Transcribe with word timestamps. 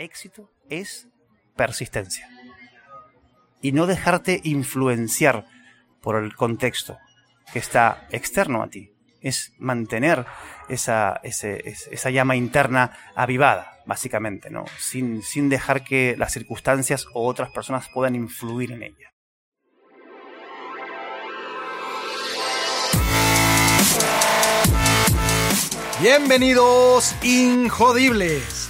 éxito 0.00 0.50
es 0.68 1.08
persistencia. 1.56 2.28
Y 3.62 3.72
no 3.72 3.86
dejarte 3.86 4.40
influenciar 4.44 5.46
por 6.00 6.16
el 6.16 6.34
contexto 6.34 6.98
que 7.52 7.58
está 7.58 8.06
externo 8.10 8.62
a 8.62 8.68
ti. 8.68 8.92
Es 9.20 9.52
mantener 9.58 10.24
esa, 10.70 11.20
esa 11.22 12.10
llama 12.10 12.36
interna 12.36 12.96
avivada, 13.14 13.82
básicamente, 13.84 14.48
¿no? 14.48 14.64
Sin, 14.78 15.22
sin 15.22 15.50
dejar 15.50 15.84
que 15.84 16.16
las 16.16 16.32
circunstancias 16.32 17.06
o 17.12 17.26
otras 17.26 17.50
personas 17.50 17.88
puedan 17.92 18.14
influir 18.14 18.72
en 18.72 18.82
ella. 18.84 19.12
Bienvenidos, 26.00 27.14
Injodibles. 27.22 28.69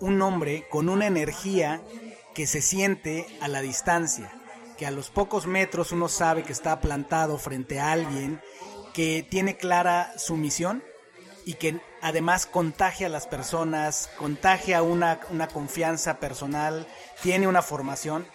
un 0.00 0.20
hombre 0.22 0.66
con 0.70 0.88
una 0.88 1.06
energía 1.06 1.80
que 2.34 2.46
se 2.46 2.62
siente 2.62 3.26
a 3.40 3.48
la 3.48 3.60
distancia, 3.60 4.32
que 4.78 4.86
a 4.86 4.90
los 4.90 5.10
pocos 5.10 5.46
metros 5.46 5.92
uno 5.92 6.08
sabe 6.08 6.42
que 6.42 6.52
está 6.52 6.80
plantado 6.80 7.38
frente 7.38 7.78
a 7.78 7.92
alguien 7.92 8.40
que 8.94 9.26
tiene 9.28 9.56
clara 9.56 10.12
su 10.16 10.36
misión 10.36 10.82
y 11.44 11.54
que 11.54 11.80
además 12.02 12.46
contagia 12.46 13.06
a 13.06 13.10
las 13.10 13.26
personas, 13.26 14.10
contagia 14.18 14.82
una, 14.82 15.20
una 15.30 15.48
confianza 15.48 16.18
personal, 16.18 16.86
tiene 17.22 17.46
una 17.46 17.62
formación 17.62 18.26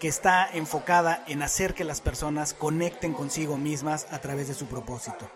que 0.00 0.08
está 0.08 0.48
enfocada 0.52 1.24
en 1.28 1.42
hacer 1.42 1.74
que 1.74 1.84
las 1.84 2.00
personas 2.00 2.54
conecten 2.54 3.12
consigo 3.14 3.56
mismas 3.56 4.06
a 4.10 4.20
través 4.20 4.48
de 4.48 4.54
su 4.54 4.66
propósito. 4.66 5.30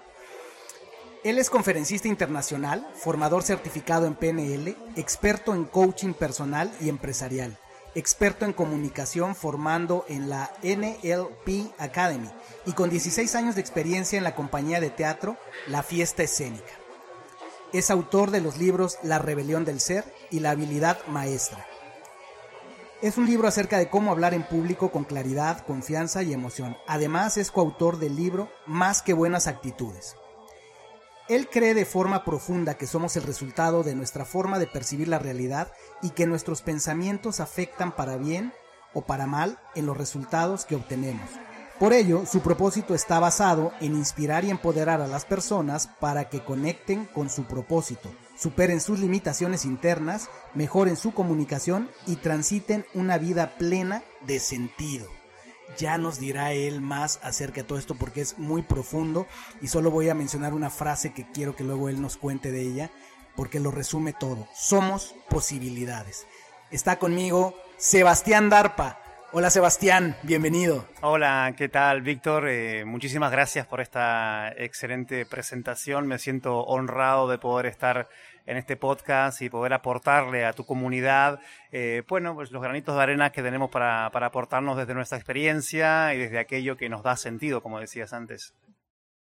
Él 1.27 1.41
es 1.41 1.50
conferencista 1.50 2.06
internacional, 2.06 2.86
formador 2.94 3.42
certificado 3.42 4.06
en 4.06 4.14
PNL, 4.14 4.77
experto 4.94 5.56
en 5.56 5.64
coaching 5.64 6.12
personal 6.12 6.70
y 6.80 6.88
empresarial, 6.88 7.58
experto 7.96 8.44
en 8.44 8.52
comunicación 8.52 9.34
formando 9.34 10.04
en 10.08 10.28
la 10.28 10.52
NLP 10.62 11.72
Academy 11.78 12.30
y 12.64 12.74
con 12.74 12.91
16 12.91 13.34
años 13.34 13.56
de 13.56 13.60
experiencia 13.60 14.16
en 14.16 14.22
la 14.22 14.36
compañía 14.36 14.78
de 14.78 14.91
teatro 14.91 15.36
La 15.66 15.82
Fiesta 15.82 16.22
Escénica. 16.22 16.72
Es 17.72 17.91
autor 17.91 18.30
de 18.30 18.41
los 18.41 18.58
libros 18.58 18.97
La 19.02 19.19
Rebelión 19.19 19.64
del 19.64 19.80
Ser 19.80 20.04
y 20.30 20.38
La 20.38 20.50
Habilidad 20.50 21.04
Maestra. 21.08 21.66
Es 23.02 23.19
un 23.19 23.27
libro 23.27 23.48
acerca 23.48 23.78
de 23.78 23.91
cómo 23.91 24.12
hablar 24.12 24.32
en 24.32 24.44
público 24.44 24.92
con 24.92 25.02
claridad, 25.02 25.66
confianza 25.66 26.22
y 26.22 26.32
emoción. 26.32 26.77
Además 26.86 27.36
es 27.36 27.50
coautor 27.50 27.98
del 27.98 28.14
libro 28.14 28.48
Más 28.64 29.02
que 29.02 29.12
Buenas 29.12 29.48
Actitudes. 29.48 30.14
Él 31.28 31.48
cree 31.48 31.74
de 31.74 31.84
forma 31.84 32.24
profunda 32.24 32.74
que 32.74 32.86
somos 32.86 33.16
el 33.16 33.24
resultado 33.24 33.82
de 33.82 33.96
nuestra 33.96 34.24
forma 34.24 34.60
de 34.60 34.69
percibir 34.69 35.08
la 35.08 35.19
realidad 35.19 35.72
y 36.00 36.10
que 36.10 36.27
nuestros 36.27 36.62
pensamientos 36.62 37.41
afectan 37.41 37.96
para 37.96 38.16
bien 38.16 38.52
o 38.94 39.02
para 39.02 39.27
mal 39.27 39.58
en 39.74 39.86
los 39.86 39.97
resultados 39.97 40.64
que 40.64 40.77
obtenemos. 40.77 41.28
Por 41.80 41.92
ello, 41.92 42.24
su 42.27 42.41
propósito 42.41 42.94
está 42.94 43.19
basado 43.19 43.72
en 43.80 43.97
inspirar 43.97 44.44
y 44.44 44.50
empoderar 44.50 45.02
a 45.02 45.08
las 45.08 45.24
personas 45.24 45.88
para 46.00 46.31
que 46.31 46.44
conecten 46.44 47.06
con 47.06 47.28
su 47.28 47.44
propósito, 47.44 48.08
superen 48.38 48.81
sus 48.81 49.00
limitaciones 49.00 49.64
internas, 49.64 50.31
mejoren 50.54 50.97
su 50.97 51.12
comunicación 51.12 51.91
y 52.06 52.16
transiten 52.16 52.87
una 52.94 53.19
vida 53.19 53.56
plena 53.58 54.04
de 54.26 54.38
sentido. 54.38 55.16
Ya 55.78 55.99
nos 55.99 56.19
dirá 56.19 56.53
él 56.53 56.81
más 56.81 57.21
acerca 57.22 57.62
de 57.62 57.65
todo 57.66 57.78
esto 57.78 57.94
porque 57.94 58.21
es 58.21 58.38
muy 58.38 58.62
profundo 58.62 59.27
y 59.60 59.69
solo 59.69 59.91
voy 59.91 60.09
a 60.09 60.15
mencionar 60.15 60.54
una 60.54 60.71
frase 60.71 61.12
que 61.12 61.31
quiero 61.31 61.54
que 61.54 61.65
luego 61.65 61.88
él 61.88 62.00
nos 62.00 62.16
cuente 62.16 62.50
de 62.50 62.62
ella 62.62 62.91
porque 63.34 63.60
lo 63.60 63.71
resume 63.71 64.12
todo. 64.12 64.49
Somos 64.55 65.15
posibilidades. 65.28 66.26
Está 66.71 66.99
conmigo 66.99 67.55
Sebastián 67.76 68.49
Darpa. 68.49 69.06
Hola 69.38 69.50
Sebastián, 69.50 70.16
bienvenido. 70.22 70.88
Hola, 71.02 71.52
¿qué 71.58 71.69
tal 71.69 72.00
Víctor? 72.00 72.48
Eh, 72.48 72.86
muchísimas 72.86 73.30
gracias 73.30 73.66
por 73.66 73.82
esta 73.82 74.50
excelente 74.56 75.26
presentación. 75.26 76.06
Me 76.06 76.19
siento 76.19 76.60
honrado 76.60 77.28
de 77.28 77.36
poder 77.36 77.66
estar 77.66 78.08
en 78.46 78.56
este 78.56 78.78
podcast 78.78 79.42
y 79.42 79.50
poder 79.50 79.75
aportarle 79.75 80.46
a 80.46 80.54
tu 80.54 80.64
comunidad, 80.64 81.38
eh, 81.70 82.02
bueno, 82.08 82.34
pues 82.34 82.50
los 82.50 82.62
granitos 82.62 82.96
de 82.96 83.02
arena 83.02 83.30
que 83.30 83.42
tenemos 83.42 83.69
para, 83.69 84.08
para 84.10 84.28
aportarnos 84.28 84.78
desde 84.78 84.94
nuestra 84.94 85.19
experiencia 85.19 86.14
y 86.14 86.19
desde 86.19 86.38
aquello 86.38 86.78
que 86.78 86.88
nos 86.88 87.02
da 87.02 87.14
sentido, 87.19 87.62
como 87.62 87.78
decías 87.78 88.14
antes. 88.14 88.54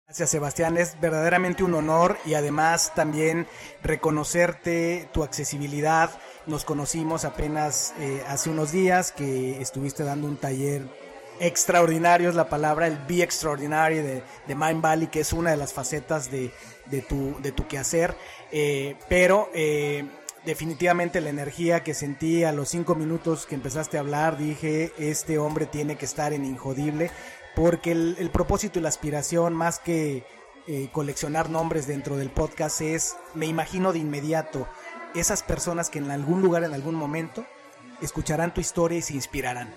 Gracias 0.06 0.30
Sebastián, 0.30 0.76
es 0.76 1.00
verdaderamente 1.00 1.62
un 1.62 1.72
honor 1.74 2.18
y 2.26 2.34
además 2.34 2.92
también 2.96 3.46
reconocerte 3.80 5.08
tu 5.12 5.22
accesibilidad. 5.22 6.10
Nos 6.50 6.64
conocimos 6.64 7.24
apenas 7.24 7.94
eh, 8.00 8.24
hace 8.26 8.50
unos 8.50 8.72
días 8.72 9.12
que 9.12 9.60
estuviste 9.60 10.02
dando 10.02 10.26
un 10.26 10.36
taller 10.36 10.82
extraordinario, 11.38 12.28
es 12.28 12.34
la 12.34 12.48
palabra, 12.48 12.88
el 12.88 12.98
Be 13.06 13.22
Extraordinary 13.22 13.98
de, 13.98 14.24
de 14.48 14.54
Mind 14.56 14.82
Valley, 14.82 15.06
que 15.06 15.20
es 15.20 15.32
una 15.32 15.52
de 15.52 15.56
las 15.56 15.72
facetas 15.72 16.28
de, 16.28 16.50
de, 16.86 17.02
tu, 17.02 17.40
de 17.40 17.52
tu 17.52 17.68
quehacer. 17.68 18.16
Eh, 18.50 18.96
pero 19.08 19.48
eh, 19.54 20.04
definitivamente 20.44 21.20
la 21.20 21.30
energía 21.30 21.84
que 21.84 21.94
sentí 21.94 22.42
a 22.42 22.50
los 22.50 22.68
cinco 22.68 22.96
minutos 22.96 23.46
que 23.46 23.54
empezaste 23.54 23.96
a 23.96 24.00
hablar, 24.00 24.36
dije, 24.36 24.92
este 24.98 25.38
hombre 25.38 25.66
tiene 25.66 25.94
que 25.94 26.04
estar 26.04 26.32
en 26.32 26.44
Injodible, 26.44 27.12
porque 27.54 27.92
el, 27.92 28.30
propósito 28.32 28.80
y 28.80 28.82
la 28.82 28.88
aspiración, 28.88 29.54
más 29.54 29.78
que 29.78 30.24
eh, 30.66 30.88
coleccionar 30.90 31.48
nombres 31.48 31.86
dentro 31.86 32.16
del 32.16 32.30
podcast, 32.30 32.80
es, 32.80 33.14
me 33.34 33.46
imagino 33.46 33.92
de 33.92 34.00
inmediato, 34.00 34.66
esas 35.14 35.42
personas 35.42 35.90
que 35.90 35.98
en 35.98 36.10
algún 36.10 36.42
lugar, 36.42 36.64
en 36.64 36.74
algún 36.74 36.94
momento, 36.94 37.44
escucharán 38.00 38.54
tu 38.54 38.60
historia 38.60 38.98
y 38.98 39.02
se 39.02 39.14
inspirarán 39.14 39.74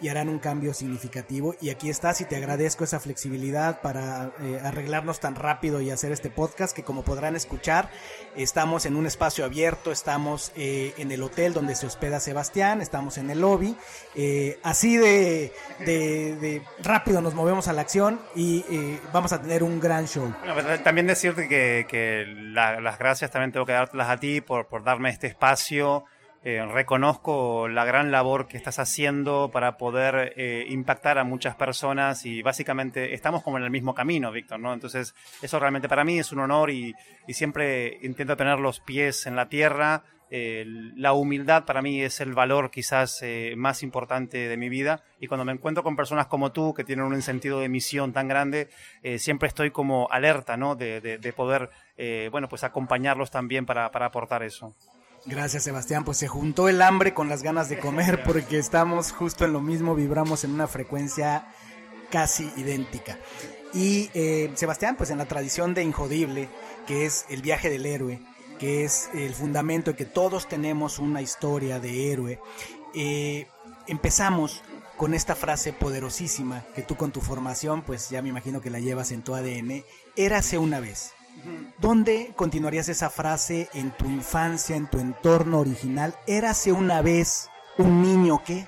y 0.00 0.08
harán 0.08 0.28
un 0.28 0.38
cambio 0.38 0.74
significativo. 0.74 1.54
Y 1.60 1.70
aquí 1.70 1.90
estás 1.90 2.20
y 2.20 2.24
te 2.24 2.36
agradezco 2.36 2.84
esa 2.84 3.00
flexibilidad 3.00 3.80
para 3.80 4.32
eh, 4.40 4.60
arreglarnos 4.62 5.20
tan 5.20 5.34
rápido 5.34 5.80
y 5.80 5.90
hacer 5.90 6.12
este 6.12 6.30
podcast 6.30 6.74
que 6.74 6.82
como 6.82 7.04
podrán 7.04 7.36
escuchar, 7.36 7.90
estamos 8.36 8.86
en 8.86 8.96
un 8.96 9.06
espacio 9.06 9.44
abierto, 9.44 9.92
estamos 9.92 10.52
eh, 10.56 10.94
en 10.98 11.12
el 11.12 11.22
hotel 11.22 11.52
donde 11.52 11.74
se 11.74 11.86
hospeda 11.86 12.20
Sebastián, 12.20 12.80
estamos 12.80 13.18
en 13.18 13.30
el 13.30 13.40
lobby. 13.40 13.76
Eh, 14.14 14.58
así 14.62 14.96
de, 14.96 15.52
de, 15.80 16.62
rápido 16.82 17.20
nos 17.20 17.34
movemos 17.34 17.68
a 17.68 17.72
la 17.72 17.82
acción 17.82 18.20
y 18.34 18.64
vamos 19.12 19.32
a 19.32 19.40
tener 19.40 19.62
un 19.62 19.80
gran 19.80 20.06
show. 20.06 20.34
también 20.82 21.06
decirte 21.06 21.48
que, 21.48 21.86
que 21.88 22.24
las 22.26 22.98
gracias 22.98 23.30
también 23.30 23.52
tengo 23.52 23.66
que 23.66 23.72
dártelas 23.72 24.08
a 24.08 24.16
ti 24.18 24.40
por 24.40 24.84
darme 24.84 25.10
este 25.10 25.26
espacio. 25.26 26.04
Eh, 26.46 26.62
reconozco 26.66 27.68
la 27.68 27.86
gran 27.86 28.10
labor 28.10 28.46
que 28.46 28.58
estás 28.58 28.78
haciendo 28.78 29.50
para 29.50 29.78
poder 29.78 30.34
eh, 30.36 30.66
impactar 30.68 31.16
a 31.16 31.24
muchas 31.24 31.56
personas 31.56 32.26
y 32.26 32.42
básicamente 32.42 33.14
estamos 33.14 33.42
como 33.42 33.56
en 33.56 33.64
el 33.64 33.70
mismo 33.70 33.94
camino, 33.94 34.30
Víctor, 34.30 34.60
¿no? 34.60 34.74
Entonces, 34.74 35.14
eso 35.40 35.58
realmente 35.58 35.88
para 35.88 36.04
mí 36.04 36.18
es 36.18 36.32
un 36.32 36.40
honor 36.40 36.70
y, 36.70 36.94
siempre 37.28 37.98
intento 38.02 38.36
tener 38.36 38.58
los 38.58 38.80
pies 38.80 39.24
en 39.24 39.36
la 39.36 39.48
tierra. 39.48 40.04
Eh, 40.30 40.66
la 40.96 41.14
humildad 41.14 41.64
para 41.64 41.80
mí 41.80 42.02
es 42.02 42.20
el 42.20 42.34
valor 42.34 42.70
quizás 42.70 43.24
más 43.56 43.82
importante 43.82 44.46
de 44.46 44.56
mi 44.58 44.68
vida 44.68 45.02
y 45.20 45.28
cuando 45.28 45.46
me 45.46 45.52
encuentro 45.52 45.82
con 45.82 45.96
personas 45.96 46.26
como 46.26 46.52
tú 46.52 46.74
que 46.74 46.84
tienen 46.84 47.06
un 47.06 47.22
sentido 47.22 47.60
de 47.60 47.70
misión 47.70 48.12
tan 48.12 48.28
grande, 48.28 48.68
siempre 49.16 49.48
estoy 49.48 49.70
como 49.70 50.08
alerta, 50.10 50.58
¿no? 50.58 50.76
De, 50.76 51.00
de 51.00 51.32
poder, 51.32 51.70
bueno, 52.30 52.48
pues 52.50 52.64
acompañarlos 52.64 53.30
también 53.30 53.64
para 53.64 53.86
aportar 53.86 54.42
eso. 54.42 54.74
Gracias 55.26 55.64
Sebastián, 55.64 56.04
pues 56.04 56.18
se 56.18 56.28
juntó 56.28 56.68
el 56.68 56.82
hambre 56.82 57.14
con 57.14 57.30
las 57.30 57.42
ganas 57.42 57.70
de 57.70 57.78
comer 57.78 58.22
porque 58.26 58.58
estamos 58.58 59.10
justo 59.10 59.46
en 59.46 59.54
lo 59.54 59.60
mismo, 59.60 59.94
vibramos 59.94 60.44
en 60.44 60.52
una 60.52 60.66
frecuencia 60.66 61.48
casi 62.10 62.52
idéntica. 62.56 63.18
Y 63.72 64.10
eh, 64.14 64.52
Sebastián, 64.54 64.96
pues 64.96 65.10
en 65.10 65.18
la 65.18 65.24
tradición 65.24 65.72
de 65.72 65.82
Injodible, 65.82 66.48
que 66.86 67.06
es 67.06 67.24
el 67.30 67.40
viaje 67.40 67.70
del 67.70 67.86
héroe, 67.86 68.20
que 68.58 68.84
es 68.84 69.08
el 69.14 69.34
fundamento 69.34 69.92
de 69.92 69.96
que 69.96 70.04
todos 70.04 70.46
tenemos 70.46 70.98
una 70.98 71.22
historia 71.22 71.80
de 71.80 72.12
héroe, 72.12 72.38
eh, 72.94 73.48
empezamos 73.88 74.62
con 74.96 75.14
esta 75.14 75.34
frase 75.34 75.72
poderosísima 75.72 76.64
que 76.74 76.82
tú 76.82 76.96
con 76.96 77.10
tu 77.10 77.20
formación, 77.20 77.82
pues 77.82 78.10
ya 78.10 78.22
me 78.22 78.28
imagino 78.28 78.60
que 78.60 78.70
la 78.70 78.78
llevas 78.78 79.10
en 79.10 79.22
tu 79.22 79.34
ADN, 79.34 79.84
érase 80.16 80.58
una 80.58 80.80
vez. 80.80 81.12
¿Dónde 81.78 82.32
continuarías 82.36 82.88
esa 82.88 83.10
frase 83.10 83.68
en 83.74 83.90
tu 83.90 84.06
infancia, 84.06 84.76
en 84.76 84.88
tu 84.88 84.98
entorno 84.98 85.60
original? 85.60 86.14
Érase 86.26 86.72
una 86.72 87.02
vez 87.02 87.50
un 87.78 88.02
niño 88.02 88.42
qué? 88.44 88.66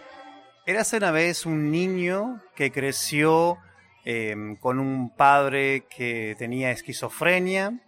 Érase 0.67 0.97
una 0.97 1.11
vez 1.11 1.47
un 1.47 1.71
niño 1.71 2.43
que 2.55 2.73
creció 2.73 3.59
em, 4.05 4.57
con 4.57 4.79
un 4.79 5.11
padre 5.11 5.85
que 5.89 6.35
tenía 6.39 6.73
esquizofrenia 6.73 7.81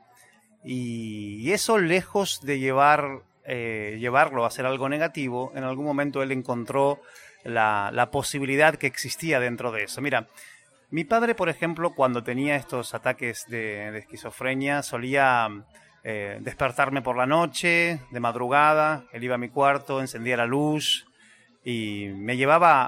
y, 0.65 1.51
eso 1.53 1.79
lejos 1.79 2.41
de 2.43 2.59
llevar, 2.59 3.23
eh, 3.45 3.97
llevarlo 3.99 4.45
a 4.45 4.49
hacer 4.49 4.67
algo 4.67 4.89
negativo, 4.89 5.53
en 5.55 5.65
algún 5.65 5.85
momento 5.85 6.23
él 6.23 6.33
encontró 6.33 7.01
la, 7.45 8.09
posibilidad 8.13 8.77
que 8.77 8.87
existía 8.87 9.41
dentro 9.41 9.73
de 9.73 9.85
eso. 9.85 10.01
Mira, 10.01 10.29
mi 10.91 11.05
padre, 11.05 11.35
por 11.35 11.49
ejemplo, 11.49 11.95
cuando 11.95 12.23
tenía 12.23 12.57
estos 12.57 12.95
ataques 12.95 13.45
de, 13.49 13.99
esquizofrenia, 13.99 14.83
solía 14.83 15.49
eh, 16.03 16.39
despertarme 16.41 17.03
por 17.03 17.17
la 17.17 17.27
noche, 17.27 18.01
de 18.11 18.21
madrugada, 18.21 19.05
él 19.13 19.25
iba 19.25 19.35
a 19.35 19.39
mi 19.39 19.51
cuarto, 19.51 20.01
encendía 20.01 20.39
la 20.39 20.47
luz, 20.47 21.07
y 21.63 22.09
me 22.15 22.39
llevaba 22.39 22.87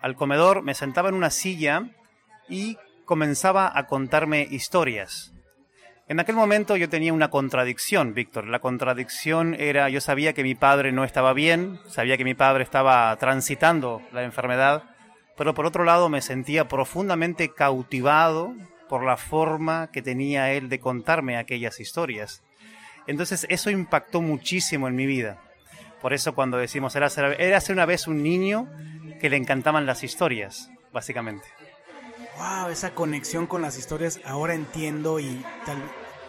al 0.00 0.14
comedor, 0.14 0.62
me 0.62 0.74
sentaba 0.74 1.08
en 1.08 1.16
una 1.16 1.30
silla 1.30 1.90
y 2.48 2.78
comenzaba 3.04 3.72
a 3.74 3.86
contarme 3.86 4.46
historias. 4.48 5.32
En 6.06 6.20
aquel 6.20 6.36
momento 6.36 6.76
yo 6.76 6.88
tenía 6.88 7.12
una 7.12 7.28
contradicción, 7.28 8.14
Víctor. 8.14 8.46
La 8.46 8.60
contradicción 8.60 9.54
era, 9.58 9.88
yo 9.88 10.00
sabía 10.00 10.32
que 10.32 10.42
mi 10.44 10.54
padre 10.54 10.92
no 10.92 11.04
estaba 11.04 11.32
bien, 11.32 11.80
sabía 11.88 12.16
que 12.16 12.24
mi 12.24 12.34
padre 12.34 12.62
estaba 12.62 13.14
transitando 13.16 14.00
la 14.12 14.22
enfermedad, 14.22 14.84
pero 15.38 15.54
por 15.54 15.64
otro 15.64 15.84
lado 15.84 16.08
me 16.08 16.20
sentía 16.20 16.66
profundamente 16.66 17.50
cautivado 17.54 18.54
por 18.88 19.04
la 19.04 19.16
forma 19.16 19.90
que 19.92 20.02
tenía 20.02 20.52
él 20.52 20.68
de 20.68 20.80
contarme 20.80 21.36
aquellas 21.36 21.78
historias. 21.78 22.42
Entonces 23.06 23.46
eso 23.48 23.70
impactó 23.70 24.20
muchísimo 24.20 24.88
en 24.88 24.96
mi 24.96 25.06
vida. 25.06 25.38
Por 26.02 26.12
eso 26.12 26.34
cuando 26.34 26.58
decimos 26.58 26.96
era, 26.96 27.06
era 27.38 27.62
una 27.70 27.86
vez 27.86 28.08
un 28.08 28.22
niño 28.22 28.68
que 29.20 29.30
le 29.30 29.36
encantaban 29.36 29.86
las 29.86 30.02
historias, 30.02 30.70
básicamente. 30.92 31.46
Wow, 32.36 32.70
esa 32.70 32.94
conexión 32.94 33.46
con 33.46 33.62
las 33.62 33.78
historias, 33.78 34.20
ahora 34.24 34.54
entiendo 34.54 35.20
y 35.20 35.44
tal, 35.64 35.78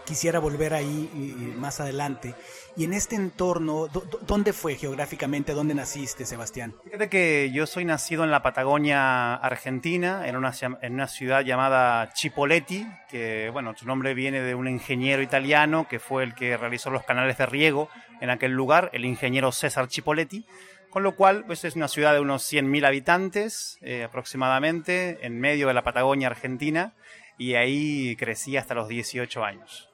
quisiera 0.09 0.39
volver 0.39 0.73
ahí 0.73 1.53
más 1.55 1.79
adelante. 1.79 2.33
Y 2.75 2.83
en 2.85 2.93
este 2.93 3.15
entorno, 3.15 3.87
¿dónde 4.25 4.53
fue 4.53 4.73
geográficamente? 4.73 5.53
¿Dónde 5.53 5.75
naciste, 5.75 6.25
Sebastián? 6.25 6.73
Fíjate 6.83 7.09
que 7.09 7.51
yo 7.53 7.67
soy 7.67 7.85
nacido 7.85 8.23
en 8.23 8.31
la 8.31 8.41
Patagonia 8.41 9.35
Argentina, 9.35 10.27
en 10.27 10.35
una, 10.35 10.51
en 10.81 10.93
una 10.95 11.07
ciudad 11.07 11.41
llamada 11.41 12.11
Chipoleti, 12.13 12.87
que, 13.07 13.51
bueno, 13.51 13.75
su 13.77 13.85
nombre 13.85 14.15
viene 14.15 14.41
de 14.41 14.55
un 14.55 14.67
ingeniero 14.67 15.21
italiano 15.21 15.87
que 15.87 15.99
fue 15.99 16.23
el 16.23 16.33
que 16.33 16.57
realizó 16.57 16.89
los 16.89 17.03
canales 17.03 17.37
de 17.37 17.45
riego 17.45 17.87
en 18.19 18.31
aquel 18.31 18.53
lugar, 18.53 18.89
el 18.93 19.05
ingeniero 19.05 19.51
César 19.51 19.89
Chipoleti. 19.89 20.43
Con 20.89 21.03
lo 21.03 21.15
cual, 21.15 21.43
pues 21.45 21.63
es 21.65 21.75
una 21.75 21.87
ciudad 21.87 22.13
de 22.13 22.19
unos 22.19 22.51
100.000 22.51 22.87
habitantes 22.87 23.77
eh, 23.81 24.05
aproximadamente, 24.05 25.19
en 25.21 25.39
medio 25.39 25.67
de 25.67 25.75
la 25.75 25.83
Patagonia 25.83 26.29
Argentina, 26.29 26.95
y 27.37 27.53
ahí 27.53 28.15
crecí 28.15 28.57
hasta 28.57 28.73
los 28.73 28.87
18 28.87 29.43
años. 29.43 29.88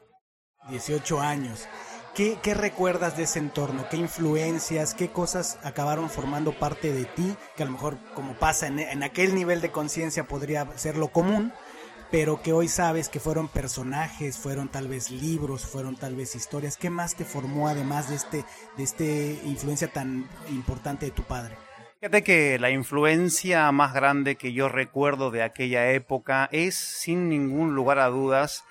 18 0.70 1.20
años. 1.22 1.68
¿Qué, 2.14 2.38
¿Qué, 2.42 2.54
recuerdas 2.54 3.18
de 3.18 3.24
ese 3.24 3.40
entorno? 3.40 3.88
¿Qué 3.90 3.98
influencias, 3.98 4.94
qué 4.94 5.10
cosas 5.10 5.60
acabaron 5.64 6.10
formando 6.10 6.58
parte 6.58 6.94
de 6.94 7.04
ti? 7.04 7.36
Que 7.58 7.64
a 7.64 7.66
lo 7.66 7.74
mejor, 7.74 7.98
como 8.14 8.36
pasa 8.36 8.68
en, 8.68 8.80
en 8.80 9.04
aquel 9.04 9.36
nivel 9.36 9.60
de 9.60 9.72
conciencia, 9.72 10.26
podría 10.26 10.66
ser 10.78 10.96
lo 10.96 11.10
común, 11.10 11.52
pero 12.12 12.42
que 12.42 12.54
hoy 12.54 12.70
sabes 12.70 13.10
que 13.10 13.20
fueron 13.20 13.50
personajes, 13.50 14.38
fueron 14.38 14.70
tal 14.70 14.88
vez 14.88 15.12
libros, 15.12 15.66
fueron 15.66 15.98
tal 15.98 16.16
vez 16.16 16.36
historias. 16.36 16.78
¿Qué 16.78 16.90
más 16.90 17.16
te 17.16 17.26
formó 17.26 17.68
además 17.68 18.10
de 18.10 18.16
este, 18.16 18.46
de 18.78 18.84
este 18.84 19.42
influencia 19.44 19.90
tan 19.90 20.30
importante 20.50 21.06
de 21.08 21.12
tu 21.12 21.24
padre? 21.24 21.58
Fíjate 22.00 22.24
que 22.24 22.60
la 22.60 22.70
influencia 22.70 23.72
más 23.72 23.94
grande 23.94 24.36
que 24.36 24.54
yo 24.54 24.70
recuerdo 24.70 25.32
de 25.32 25.44
aquella 25.44 25.92
época 25.92 26.48
es, 26.52 26.76
sin 26.76 27.30
ningún 27.30 27.74
lugar 27.74 28.00
a 28.00 28.08
dudas, 28.08 28.64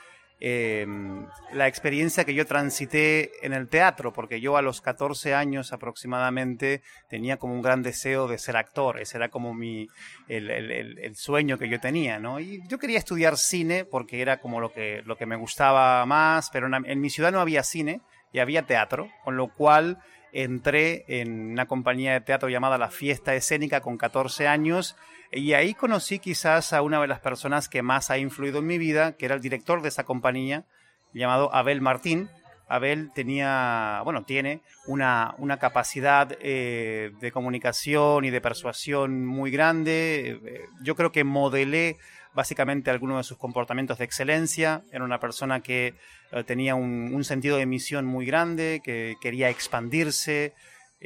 Em, 0.47 1.27
la 1.55 1.69
experiencia 1.69 2.27
que 2.27 2.35
yo 2.35 2.45
transité 2.45 3.47
en 3.47 3.55
el 3.55 3.67
teatro, 3.67 4.13
porque 4.13 4.43
yo 4.43 4.59
a 4.59 4.61
los 4.61 4.83
14 4.83 5.33
años 5.33 5.73
aproximadamente 5.73 6.83
tenía 7.09 7.39
como 7.39 7.55
un 7.55 7.63
gran 7.63 7.83
deseo 7.83 8.29
de 8.29 8.37
ser 8.37 8.59
actor, 8.59 9.01
ese 9.01 9.17
era 9.17 9.31
como 9.31 9.55
mi, 9.55 9.89
el, 10.29 11.17
sueño 11.17 11.57
que 11.57 11.71
yo 11.71 11.81
tenía, 11.81 12.19
¿no? 12.19 12.41
Y 12.41 12.61
yo 12.69 12.79
quería 12.79 12.99
estudiar 12.99 13.39
cine 13.39 13.87
porque 13.87 14.21
era 14.21 14.39
como 14.39 14.61
lo 14.61 14.71
que, 14.71 15.01
lo 15.07 15.17
que 15.17 15.25
me 15.25 15.37
gustaba 15.37 16.05
más, 16.05 16.51
pero 16.51 16.69
en 16.77 17.01
mi 17.01 17.09
ciudad 17.09 17.33
no 17.33 17.41
había 17.41 17.63
cine 17.63 18.03
y 18.31 18.41
había 18.41 18.67
teatro, 18.67 19.09
con 19.25 19.39
lo 19.39 19.49
cual 19.49 19.97
entré 20.31 21.07
en 21.09 21.53
una 21.53 21.65
compañía 21.65 22.13
de 22.13 22.21
teatro 22.21 22.51
llamada 22.51 22.77
La 22.77 22.91
Fiesta 22.91 23.35
Escénica 23.35 23.81
con 23.81 23.97
14 23.97 24.47
años 24.47 24.95
y 25.35 25.55
ahí 25.55 25.75
conocí 25.75 26.19
quizás 26.19 26.73
a 26.73 26.83
una 26.83 27.01
de 27.01 27.07
las 27.07 27.21
personas 27.21 27.69
que 27.69 27.83
más 27.83 28.11
ha 28.11 28.19
influido 28.19 28.61
en 28.61 28.67
mi 28.67 28.79
vida, 28.79 29.17
que 29.17 29.27
era 29.27 29.35
el 29.35 29.41
director 29.41 29.83
de 29.83 29.89
esa 29.89 30.05
compañía, 30.05 30.65
llamado 31.13 31.55
Abel 31.55 31.81
Martín. 31.81 32.29
Abel 32.69 33.11
tenía, 33.15 34.01
bueno, 34.05 34.25
tiene 34.25 34.63
una, 34.87 35.35
una 35.39 35.59
capacidad 35.59 36.37
eh, 36.41 37.13
de 37.21 37.33
comunicación 37.33 38.25
y 38.25 38.31
de 38.31 38.41
persuasión 38.41 39.27
muy 39.27 39.51
grande. 39.51 40.41
Yo 40.83 40.97
creo 40.97 41.13
que 41.13 41.25
modelé 41.25 41.99
básicamente 42.35 42.91
algunos 42.91 43.19
de 43.19 43.25
sus 43.25 43.39
comportamientos 43.39 43.99
de 43.99 44.05
excelencia. 44.05 44.83
Era 44.93 45.05
una 45.05 45.21
persona 45.21 45.61
que 45.61 45.95
eh, 46.33 46.45
tenía 46.45 46.75
un, 46.75 47.25
sentido 47.25 47.57
de 47.57 47.67
misión 47.67 48.05
muy 48.05 48.27
grande, 48.27 48.81
que 48.85 49.15
quería 49.21 49.49
expandirse. 49.49 50.53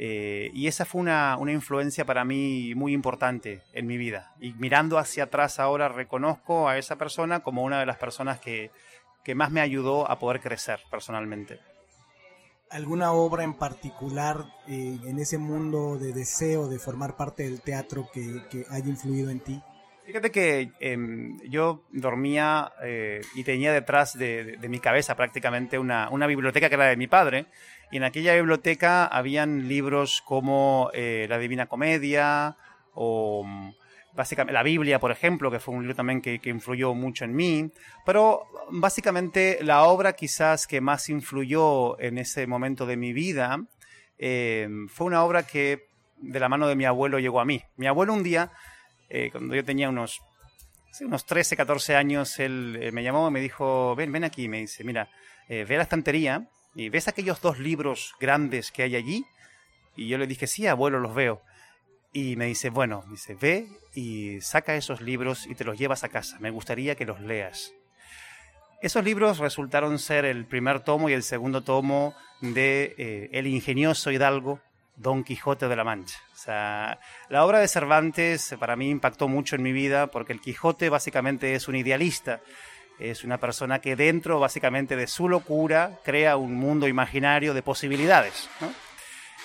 Eh, 0.01 0.49
y 0.53 0.67
esa 0.67 0.85
fue 0.85 1.01
una, 1.01 1.37
influencia 1.49 2.05
para 2.05 2.23
mí 2.23 2.73
muy 2.73 2.93
importante 2.93 3.63
en 3.73 3.85
mi 3.85 3.97
vida. 3.97 4.33
Y 4.39 4.53
mirando 4.53 4.97
hacia 4.97 5.25
atrás 5.25 5.59
ahora 5.59 5.89
reconozco 5.89 6.69
a 6.69 6.77
esa 6.77 6.95
persona 6.95 7.41
como 7.41 7.63
una 7.63 7.81
de 7.81 7.85
las 7.85 7.97
personas 7.97 8.39
que, 8.39 8.71
más 9.35 9.51
me 9.51 9.61
ayudó 9.61 10.09
a 10.09 10.17
poder 10.17 10.41
crecer 10.41 10.79
personalmente. 10.89 11.59
¿Alguna 12.71 13.11
obra 13.11 13.43
en 13.43 13.53
particular 13.53 14.45
eh, 14.67 14.97
en 15.05 15.19
ese 15.19 15.37
mundo 15.37 15.99
de 15.99 16.13
deseo 16.13 16.67
de 16.67 16.79
formar 16.79 17.15
parte 17.15 17.43
del 17.43 17.61
teatro 17.61 18.09
que, 18.11 18.41
que 18.49 18.65
haya 18.71 18.87
influido 18.87 19.29
en 19.29 19.41
ti? 19.41 19.61
Fíjate 20.09 20.31
que 20.31 20.71
em, 20.79 21.37
yo 21.41 21.83
dormía 21.91 22.71
eh, 22.81 23.21
y 23.35 23.43
tenía 23.43 23.71
detrás 23.71 24.17
de, 24.17 24.57
mi 24.67 24.79
cabeza 24.79 25.15
prácticamente 25.15 25.77
una, 25.77 26.09
biblioteca 26.25 26.67
que 26.67 26.73
era 26.73 26.87
de 26.87 26.97
mi 26.97 27.05
padre. 27.05 27.45
Y 27.91 27.97
en 27.97 28.03
aquella 28.03 28.35
biblioteca 28.35 29.05
habían 29.05 29.67
libros 29.67 30.21
como 30.25 30.91
eh, 30.93 31.25
La 31.29 31.37
Divina 31.37 31.67
Comedia 31.67 32.55
o 32.93 33.43
mm, 33.45 33.71
básicamente 34.13 34.53
la 34.53 34.63
Biblia, 34.63 34.99
por 34.99 35.11
ejemplo, 35.11 35.49
que 35.49 35.59
fue 35.59 35.73
un 35.73 35.81
libro 35.81 35.95
también 35.95 36.21
que, 36.21 36.39
influyó 36.45 36.93
mucho 36.93 37.25
en 37.25 37.35
mí. 37.35 37.71
Pero 38.05 38.43
básicamente 38.69 39.59
la 39.61 39.83
obra 39.83 40.13
quizás 40.13 40.67
que 40.67 40.81
más 40.81 41.09
influyó 41.09 41.99
en 41.99 42.17
ese 42.17 42.45
momento 42.47 42.85
de 42.85 42.97
mi 42.97 43.13
vida 43.13 43.59
em, 44.17 44.87
fue 44.87 45.07
una 45.07 45.23
obra 45.23 45.43
que 45.43 45.87
de 46.17 46.39
la 46.39 46.49
mano 46.49 46.67
de 46.67 46.75
mi 46.75 46.85
abuelo 46.85 47.19
llegó 47.19 47.39
a 47.39 47.45
mí. 47.45 47.63
Mi 47.77 47.87
abuelo 47.87 48.13
un 48.13 48.23
día 48.23 48.51
eh, 49.09 49.29
cuando 49.31 49.55
yo 49.55 49.65
tenía 49.65 49.89
unos, 49.89 50.21
unos 51.01 51.25
13, 51.25 51.57
14 51.57 51.95
años, 51.95 52.39
él 52.39 52.77
eh, 52.79 52.91
me 52.91 53.03
llamó 53.03 53.27
y 53.27 53.31
me 53.31 53.41
dijo, 53.41 53.95
ven, 53.95 54.11
ven 54.11 54.23
aquí, 54.23 54.47
me 54.47 54.59
dice, 54.59 54.83
mira, 54.83 55.09
eh, 55.47 55.65
ve 55.67 55.75
a 55.75 55.77
la 55.77 55.83
estantería 55.83 56.47
y 56.79 56.87
ves 56.87 57.09
aquellos 57.09 57.41
dos 57.41 57.59
libros 57.59 58.15
grandes 58.21 58.71
que 58.71 58.83
hay 58.83 58.95
allí. 58.95 59.25
Y 59.97 60.07
yo 60.07 60.17
le 60.17 60.27
dije, 60.27 60.47
sí, 60.47 60.65
abuelo, 60.65 60.99
los 60.99 61.13
veo. 61.13 61.41
Y 62.13 62.37
me 62.37 62.45
dice, 62.45 62.69
bueno, 62.69 63.03
dice, 63.09 63.35
ve 63.35 63.67
y 63.93 64.39
saca 64.39 64.75
esos 64.75 65.01
libros 65.01 65.45
y 65.45 65.55
te 65.55 65.65
los 65.65 65.77
llevas 65.77 66.05
a 66.05 66.09
casa. 66.09 66.39
Me 66.39 66.51
gustaría 66.51 66.95
que 66.95 67.05
los 67.05 67.19
leas. 67.19 67.73
Esos 68.81 69.03
libros 69.03 69.39
resultaron 69.39 69.99
ser 69.99 70.23
el 70.23 70.45
primer 70.45 70.79
tomo 70.79 71.09
y 71.09 71.13
el 71.13 71.23
segundo 71.23 71.63
tomo 71.65 72.15
de 72.39 73.29
El 73.33 73.47
ingenioso 73.47 74.09
Hidalgo 74.09 74.61
Don 74.95 75.25
Quijote 75.25 75.67
de 75.67 75.75
la 75.75 75.83
Mancha. 75.83 76.17
O 76.47 77.33
la 77.33 77.45
obra 77.45 77.59
de 77.59 77.67
Cervantes 77.67 78.55
para 78.57 78.77
mí 78.77 78.89
impactó 78.89 79.27
mucho 79.27 79.57
en 79.57 79.63
mi 79.63 79.73
vida 79.73 80.07
porque 80.07 80.31
el 80.31 80.39
Quijote 80.39 80.87
básicamente 80.87 81.55
es 81.55 81.67
un 81.67 81.75
idealista, 81.75 82.39
es 82.99 83.23
una 83.23 83.37
persona 83.37 83.79
que 83.79 83.95
dentro 83.95 84.39
básicamente 84.39 84.95
de 84.95 85.07
su 85.07 85.29
locura 85.29 85.99
crea 86.03 86.37
un 86.37 86.55
mundo 86.55 86.87
imaginario 86.87 87.53
de 87.53 87.61
posibilidades. 87.61 88.49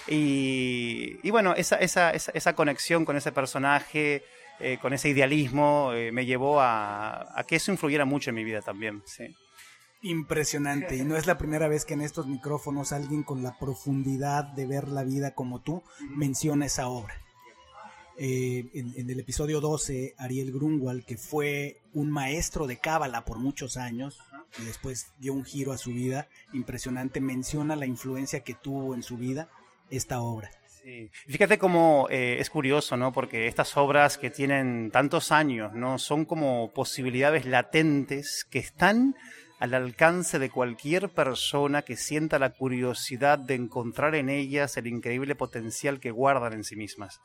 Y, 0.06 1.30
bueno, 1.30 1.54
esa, 1.54 1.76
esa, 1.76 2.11
esa, 2.11 2.52
conexión 2.54 3.04
con 3.04 3.16
ese 3.16 3.32
personaje, 3.32 4.23
eh, 4.61 4.78
con 4.82 4.92
ese 4.92 5.08
idealismo, 5.08 5.92
eh, 5.94 6.12
me 6.12 6.26
llevó 6.26 6.61
a, 6.61 7.38
a, 7.38 7.44
que 7.44 7.56
eso 7.56 7.73
influyera 7.73 8.04
mucho 8.04 8.30
en 8.30 8.37
mi 8.37 8.44
vida 8.44 8.61
también. 8.61 9.02
Sí 9.06 9.34
impresionante. 10.04 10.96
Y 10.96 11.02
no 11.02 11.16
es 11.16 11.26
la 11.26 11.38
primera 11.38 11.66
vez 11.66 11.84
que 11.84 11.94
en 11.94 12.02
estos 12.02 12.26
micrófonos 12.26 12.92
alguien 12.92 13.23
con 13.23 13.42
la 13.42 13.58
profundidad 13.58 14.44
de 14.44 14.66
ver 14.66 14.88
la 14.88 15.02
vida 15.02 15.34
como 15.34 15.62
tú 15.62 15.82
menciona 16.11 16.66
esa 16.66 16.88
obra. 16.88 17.14
Eh, 18.16 18.66
en, 18.75 19.11
el 19.11 19.18
episodio 19.18 19.61
12, 19.61 20.14
Ariel 20.18 20.52
Grunwald, 20.52 21.04
que 21.04 21.16
fue 21.16 21.80
un 21.92 22.11
maestro 22.11 22.66
de 22.66 22.78
cábala 22.78 23.25
por 23.25 23.38
muchos 23.38 23.76
años 23.76 24.21
y 24.59 24.64
después 24.64 25.12
dio 25.18 25.33
un 25.33 25.44
giro 25.44 25.73
a 25.73 25.78
su 25.78 25.90
vida 25.90 26.28
impresionante, 26.52 27.21
menciona 27.21 27.75
la 27.75 27.87
influencia 27.87 28.40
que 28.40 28.54
tuvo 28.54 28.94
en 28.94 29.02
su 29.02 29.16
vida 29.16 29.49
esta 29.90 30.21
obra. 30.21 30.50
Fíjate 31.26 31.56
cómo 31.56 32.09
eh, 32.11 32.37
es 32.40 32.50
curioso, 32.50 32.97
¿no? 32.97 33.11
Porque 33.11 33.49
estas 33.49 33.75
obras 33.78 34.18
que 34.18 34.28
tienen 34.28 34.90
tantos 34.90 35.33
años, 35.33 35.73
¿no? 35.73 35.99
Son 35.99 36.26
como 36.26 36.73
posibilidades 36.73 37.47
latentes 37.47 38.47
que 38.50 38.59
están 38.59 39.16
al 39.61 39.73
alcance 39.73 40.38
de 40.38 40.50
cualquier 40.50 41.09
persona 41.09 41.83
que 41.83 41.97
sienta 41.97 42.38
la 42.38 42.50
curiosidad 42.50 43.38
de 43.38 43.54
encontrar 43.54 44.14
en 44.14 44.28
ellas 44.28 44.76
el 44.76 44.87
increíble 44.87 45.35
potencial 45.35 46.00
que 46.00 46.11
guardan 46.11 46.52
en 46.52 46.64
sí 46.64 46.76
mismas. 46.76 47.21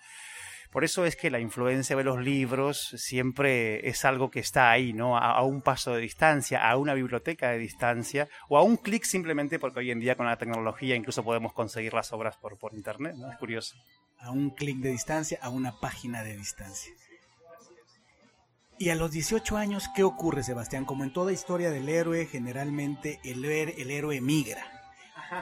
Por 0.71 0.83
eso 0.83 1.05
es 1.05 1.15
que 1.15 1.31
la 1.31 1.39
influencia 1.39 1.95
de 1.95 2.03
los 2.03 2.19
libros 2.19 2.93
siempre 2.95 3.87
es 3.89 4.05
algo 4.05 4.29
que 4.29 4.39
está 4.39 4.69
ahí, 4.69 4.93
¿no? 4.93 5.17
A, 5.17 5.41
un 5.43 5.61
paso 5.61 5.93
de 5.93 6.01
distancia, 6.01 6.69
a 6.69 6.77
una 6.77 6.93
biblioteca 6.93 7.49
de 7.49 7.57
distancia, 7.57 8.27
o 8.49 8.57
a 8.57 8.63
un 8.63 8.77
clic 8.77 9.03
simplemente 9.03 9.57
porque 9.57 9.79
hoy 9.79 9.91
en 9.91 9.99
día 9.99 10.15
con 10.15 10.27
la 10.27 10.37
tecnología 10.37 10.95
incluso 10.95 11.23
podemos 11.23 11.53
conseguir 11.53 11.93
las 11.93 12.13
obras 12.13 12.37
por, 12.37 12.57
por 12.59 12.75
internet, 12.75 13.15
¿no? 13.17 13.31
Es 13.31 13.37
curioso. 13.37 13.75
A 14.19 14.31
un 14.31 14.51
clic 14.51 14.77
de 14.77 14.89
distancia, 14.89 15.39
a 15.41 15.49
una 15.49 15.79
página 15.79 16.23
de 16.23 16.37
distancia. 16.37 16.93
Y 18.77 18.89
a 18.89 18.95
los 18.95 19.11
18 19.11 19.57
años, 19.57 19.89
¿qué 19.95 20.03
ocurre, 20.03 20.43
Sebastián? 20.43 20.85
Como 20.85 21.03
en 21.03 21.11
toda 21.11 21.33
historia 21.33 21.71
del 21.71 21.89
héroe, 21.89 22.27
generalmente 22.27 23.19
el, 23.23 23.43
el 23.43 23.91
héroe 23.91 24.21
migra 24.21 24.78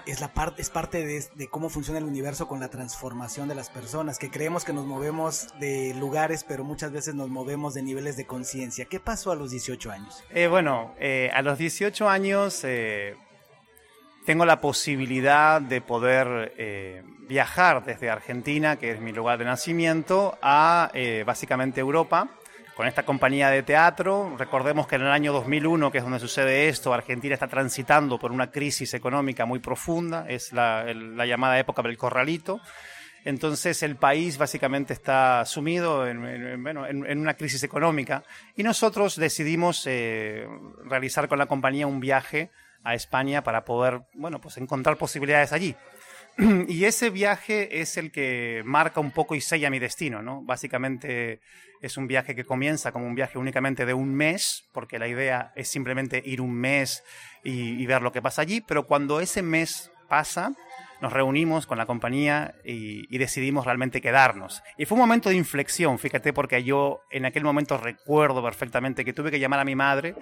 es, 0.06 0.22
la 0.22 0.34
parte, 0.34 0.62
es 0.62 0.70
parte 0.70 1.06
de, 1.06 1.48
cómo 1.50 1.70
funciona 1.70 2.00
el 2.00 2.06
universo 2.06 2.48
con 2.48 2.60
la 2.60 2.70
transformación 2.70 3.48
de 3.48 3.56
las 3.56 3.70
personas, 3.70 4.20
que 4.20 4.30
creemos 4.30 4.64
que 4.64 4.74
nos 4.74 4.86
movemos 4.86 5.48
de 5.60 5.94
lugares, 5.96 6.44
pero 6.44 6.64
muchas 6.64 6.92
veces 6.92 7.16
nos 7.16 7.30
movemos 7.30 7.74
de 7.74 7.84
niveles 7.84 8.18
de 8.18 8.26
conciencia. 8.26 8.86
¿Qué 8.86 9.00
pasó 9.00 9.32
a 9.32 9.36
los 9.36 9.52
18 9.52 9.92
años? 9.92 10.24
Eh, 10.32 10.48
bueno, 10.48 10.94
eh, 11.00 11.30
a 11.34 11.42
los 11.42 11.58
18 11.58 12.10
años 12.10 12.62
eh, 12.64 13.16
tengo 14.26 14.46
la 14.46 14.60
posibilidad 14.60 15.62
de 15.62 15.82
poder 15.82 16.54
viajar 17.28 17.84
desde 17.86 18.10
Argentina, 18.10 18.78
que 18.78 18.92
es 18.92 19.00
mi 19.00 19.12
lugar 19.12 19.38
de 19.38 19.46
nacimiento, 19.46 20.38
a 20.42 20.92
básicamente 21.26 21.80
Europa 21.80 22.30
con 22.78 22.88
esta 22.88 23.04
compañía 23.04 23.50
de 23.50 23.64
teatro. 23.64 24.36
Recordemos 24.38 24.86
que 24.86 24.98
en 24.98 25.02
el 25.02 25.08
año 25.08 25.34
2001, 25.34 25.92
que 25.92 25.98
es 25.98 26.04
donde 26.04 26.20
sucede 26.20 26.70
esto, 26.70 26.94
Argentina 26.94 27.34
está 27.34 27.48
transitando 27.48 28.20
por 28.20 28.32
una 28.32 28.52
crisis 28.52 28.94
económica 28.94 29.48
muy 29.48 29.58
profunda, 29.58 30.26
es 30.30 30.54
la, 30.54 30.86
llamada 31.26 31.58
época 31.58 31.82
del 31.82 31.98
corralito. 31.98 32.62
Entonces 33.26 33.82
el 33.82 33.96
país 33.96 34.38
básicamente 34.38 34.94
está 34.94 35.44
sumido 35.46 36.08
en, 36.08 36.20
una 37.20 37.34
crisis 37.34 37.64
económica 37.64 38.24
y 38.56 38.62
nosotros 38.62 39.16
decidimos 39.16 39.84
eh, 39.88 40.48
realizar 40.86 41.28
con 41.28 41.40
la 41.40 41.48
compañía 41.48 41.88
un 41.88 42.00
viaje 42.00 42.52
a 42.84 42.94
España 42.94 43.44
para 43.44 43.66
poder 43.66 44.02
bueno, 44.14 44.40
pues 44.40 44.56
encontrar 44.58 44.98
posibilidades 44.98 45.52
allí. 45.52 45.76
Y 46.68 46.86
ese 46.86 47.10
viaje 47.10 47.82
es 47.82 47.98
el 47.98 48.12
que 48.12 48.62
marca 48.64 49.00
un 49.00 49.12
poco 49.12 49.34
y 49.36 49.42
sella 49.42 49.70
mi 49.70 49.80
destino, 49.80 50.22
¿no? 50.22 50.44
Básicamente 50.44 51.40
es 51.82 51.98
un 51.98 52.08
viaje 52.08 52.36
que 52.36 52.46
comienza 52.46 52.92
como 52.92 53.08
un 53.08 53.16
viaje 53.16 53.38
únicamente 53.38 53.86
de 53.86 53.94
un 53.94 54.14
mes, 54.14 54.66
porque 54.72 55.00
la 55.00 55.08
idea 55.08 55.52
es 55.56 55.68
simplemente 55.68 56.22
ir 56.24 56.42
un 56.42 56.54
mes 56.54 57.04
y, 57.44 57.86
ver 57.86 58.02
lo 58.02 58.12
que 58.12 58.22
pasa 58.22 58.42
allí, 58.42 58.62
pero 58.62 58.86
cuando 58.86 59.20
ese 59.20 59.42
mes 59.42 59.92
pasa, 60.10 60.52
nos 61.02 61.14
reunimos 61.14 61.66
con 61.66 61.78
la 61.78 61.86
compañía 61.86 62.56
y, 62.64 63.18
decidimos 63.18 63.66
realmente 63.66 64.02
quedarnos. 64.02 64.62
Y 64.78 64.86
fue 64.86 64.96
un 64.96 65.02
momento 65.02 65.30
de 65.30 65.36
inflexión, 65.36 65.98
fíjate, 65.98 66.34
porque 66.34 66.64
yo 66.64 67.02
en 67.10 67.26
aquel 67.26 67.44
momento 67.44 67.78
recuerdo 67.78 68.44
perfectamente 68.44 69.06
que 69.06 69.14
tuve 69.14 69.32
que 69.32 69.40
llamar 69.40 69.60
a 69.60 69.66
mi 69.66 69.76
madre 69.76 70.16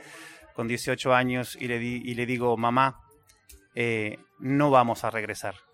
con 0.53 0.67
18 0.67 1.13
años 1.13 1.57
y 1.60 1.67
le, 1.67 1.79
di, 1.79 2.01
y 2.05 2.15
le 2.15 2.25
digo, 2.25 2.55
mamá, 2.55 3.01
eh, 3.75 4.19
no 4.39 4.69
vamos 4.69 5.03
a 5.03 5.10
regresar 5.10 5.64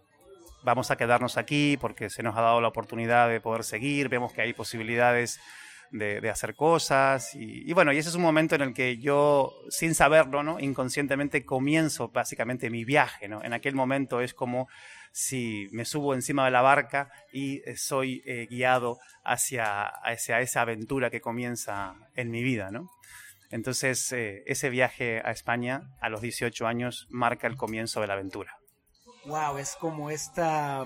vamos 0.63 0.91
a 0.91 0.96
quedarnos 0.96 1.38
aquí 1.38 1.77
porque 1.80 2.10
se 2.10 2.24
nos 2.24 2.38
ha 2.38 2.41
dado 2.41 2.62
la 2.62 2.68
oportunidad 2.68 3.30
de 3.30 3.41
poder 3.41 3.63
seguir, 3.63 4.10
vemos 4.10 4.34
que 4.34 4.41
hay 4.41 4.53
posibilidades 4.53 5.39
de, 5.91 6.30
hacer 6.30 6.56
cosas 6.56 7.36
y, 7.36 7.72
bueno, 7.74 7.91
y 7.91 7.98
ese 7.98 8.10
es 8.10 8.15
un 8.15 8.22
momento 8.22 8.56
en 8.56 8.62
el 8.62 8.74
que 8.74 8.98
yo, 8.98 9.53
sin 9.70 9.94
saberlo, 9.94 10.41
¿no? 10.44 10.60
inconscientemente 10.60 11.46
comienzo 11.46 12.10
básicamente 12.10 12.70
mi 12.70 12.86
viaje. 12.86 13.27
¿no? 13.27 13.44
En 13.44 13.53
aquel 13.53 13.75
momento 13.75 14.22
es 14.22 14.34
como 14.34 14.70
si 15.12 15.68
me 15.72 15.84
subo 15.84 16.13
encima 16.13 16.46
de 16.46 16.51
la 16.51 16.62
barca 16.62 17.12
y 17.34 17.62
eh, 17.70 17.75
soy 17.75 18.24
eh, 18.25 18.48
guiado 18.50 19.00
hacia, 19.25 19.86
hacia, 19.86 20.39
esa 20.39 20.62
aventura 20.62 21.10
que 21.10 21.20
comienza 21.20 21.96
en 22.15 22.32
mi 22.32 22.41
vida. 22.41 22.72
¿no? 22.72 22.89
Entonces, 23.50 24.13
eh, 24.13 24.44
ese 24.46 24.70
viaje 24.70 25.22
a 25.25 25.32
España 25.32 25.89
a 26.00 26.08
los 26.10 26.22
18 26.22 26.65
años 26.68 27.08
marca 27.10 27.48
el 27.48 27.58
comienzo 27.58 28.00
de 28.00 28.08
la 28.08 28.13
aventura 28.13 28.61
wow, 29.25 29.57
es 29.57 29.75
como 29.75 30.09
esta 30.09 30.85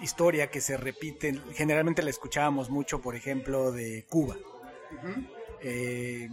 historia 0.00 0.50
que 0.50 0.60
se 0.60 0.76
repite, 0.76 1.40
generalmente 1.54 2.02
la 2.02 2.10
escuchábamos 2.10 2.70
mucho, 2.70 3.00
por 3.00 3.14
ejemplo, 3.14 3.72
de 3.72 4.06
Cuba. 4.08 4.36
Eh, 5.62 6.28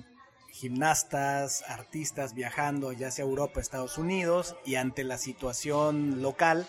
gimnastas, 0.52 1.64
artistas 1.68 2.34
viajando 2.34 2.92
ya 2.92 3.12
sea 3.12 3.26
Europa, 3.26 3.60
Estados 3.60 3.98
Unidos, 3.98 4.56
y 4.66 4.76
ante 4.76 5.04
la 5.04 5.18
situación 5.18 6.22
local 6.22 6.68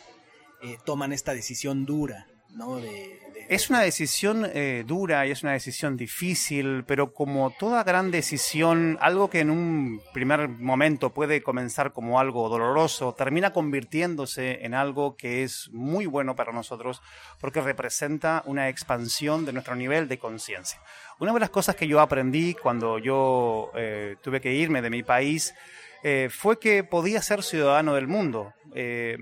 eh, 0.62 0.76
toman 0.85 1.12
esta 1.12 1.35
decisión 1.35 1.87
dura, 1.87 2.26
¿no? 2.59 2.77
De, 2.77 3.19
es 3.49 3.71
una 3.71 3.81
decisión 3.81 4.47
eh, 4.53 4.85
dura 4.87 5.27
y 5.27 5.31
es 5.31 5.43
una 5.43 5.53
decisión 5.53 5.97
difícil, 5.97 6.85
pero 6.87 7.15
como 7.15 7.50
toda 7.59 7.83
gran 7.83 8.11
decisión, 8.11 8.99
algo 9.00 9.31
que 9.31 9.41
en 9.41 9.49
un 9.49 10.03
primer 10.12 10.49
momento 10.49 11.15
puede 11.15 11.43
comenzar 11.43 11.95
como 11.95 12.21
algo 12.21 12.50
doloroso, 12.50 13.15
termina 13.15 13.55
convirtiéndose 13.55 14.67
en 14.67 14.75
algo 14.75 15.17
que 15.17 15.45
es 15.45 15.71
muy 15.73 16.05
bueno 16.05 16.37
para 16.37 16.53
nosotros 16.53 17.00
porque 17.41 17.62
representa 17.62 18.43
una 18.45 18.69
expansión 18.69 19.47
de 19.47 19.55
nuestro 19.55 19.77
nivel 19.77 20.09
de 20.09 20.19
conciencia. 20.19 20.79
Una 21.19 21.33
de 21.33 21.41
las 21.41 21.50
cosas 21.50 21.75
que 21.75 21.88
yo 21.88 22.00
aprendí 22.00 22.53
cuando 22.53 22.99
yo 22.99 23.71
eh, 23.77 24.17
tuve 24.21 24.43
que 24.43 24.53
irme 24.53 24.83
de 24.83 24.91
mi 24.91 25.03
país 25.03 25.55
eh, 26.02 26.28
fue 26.31 26.59
que 26.59 26.85
podía 26.85 27.23
ser 27.23 27.43
ciudadano 27.43 27.95
del 27.95 28.07
mundo. 28.07 28.55
Eh, 28.75 29.17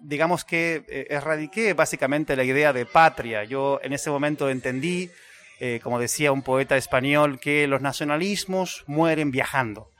digamos 0.00 0.44
que 0.44 0.84
eh, 0.88 1.06
erradiqué 1.10 1.74
básicamente 1.74 2.36
la 2.36 2.44
idea 2.44 2.72
de 2.72 2.86
patria. 2.86 3.44
Yo 3.44 3.80
en 3.82 3.92
ese 3.92 4.10
momento 4.10 4.48
entendí, 4.48 5.10
como 5.82 5.98
decía 5.98 6.30
un 6.30 6.42
poeta 6.42 6.76
español, 6.76 7.40
que 7.40 7.66
los 7.66 7.80
nacionalismos 7.80 8.84
mueren 8.86 9.32
viajando. 9.32 9.90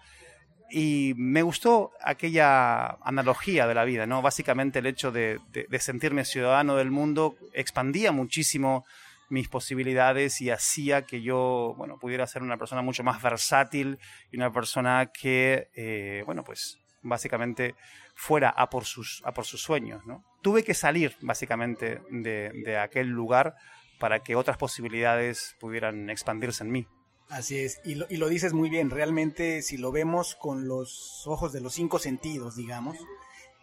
Y 0.71 1.15
me 1.17 1.43
gustó 1.43 1.93
aquella 2.01 2.87
analogía 3.03 3.67
de 3.67 3.75
la 3.75 3.85
vida, 3.85 4.07
¿no? 4.07 4.23
Básicamente 4.23 4.79
el 4.79 4.87
hecho 4.87 5.11
de 5.11 5.41
sentirme 5.81 6.25
ciudadano 6.25 6.77
del 6.77 6.93
mundo 6.93 7.37
expandía 7.55 8.13
muchísimo 8.13 8.85
mis 9.29 9.49
posibilidades 9.49 10.41
y 10.41 10.51
hacía 10.51 11.03
que 11.03 11.23
yo, 11.23 11.75
bueno, 11.77 11.99
pudiera 11.99 12.27
ser 12.27 12.43
una 12.43 12.57
persona 12.57 12.83
mucho 12.83 13.05
más 13.05 13.23
versátil 13.23 13.99
y 14.31 14.37
una 14.37 14.53
persona 14.53 15.11
que, 15.13 15.69
eh, 15.75 16.23
bueno, 16.27 16.45
pues 16.45 16.79
básicamente 17.03 17.75
fuera 18.15 18.51
a 18.51 18.71
por 18.71 18.85
sus, 18.85 19.23
a 19.25 19.33
por 19.33 19.45
sus 19.45 19.63
sueños, 19.63 20.05
¿no? 20.07 20.25
Tuve 20.43 20.65
que 20.65 20.75
salir 20.75 21.17
básicamente 21.21 22.01
de, 22.11 22.51
de 22.65 22.79
aquel 22.79 23.09
lugar 23.09 23.55
para 23.99 24.21
que 24.21 24.37
otras 24.37 24.57
posibilidades 24.57 25.57
pudieran 25.61 26.11
expandirse 26.11 26.65
en 26.65 26.71
mí. 26.71 26.87
Así 27.29 27.59
es, 27.59 27.81
y 27.85 27.97
lo, 27.97 28.07
y 28.09 28.17
lo 28.17 28.29
dices 28.29 28.55
muy 28.55 28.71
bien, 28.71 28.89
realmente 28.89 29.61
si 29.61 29.77
lo 29.77 29.93
vemos 29.93 30.35
con 30.35 30.67
los 30.67 31.25
ojos 31.27 31.53
de 31.53 31.61
los 31.61 31.75
cinco 31.75 31.99
sentidos, 31.99 32.57
digamos, 32.57 32.97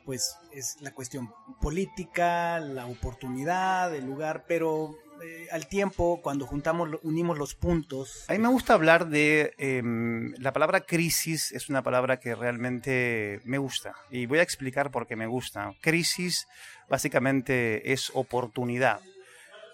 pues 0.05 0.37
es 0.53 0.77
la 0.81 0.91
cuestión 0.91 1.33
política, 1.59 2.59
la 2.59 2.85
oportunidad, 2.85 3.93
el 3.95 4.05
lugar, 4.05 4.45
pero 4.47 4.95
eh, 5.23 5.47
al 5.51 5.67
tiempo, 5.67 6.21
cuando 6.21 6.45
juntamos, 6.45 6.89
unimos 7.03 7.37
los 7.37 7.55
puntos. 7.55 8.25
A 8.27 8.33
mí 8.33 8.39
me 8.39 8.49
gusta 8.49 8.73
hablar 8.73 9.07
de 9.07 9.53
em, 9.57 10.33
la 10.37 10.53
palabra 10.53 10.81
crisis, 10.81 11.51
es 11.51 11.69
una 11.69 11.81
palabra 11.81 12.19
que 12.19 12.35
realmente 12.35 13.41
me 13.45 13.57
gusta 13.57 13.93
y 14.09 14.25
voy 14.25 14.39
a 14.39 14.43
explicar 14.43 14.91
por 14.91 15.07
qué 15.07 15.15
me 15.15 15.27
gusta. 15.27 15.73
Crisis 15.81 16.47
básicamente 16.89 17.91
es 17.93 18.11
oportunidad. 18.13 18.99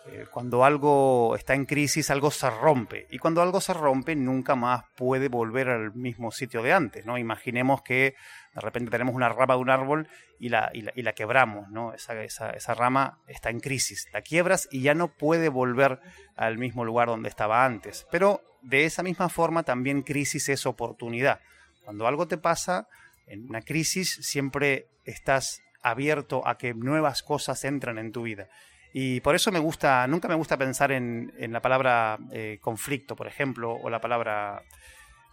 Eh, 0.08 0.26
cuando 0.32 0.66
algo 0.66 1.36
está 1.36 1.54
en 1.54 1.66
crisis, 1.66 2.10
algo 2.10 2.32
se 2.32 2.50
rompe. 2.50 3.08
Y 3.12 3.20
cuando 3.20 3.42
algo 3.42 3.62
se 3.62 3.74
rompe, 3.74 4.16
nunca 4.16 4.56
más 4.56 4.84
puede 4.96 5.28
volver 5.28 5.70
al 5.70 5.94
mismo 5.94 6.32
sitio 6.32 6.64
de 6.64 6.74
antes. 6.74 7.06
¿no? 7.06 7.18
Imaginemos 7.18 7.84
que 7.84 8.16
de 8.54 8.62
repente 8.62 8.92
tenemos 8.92 9.16
una 9.16 9.30
rama 9.30 9.56
de 9.56 9.62
un 9.62 9.70
árbol 9.70 10.08
y 10.40 10.50
la, 10.50 10.72
y 10.74 11.02
la, 11.02 11.14
quebramos. 11.14 11.70
¿no? 11.70 11.94
Esa, 11.94 12.22
esa, 12.22 12.50
esa, 12.52 12.74
rama 12.74 13.20
está 13.28 13.50
en 13.50 13.60
crisis. 13.60 14.08
La 14.12 14.22
quiebras 14.22 14.68
y 14.72 14.82
ya 14.82 14.94
no 14.94 15.08
puede 15.08 15.50
volver 15.50 16.00
al 16.36 16.58
mismo 16.58 16.84
lugar 16.84 17.08
donde 17.08 17.30
estaba 17.30 17.66
antes. 17.66 18.06
Pero 18.12 18.42
de 18.62 18.86
esa 18.86 19.04
misma 19.04 19.30
forma, 19.30 19.64
también 19.64 20.02
crisis 20.02 20.50
es 20.50 20.66
oportunidad. 20.66 21.40
Cuando 21.84 22.08
algo 22.08 22.28
te 22.28 22.38
pasa, 22.38 22.88
en 23.28 23.48
una 23.48 23.62
crisis, 23.62 24.20
siempre 24.22 24.88
estás 25.06 25.62
abierto 25.82 26.46
a 26.48 26.58
que 26.58 26.74
nuevas 26.74 27.24
cosas 27.24 27.64
entran 27.64 27.98
en 27.98 28.12
tu 28.12 28.24
vida. 28.24 28.50
Y 28.94 29.22
por 29.22 29.36
eso 29.36 29.52
me 29.52 29.60
gusta, 29.60 30.06
nunca 30.08 30.28
me 30.28 30.36
gusta 30.36 30.58
pensar 30.58 30.92
en, 30.92 31.34
en 31.38 31.54
la 31.54 31.62
palabra 31.62 32.20
eh, 32.32 32.60
conflicto, 32.62 33.16
por 33.16 33.28
ejemplo, 33.28 33.74
o 33.74 33.90
la 33.90 34.02
palabra... 34.02 34.64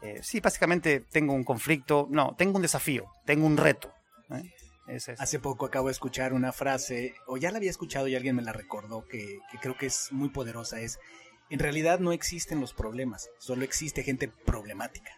Eh, 0.03 0.21
sí, 0.23 0.41
básicamente 0.41 1.01
tengo 1.01 1.33
un 1.33 1.45
conflicto, 1.45 2.07
no, 2.11 2.35
tengo 2.37 2.57
un 2.57 2.63
desafío, 2.63 3.07
tengo 3.25 3.47
un 3.47 3.57
reto. 3.57 3.93
¿eh? 4.31 4.43
Hace 5.19 5.39
poco 5.39 5.67
acabo 5.67 5.89
de 5.89 5.93
escuchar 5.93 6.33
una 6.33 6.53
frase, 6.53 7.15
o 7.27 7.37
ya 7.37 7.51
la 7.51 7.59
había 7.59 7.71
escuchado 7.71 8.09
y 8.09 8.17
alguien 8.17 8.37
me 8.37 8.43
la 8.43 8.53
recordó, 8.53 9.05
que, 9.07 9.39
que 9.51 9.59
creo 9.59 9.77
que 9.77 9.87
es 9.87 10.09
muy 10.13 10.31
poderosa, 10.31 10.81
es, 10.81 10.99
en 11.51 11.59
realidad 11.59 11.99
no 11.99 12.13
existen 12.13 12.61
los 12.61 12.73
problemas, 12.73 13.29
solo 13.39 13.65
existe 13.65 14.03
gente 14.03 14.29
problemática. 14.29 15.13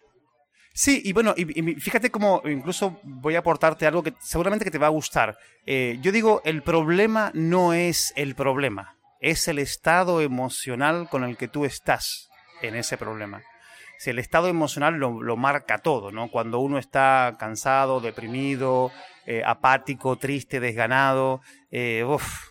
Sí, 0.73 1.03
y 1.05 1.13
bueno, 1.13 1.35
y, 1.37 1.45
fíjate 1.75 2.11
cómo 2.11 2.43
incluso 2.45 3.01
voy 3.03 3.35
a 3.35 3.41
aportarte 3.41 3.87
algo 3.87 4.03
que 4.03 4.15
seguramente 4.21 4.65
que 4.65 4.71
te 4.71 4.79
va 4.79 4.87
a 4.87 4.91
gustar. 4.91 5.37
Eh, 5.67 5.99
yo 6.01 6.13
digo, 6.13 6.43
el 6.45 6.63
problema 6.63 7.33
no 7.35 7.73
es 7.73 8.13
el 8.17 8.35
problema, 8.35 8.97
es 9.21 9.49
el 9.49 9.59
estado 9.59 10.21
emocional 10.21 11.09
con 11.11 11.25
el 11.25 11.37
que 11.37 11.49
tú 11.49 11.65
estás 11.65 12.29
en 12.63 12.77
ese 12.77 12.97
problema. 12.97 13.43
Si 14.01 14.09
el 14.09 14.19
estado 14.19 14.49
emocional 14.49 14.95
lo, 14.95 15.37
marca 15.37 15.77
todo, 15.77 16.11
¿no? 16.11 16.31
Cuando 16.31 16.59
uno 16.61 16.79
está 16.79 17.37
cansado, 17.39 18.01
deprimido, 18.01 18.91
eh, 19.27 19.43
apático, 19.45 20.17
triste, 20.17 20.59
desganado, 20.59 21.43
eh, 21.71 22.03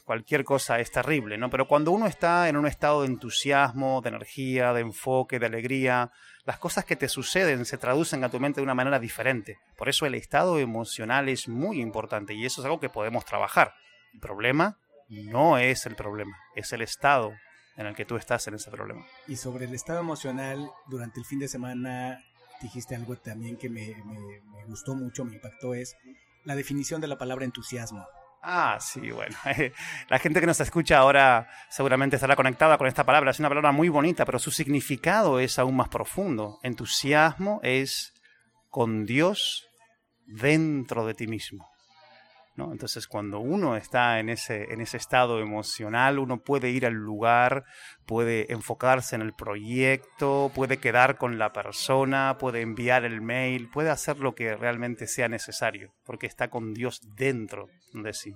cualquier 0.05 0.43
cosa 0.43 0.79
es 0.79 0.91
terrible, 0.91 1.39
¿no? 1.39 1.49
Pero 1.49 1.67
cuando 1.67 1.89
uno 1.89 2.05
está 2.05 2.49
en 2.49 2.55
un 2.55 2.67
estado 2.67 3.01
de 3.01 3.07
entusiasmo, 3.07 3.99
de 4.01 4.09
energía, 4.09 4.73
de 4.73 4.81
enfoque, 4.81 5.39
de 5.39 5.47
alegría, 5.47 6.11
las 6.45 6.59
cosas 6.59 6.85
que 6.85 6.95
te 6.95 7.09
suceden 7.09 7.65
se 7.65 7.79
traducen 7.79 8.23
a 8.23 8.29
tu 8.29 8.39
mente 8.39 8.59
de 8.59 8.65
una 8.65 8.75
manera 8.75 8.99
diferente. 8.99 9.57
Por 9.75 9.89
eso 9.89 10.05
el 10.05 10.13
estado 10.13 10.59
emocional 10.59 11.29
es 11.29 11.47
muy 11.47 11.81
importante 11.81 12.35
y 12.35 12.45
eso 12.45 12.61
es 12.61 12.65
algo 12.65 12.79
que 12.79 12.89
podemos 12.89 13.25
trabajar. 13.25 13.73
El 14.13 14.19
problema 14.19 14.77
no 15.09 15.57
es 15.57 15.87
el 15.87 15.95
problema, 15.95 16.37
es 16.55 16.71
el 16.73 16.83
estado 16.83 17.33
en 17.79 17.87
el 17.87 17.95
que 17.95 18.03
tú 18.03 18.17
estás 18.17 18.45
en 18.47 18.55
ese 18.55 18.69
problema. 18.69 19.05
Y 19.25 19.37
sobre 19.37 19.65
el 19.65 19.73
estado 19.73 20.01
emocional, 20.01 20.69
durante 20.87 21.21
el 21.21 21.25
fin 21.25 21.39
de 21.39 21.47
semana 21.47 22.21
dijiste 22.61 22.93
algo 22.93 23.15
también 23.15 23.55
que 23.55 23.69
me, 23.69 23.95
gustó 24.67 24.95
mucho, 24.95 25.23
me 25.23 25.35
impactó, 25.35 25.73
es 25.73 25.95
la 26.43 26.55
definición 26.55 26.99
de 26.99 27.07
la 27.07 27.17
palabra 27.17 27.45
entusiasmo. 27.45 28.05
Ah, 28.41 28.77
sí, 28.81 29.11
bueno. 29.11 29.35
La 30.09 30.19
gente 30.19 30.39
que 30.39 30.45
nos 30.45 30.59
escucha 30.59 30.97
ahora 30.97 31.49
seguramente 31.69 32.15
estará 32.15 32.35
conectada 32.35 32.77
con 32.77 32.87
esta 32.87 33.05
palabra. 33.05 33.31
Es 33.31 33.39
una 33.39 33.49
palabra 33.49 33.71
muy 33.73 33.89
bonita, 33.89 34.25
pero 34.25 34.39
su 34.39 34.51
significado 34.51 35.39
es 35.39 35.59
aún 35.59 35.75
más 35.75 35.89
profundo. 35.89 36.59
Entusiasmo 36.63 37.59
es 37.63 38.13
con 38.69 39.05
Dios 39.05 39.67
dentro 40.25 41.05
de 41.05 41.15
ti 41.15 41.27
mismo. 41.27 41.69
Entonces, 42.71 43.07
cuando 43.07 43.39
uno 43.39 43.75
está 43.75 44.19
en 44.19 44.29
ese, 44.29 44.73
en 44.73 44.81
ese 44.81 44.97
estado 44.97 45.39
emocional, 45.39 46.19
uno 46.19 46.41
puede 46.41 46.69
ir 46.69 46.85
al 46.85 46.93
lugar, 46.93 47.63
puede 48.05 48.51
enfocarse 48.51 49.15
en 49.15 49.21
el 49.21 49.33
proyecto, 49.33 50.51
puede 50.53 50.77
quedar 50.77 51.17
con 51.17 51.37
la 51.39 51.51
persona, 51.51 52.37
puede 52.39 52.61
enviar 52.61 53.05
el 53.05 53.21
mail, 53.21 53.69
puede 53.69 53.89
hacer 53.89 54.19
lo 54.19 54.35
que 54.35 54.55
realmente 54.55 55.07
sea 55.07 55.27
necesario, 55.27 55.93
porque 56.05 56.27
está 56.27 56.49
con 56.49 56.73
Dios 56.73 57.01
dentro 57.15 57.67
de 57.93 58.13
sí. 58.13 58.33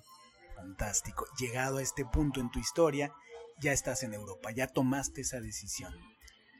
Fantástico. 0.56 1.26
Llegado 1.40 1.78
a 1.78 1.82
este 1.82 2.06
punto 2.06 2.40
en 2.40 2.50
tu 2.50 2.60
historia, 2.60 3.12
ya 3.60 3.74
estás 3.74 4.04
en 4.04 4.14
Europa, 4.14 4.52
ya 4.52 4.68
tomaste 4.68 5.22
esa 5.22 5.40
decisión. 5.40 5.94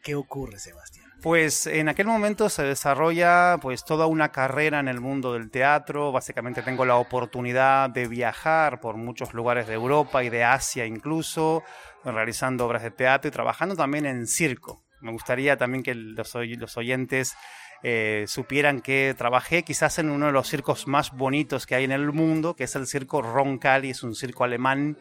¿Qué 0.04 0.16
ocurre, 0.16 0.60
Sebastián? 0.60 1.06
Pues 1.22 1.66
en 1.66 1.88
aquel 1.88 2.08
momento 2.08 2.50
se 2.50 2.64
desarrolla 2.64 3.58
pues 3.62 3.86
toda 3.86 4.06
una 4.08 4.34
carrera 4.34 4.82
en 4.82 4.90
el 4.90 5.00
mundo 5.00 5.32
del 5.32 5.50
teatro. 5.50 6.12
Básicamente 6.12 6.62
tengo 6.62 6.84
la 6.84 6.98
oportunidad 6.98 7.90
de 7.90 8.10
viajar 8.10 8.82
por 8.82 8.98
muchos 8.98 9.34
lugares 9.34 9.66
de 9.66 9.76
Europa 9.76 10.22
y 10.26 10.30
de 10.30 10.44
Asia 10.44 10.86
incluso, 10.86 11.64
realizando 12.04 12.66
obras 12.66 12.84
de 12.84 12.92
teatro 12.92 13.30
y 13.30 13.32
trabajando 13.32 13.78
también 13.78 14.06
en 14.06 14.28
circo. 14.28 14.84
Me 15.00 15.14
gustaría 15.14 15.56
también 15.56 15.84
que 15.84 15.96
los, 15.96 16.36
los 16.36 16.78
oyentes 16.78 17.38
eh, 17.86 18.26
supieran 18.28 18.82
que 18.82 19.16
trabajé 19.18 19.64
quizás 19.64 20.00
en 20.00 20.10
uno 20.10 20.26
de 20.26 20.32
los 20.34 20.50
circos 20.50 20.88
más 20.88 21.12
bonitos 21.12 21.66
que 21.66 21.76
hay 21.76 21.86
en 21.86 21.92
el 21.94 22.12
mundo, 22.12 22.56
que 22.56 22.66
es 22.66 22.76
el 22.76 22.88
circo 22.88 23.22
Roncalli, 23.22 23.90
es 23.90 24.04
un 24.04 24.16
circo 24.16 24.44
alemán 24.44 24.98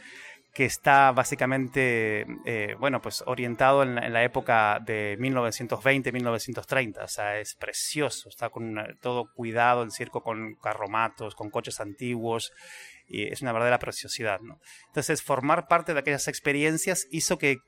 que 0.53 0.67
está 0.67 1.13
básicamente, 1.13 2.27
eh, 2.45 2.77
bueno, 2.79 3.01
pues 3.01 3.25
orientado 3.27 3.83
en, 3.83 3.95
la 4.13 4.23
época 4.23 4.81
de 4.85 5.17
1920-1930. 5.19 7.05
O 7.05 7.09
sea, 7.09 7.39
es 7.39 7.55
precioso, 7.55 8.29
está 8.29 8.51
con 8.51 8.77
todo 9.01 9.33
cuidado, 9.33 9.83
el 9.83 9.93
circo 9.93 10.23
con 10.23 10.57
carromatos, 10.57 11.35
con 11.35 11.51
coches 11.51 11.81
antiguos, 11.81 12.53
y 13.09 13.25
es 13.25 13.43
una 13.43 13.53
verdadera 13.53 13.79
preciosidad, 13.79 14.41
¿no? 14.41 14.61
Entonces, 14.87 15.23
formar 15.23 15.69
parte 15.69 15.95
de 15.95 16.01
aquellas 16.01 16.29
experiencias 16.29 17.07
hizo 17.11 17.39
que, 17.39 17.59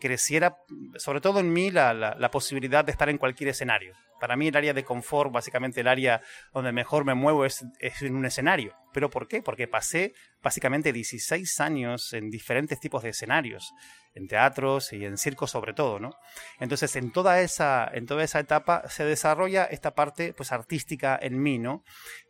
creciera, 0.00 0.56
sobre 0.96 1.20
todo 1.20 1.40
en 1.40 1.52
mí, 1.52 1.70
la 1.70 2.30
posibilidad 2.30 2.84
de 2.84 2.92
estar 2.92 3.08
en 3.08 3.18
cualquier 3.18 3.50
escenario. 3.50 3.94
Para 4.20 4.36
mí 4.36 4.48
el 4.48 4.56
área 4.56 4.74
de 4.74 4.84
confort, 4.84 5.32
básicamente 5.32 5.80
el 5.80 5.88
área 5.88 6.20
donde 6.52 6.72
mejor 6.72 7.06
me 7.06 7.14
muevo 7.14 7.46
es, 7.46 7.64
en 7.80 8.14
un 8.14 8.26
escenario. 8.26 8.76
¿Pero 8.92 9.08
por 9.08 9.26
qué? 9.26 9.40
Porque 9.40 9.66
pasé 9.66 10.12
básicamente 10.42 10.92
16 10.92 11.58
años 11.60 12.12
en 12.12 12.30
diferentes 12.30 12.78
tipos 12.80 13.02
de 13.02 13.08
escenarios, 13.10 13.72
en 14.14 14.26
teatros 14.26 14.92
y 14.92 15.04
en 15.04 15.18
circos 15.18 15.50
sobre 15.50 15.72
todo, 15.72 16.00
¿no? 16.00 16.14
Entonces 16.58 16.96
en 16.96 17.12
toda 17.12 17.40
esa, 17.40 17.88
en 17.92 18.06
toda 18.06 18.24
esa 18.24 18.40
etapa 18.40 18.88
se 18.88 19.04
desarrolla 19.04 19.64
esta 19.64 19.94
parte 19.94 20.32
pues 20.32 20.52
artística 20.52 21.18
en 21.20 21.40
mí. 21.42 21.60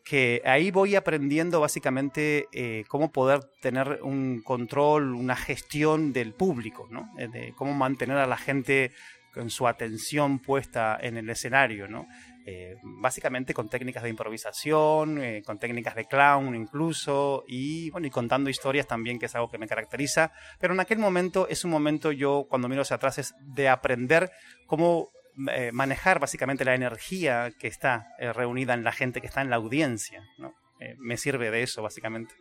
Que 0.05 0.43
ahí 0.45 0.71
voy 0.71 0.97
aprendiendo 0.97 1.61
básicamente 1.61 2.49
eh, 2.53 2.85
cómo 2.89 3.13
poder 3.13 3.45
tener 3.61 4.01
un 4.03 4.43
control, 4.43 5.15
una 5.15 5.37
gestión 5.37 6.13
del 6.13 6.33
público, 6.33 6.89
¿no? 6.91 7.13
Eh, 7.19 7.29
de 7.29 7.53
cómo 7.55 7.75
mantener 7.75 8.17
a 8.17 8.27
la 8.27 8.37
gente 8.37 8.93
con 9.33 9.51
su 9.51 9.69
atención 9.69 10.41
puesta 10.41 10.99
en 11.01 11.17
el 11.17 11.31
escenario, 11.31 11.87
¿no? 11.87 12.09
Eh, 12.47 12.79
básicamente 12.83 13.53
con 13.53 13.69
técnicas 13.69 14.03
de 14.03 14.09
improvisación, 14.09 15.23
eh, 15.23 15.43
con 15.45 15.59
técnicas 15.59 15.95
de 15.95 16.07
clown 16.07 16.55
incluso, 16.55 17.45
y 17.47 17.91
bueno, 17.91 18.07
y 18.07 18.11
contando 18.11 18.49
historias 18.49 18.87
también, 18.87 19.19
que 19.19 19.27
es 19.27 19.35
algo 19.35 19.51
que 19.51 19.59
me 19.59 19.69
caracteriza. 19.69 20.33
Pero 20.59 20.73
en 20.73 20.81
aquel 20.81 20.99
momento 20.99 21.47
es 21.49 21.65
un 21.65 21.71
momento, 21.71 22.13
yo 22.13 22.47
cuando 22.49 22.69
miro 22.69 22.83
hacia 22.83 22.97
atrás, 22.97 23.19
es 23.19 23.35
de 23.41 23.69
aprender 23.69 24.31
cómo 24.67 25.11
eh, 25.53 25.71
manejar 25.73 26.19
básicamente 26.19 26.65
la 26.65 26.75
energía 26.75 27.53
que 27.59 27.69
está 27.69 28.09
reunida 28.35 28.75
en 28.75 28.85
la 28.85 28.93
gente 28.93 29.21
que 29.21 29.27
está 29.27 29.43
en 29.43 29.51
la 29.51 29.57
audiencia. 29.57 30.23
¿no? 30.39 30.55
me 30.97 31.19
sirve 31.19 31.51
de 31.51 31.63
eso, 31.63 31.83
básicamente. 31.83 32.35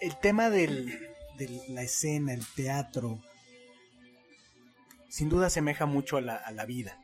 El 0.00 0.18
tema 0.18 0.48
de 0.48 1.14
la 1.68 1.82
escena, 1.82 2.32
el 2.32 2.46
teatro, 2.54 3.18
sin 5.08 5.30
duda 5.30 5.46
asemeja 5.46 5.86
mucho 5.86 6.18
a 6.18 6.20
la, 6.20 6.66
vida. 6.66 6.98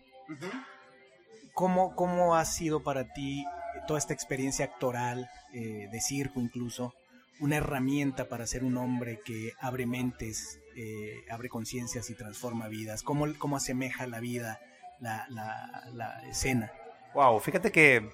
¿Cómo, 1.55 2.35
ha 2.35 2.45
sido 2.45 2.83
para 2.83 3.13
ti 3.13 3.45
toda 3.87 3.99
esta 3.99 4.15
experiencia 4.15 4.65
actoral, 4.65 5.31
eh, 5.53 5.89
de 5.91 6.01
circo 6.01 6.41
incluso, 6.41 6.95
una 7.41 7.57
herramienta 7.57 8.29
para 8.29 8.47
ser 8.47 8.65
un 8.65 8.77
hombre 8.77 9.21
que 9.25 9.53
abre 9.61 9.87
mentes, 9.87 10.61
eh, 10.77 11.25
abre 11.31 11.49
conciencias 11.49 12.09
y 12.11 12.15
transforma 12.15 12.69
vidas? 12.69 13.03
¿Cómo, 13.03 13.27
cómo 13.39 13.57
asemeja 13.57 14.07
la 14.07 14.21
vida, 14.21 14.61
la, 15.01 15.27
la 15.29 16.23
escena? 16.29 16.73
Wow, 17.15 17.41
fíjate 17.41 17.71
que 17.71 18.09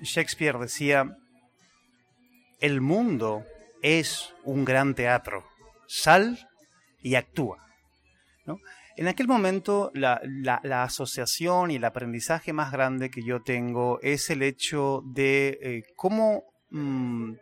Shakespeare 0.00 0.58
decía, 0.58 1.16
el 2.60 2.80
mundo 2.80 3.44
es 3.82 4.34
un 4.44 4.64
gran 4.64 4.94
teatro, 4.94 5.44
sal 5.86 6.48
y 7.02 7.14
actúa. 7.16 7.66
¿no? 8.46 8.58
En 9.00 9.08
aquel 9.08 9.28
momento, 9.28 9.90
la, 9.94 10.20
asociación 10.82 11.70
y 11.70 11.76
el 11.76 11.84
aprendizaje 11.86 12.52
más 12.52 12.70
grande 12.70 13.10
que 13.10 13.22
yo 13.22 13.40
tengo 13.40 13.98
es 14.02 14.28
el 14.28 14.42
hecho 14.42 15.00
de 15.06 15.58
eh, 15.62 15.82
mm, 16.68 17.32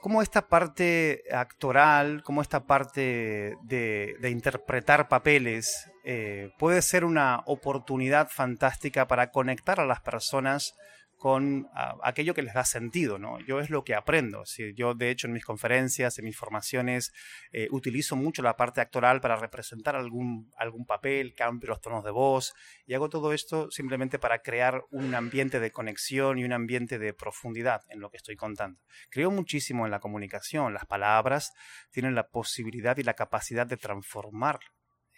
cómo, 0.00 0.22
esta 0.22 0.48
parte 0.48 1.24
actoral, 1.30 2.22
cómo 2.22 2.40
esta 2.40 2.64
parte 2.64 3.58
de, 3.62 4.30
interpretar 4.30 5.06
papeles 5.06 5.90
eh, 6.02 6.48
puede 6.58 6.80
ser 6.80 7.04
una 7.04 7.42
oportunidad 7.44 8.30
fantástica 8.30 9.06
para 9.06 9.32
conectar 9.32 9.80
a 9.80 9.84
las 9.84 10.00
personas 10.00 10.72
con 11.16 11.68
ah, 11.74 11.96
aquello 12.02 12.34
que 12.34 12.42
les 12.42 12.54
da 12.54 12.64
sentido, 12.64 13.18
¿no? 13.18 13.40
Yo 13.40 13.60
es 13.60 13.70
lo 13.70 13.84
que 13.84 13.94
aprendo. 13.94 14.44
Si 14.44 14.74
yo, 14.74 14.94
de 14.94 15.10
hecho, 15.10 15.26
en 15.26 15.32
mis 15.32 15.44
conferencias, 15.44 16.18
en 16.18 16.24
mis 16.24 16.36
formaciones, 16.36 17.12
eh, 17.52 17.68
utilizo 17.70 18.16
mucho 18.16 18.42
la 18.42 18.56
parte 18.56 18.80
actoral 18.80 19.20
para 19.20 19.36
representar 19.36 19.96
algún, 19.96 20.52
algún 20.56 20.86
papel, 20.86 21.34
cambio 21.34 21.70
los 21.70 21.80
tonos 21.80 22.04
de 22.04 22.10
voz, 22.10 22.54
y 22.86 22.94
hago 22.94 23.08
todo 23.08 23.32
esto 23.32 23.70
simplemente 23.70 24.18
para 24.18 24.40
crear 24.40 24.84
un 24.90 25.14
ambiente 25.14 25.60
de 25.60 25.70
conexión 25.70 26.38
y 26.38 26.44
un 26.44 26.52
ambiente 26.52 26.98
de 26.98 27.14
profundidad 27.14 27.82
en 27.88 28.00
lo 28.00 28.10
que 28.10 28.18
estoy 28.18 28.36
contando. 28.36 28.80
Creo 29.10 29.30
muchísimo 29.30 29.84
en 29.84 29.90
la 29.90 30.00
comunicación. 30.00 30.74
Las 30.74 30.86
palabras 30.86 31.52
tienen 31.90 32.14
la 32.14 32.28
posibilidad 32.28 32.96
y 32.98 33.02
la 33.02 33.14
capacidad 33.14 33.66
de 33.66 33.76
transformar 33.76 34.60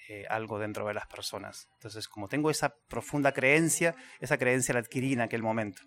eh, 0.08 0.24
algo 0.28 0.58
dentro 0.58 0.86
de 0.86 0.94
las 0.94 1.06
personas. 1.06 1.68
Entonces, 1.74 2.08
como 2.08 2.28
tengo 2.28 2.50
esa 2.50 2.74
profunda 2.88 3.32
creencia, 3.32 3.94
esa 4.20 4.38
creencia 4.38 4.74
la 4.74 4.80
adquirí 4.80 5.12
en 5.12 5.20
aquel 5.20 5.42
momento. 5.42 5.82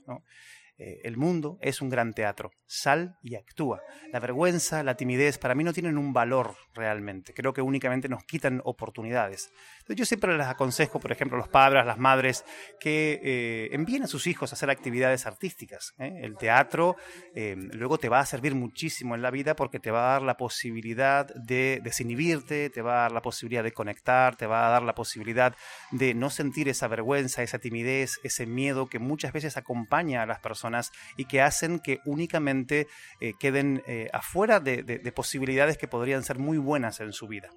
eh, 0.77 1.01
el 1.03 1.17
mundo 1.17 1.57
es 1.61 1.81
un 1.81 1.89
gran 1.89 2.13
teatro. 2.13 2.51
Sal 2.65 3.17
y 3.21 3.35
actúa. 3.35 3.81
La 4.11 4.19
vergüenza, 4.19 4.81
la 4.83 4.95
timidez, 4.95 5.37
para 5.37 5.55
mí 5.55 5.63
no 5.63 5.73
tienen 5.73 5.97
un 5.97 6.13
valor 6.13 6.55
realmente. 6.73 7.33
Creo 7.33 7.53
que 7.53 7.61
únicamente 7.61 8.07
nos 8.07 8.23
quitan 8.23 8.61
oportunidades. 8.63 9.51
Yo 9.95 10.05
siempre 10.05 10.37
les 10.37 10.47
aconsejo, 10.47 10.99
por 10.99 11.11
ejemplo, 11.11 11.37
a 11.37 11.39
los 11.39 11.49
padres, 11.49 11.85
las 11.85 11.97
madres, 11.97 12.45
que 12.79 13.19
eh, 13.23 13.69
envíen 13.71 14.03
a 14.03 14.07
sus 14.07 14.27
hijos 14.27 14.51
a 14.51 14.55
hacer 14.55 14.69
actividades 14.69 15.25
artísticas. 15.25 15.93
¿eh? 15.99 16.19
El 16.21 16.37
teatro 16.37 16.95
luego 17.33 17.97
te 17.97 18.09
va 18.09 18.19
a 18.19 18.25
servir 18.25 18.55
muchísimo 18.55 19.15
en 19.15 19.21
la 19.21 19.31
vida 19.31 19.55
porque 19.55 19.79
te 19.79 19.91
va 19.91 20.09
a 20.09 20.11
dar 20.13 20.21
la 20.21 20.37
posibilidad 20.37 21.25
de 21.35 21.79
desinhibirte, 21.83 22.69
te 22.69 22.81
va 22.81 22.99
a 22.99 23.01
dar 23.03 23.11
la 23.11 23.21
posibilidad 23.21 23.63
de 23.63 23.71
conectar, 23.71 24.35
te 24.35 24.45
va 24.45 24.67
a 24.67 24.69
dar 24.69 24.83
la 24.83 24.93
posibilidad 24.93 25.55
de 25.91 26.13
no 26.13 26.29
sentir 26.29 26.69
esa 26.69 26.87
vergüenza, 26.87 27.43
esa 27.43 27.59
timidez, 27.59 28.19
ese 28.23 28.45
miedo 28.45 28.87
que 28.87 28.99
muchas 28.99 29.33
veces 29.33 29.57
acompaña 29.57 30.23
a 30.23 30.25
las 30.25 30.39
personas 30.39 30.91
y 31.17 31.25
que 31.25 31.41
hacen 31.41 31.79
que 31.79 31.99
únicamente 32.05 32.87
eh, 33.19 33.33
queden 33.39 33.83
afuera 34.13 34.59
de, 34.59 35.11
posibilidades 35.15 35.77
que 35.77 35.87
podrían 35.87 36.23
ser 36.23 36.39
muy 36.39 36.57
buenas 36.57 36.99
en 36.99 37.13
su 37.13 37.27
vida. 37.27 37.49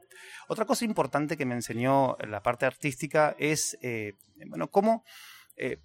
Otra 0.48 0.64
cosa 0.64 0.84
importante 0.84 1.36
que 1.36 1.46
me 1.46 1.54
enseñó 1.54 2.16
la 2.26 2.42
parte 2.42 2.66
artística 2.66 3.34
es, 3.38 3.78
eh, 3.82 4.14
bueno, 4.46 4.68
cómo 4.68 5.04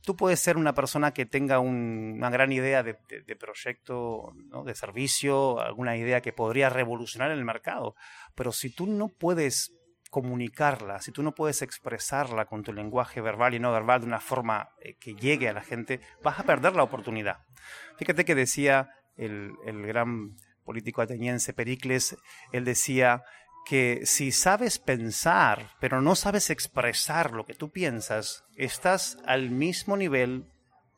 tú 0.01 0.15
puedes 0.15 0.39
ser 0.39 0.57
una 0.57 0.73
persona 0.73 1.13
que 1.13 1.27
tenga 1.27 1.59
una 1.59 2.31
gran 2.31 2.51
idea 2.51 2.81
de, 2.81 2.95
proyecto, 3.35 4.33
de 4.65 4.73
servicio, 4.73 5.59
alguna 5.59 5.95
idea 5.95 6.21
que 6.21 6.33
podría 6.33 6.69
revolucionar 6.69 7.29
el 7.29 7.45
mercado, 7.45 7.93
pero 8.33 8.51
si 8.51 8.71
tú 8.71 8.87
no 8.87 9.09
puedes 9.09 9.77
comunicarla, 10.09 11.01
si 11.01 11.11
tú 11.11 11.23
no 11.23 11.33
puedes 11.33 11.61
expresarla 11.61 12.45
con 12.45 12.63
tu 12.63 12.73
lenguaje 12.73 13.21
verbal 13.21 13.53
y 13.53 13.59
no 13.59 13.71
verbal 13.71 14.01
de 14.01 14.07
una 14.07 14.19
forma 14.19 14.69
eh, 14.81 14.95
que 14.95 15.15
llegue 15.15 15.49
a 15.49 15.53
la 15.53 15.61
gente, 15.61 15.99
vas 16.23 16.39
a 16.39 16.43
perder 16.43 16.75
la 16.75 16.83
oportunidad. 16.83 17.39
Fíjate 17.97 18.25
que 18.25 18.35
decía 18.35 18.89
el, 19.15 19.53
gran 19.65 20.35
político 20.63 21.01
ateniense 21.01 21.53
Pericles, 21.53 22.17
él 22.51 22.65
decía 22.65 23.23
que 23.67 24.01
si 24.05 24.31
sabes 24.31 24.79
pensar, 24.79 25.71
pero 25.79 26.01
no 26.01 26.15
sabes 26.15 26.49
expresar 26.49 27.31
lo 27.31 27.45
que 27.45 27.53
tú 27.53 27.69
piensas, 27.69 28.43
estás 28.55 29.17
al 29.25 29.49
mismo 29.49 29.97
nivel 29.97 30.45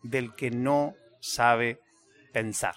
del 0.03 0.35
que 0.35 0.51
no 0.51 0.95
sabe 1.19 1.79
pensar. 2.31 2.75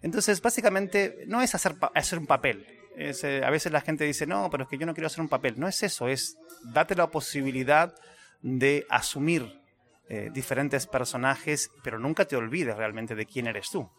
Entonces, 0.00 0.42
básicamente, 0.42 1.24
no 1.26 1.42
es 1.42 1.54
hacer, 1.54 1.76
hacer 1.94 2.18
un 2.18 2.26
papel, 2.26 2.66
eh, 2.96 3.42
a 3.44 3.50
veces 3.50 3.72
la 3.72 3.80
gente 3.80 4.04
dice, 4.04 4.26
no, 4.26 4.50
pero 4.50 4.64
es 4.64 4.70
que 4.70 4.78
yo 4.78 4.86
no 4.86 4.94
quiero 4.94 5.06
hacer 5.06 5.20
un 5.20 5.28
papel. 5.28 5.58
No 5.58 5.68
es 5.68 5.82
eso, 5.82 6.08
es 6.08 6.36
date 6.64 6.94
la 6.94 7.10
posibilidad 7.10 7.94
de 8.42 8.86
asumir 8.90 9.60
eh, 10.08 10.30
diferentes 10.32 10.86
personajes, 10.86 11.70
pero 11.82 11.98
nunca 11.98 12.26
te 12.26 12.36
olvides 12.36 12.76
realmente 12.76 13.14
de 13.14 13.26
quién 13.26 13.46
eres 13.46 13.70
tú. 13.70 13.90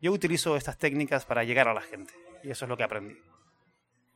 Yo 0.00 0.12
utilizo 0.12 0.56
estas 0.56 0.78
técnicas 0.78 1.24
para 1.24 1.44
llegar 1.44 1.68
a 1.68 1.74
la 1.74 1.82
gente 1.82 2.12
y 2.42 2.50
eso 2.50 2.64
es 2.64 2.68
lo 2.68 2.76
que 2.76 2.82
aprendí. 2.82 3.16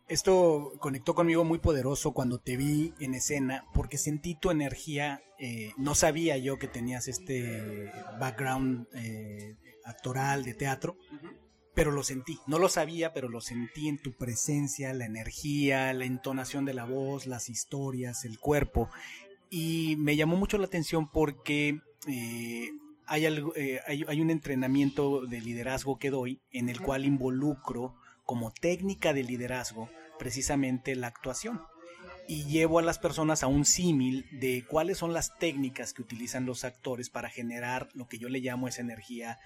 Esto 0.08 0.72
conectó 0.78 1.14
conmigo 1.14 1.44
muy 1.44 1.58
poderoso 1.58 2.12
cuando 2.12 2.38
te 2.38 2.56
vi 2.56 2.94
en 3.00 3.14
escena 3.14 3.64
porque 3.74 3.98
sentí 3.98 4.34
tu 4.34 4.50
energía. 4.50 5.22
Eh, 5.38 5.72
no 5.76 5.94
sabía 5.94 6.38
yo 6.38 6.58
que 6.58 6.68
tenías 6.68 7.08
este 7.08 7.90
background 8.18 8.86
actoral 9.84 10.44
de 10.44 10.54
teatro 10.54 10.96
pero 11.76 11.92
lo 11.92 12.02
sentí. 12.02 12.40
No 12.46 12.58
lo 12.58 12.70
sabía, 12.70 13.12
pero 13.12 13.28
lo 13.28 13.42
sentí 13.42 13.88
en 13.88 13.98
tu 13.98 14.14
presencia, 14.14 14.94
la 14.94 15.04
energía, 15.04 15.92
la 15.92 16.06
entonación 16.06 16.64
de 16.64 16.72
la 16.72 16.86
voz, 16.86 17.26
las 17.26 17.50
historias, 17.50 18.24
el 18.24 18.40
cuerpo. 18.40 18.88
Y 19.50 19.96
me 19.98 20.16
llamó 20.16 20.38
mucho 20.38 20.56
la 20.56 20.64
atención 20.64 21.10
porque 21.10 21.80
eh, 22.08 22.70
hay, 23.04 23.26
eh, 23.26 23.80
hay, 23.86 24.04
hay, 24.08 24.20
un 24.22 24.30
entrenamiento 24.30 25.26
de 25.26 25.42
liderazgo 25.42 25.98
que 25.98 26.08
doy 26.08 26.40
en 26.50 26.70
el 26.70 26.80
cual 26.80 27.04
involucro 27.04 27.94
como 28.26 28.50
técnica 28.52 29.14
de 29.14 29.22
liderazgo 29.22 29.88
precisamente 30.18 30.94
la 30.94 31.06
actuación. 31.06 31.62
Y 32.28 32.44
llevo 32.44 32.80
a 32.80 32.82
las 32.82 32.98
personas 32.98 33.42
a 33.42 33.46
un 33.46 33.64
símil 33.64 34.26
de 34.32 34.64
cuáles 34.68 34.98
son 34.98 35.12
las 35.12 35.38
técnicas 35.38 35.94
que 35.94 36.02
utilizan 36.02 36.44
los 36.44 36.64
actores 36.64 37.08
para 37.08 37.30
generar 37.30 37.88
lo 37.94 38.08
que 38.08 38.18
yo 38.18 38.28
le 38.28 38.40
llamo 38.40 38.66
esa 38.66 38.82
energía 38.82 39.38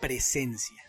presencia. 0.00 0.82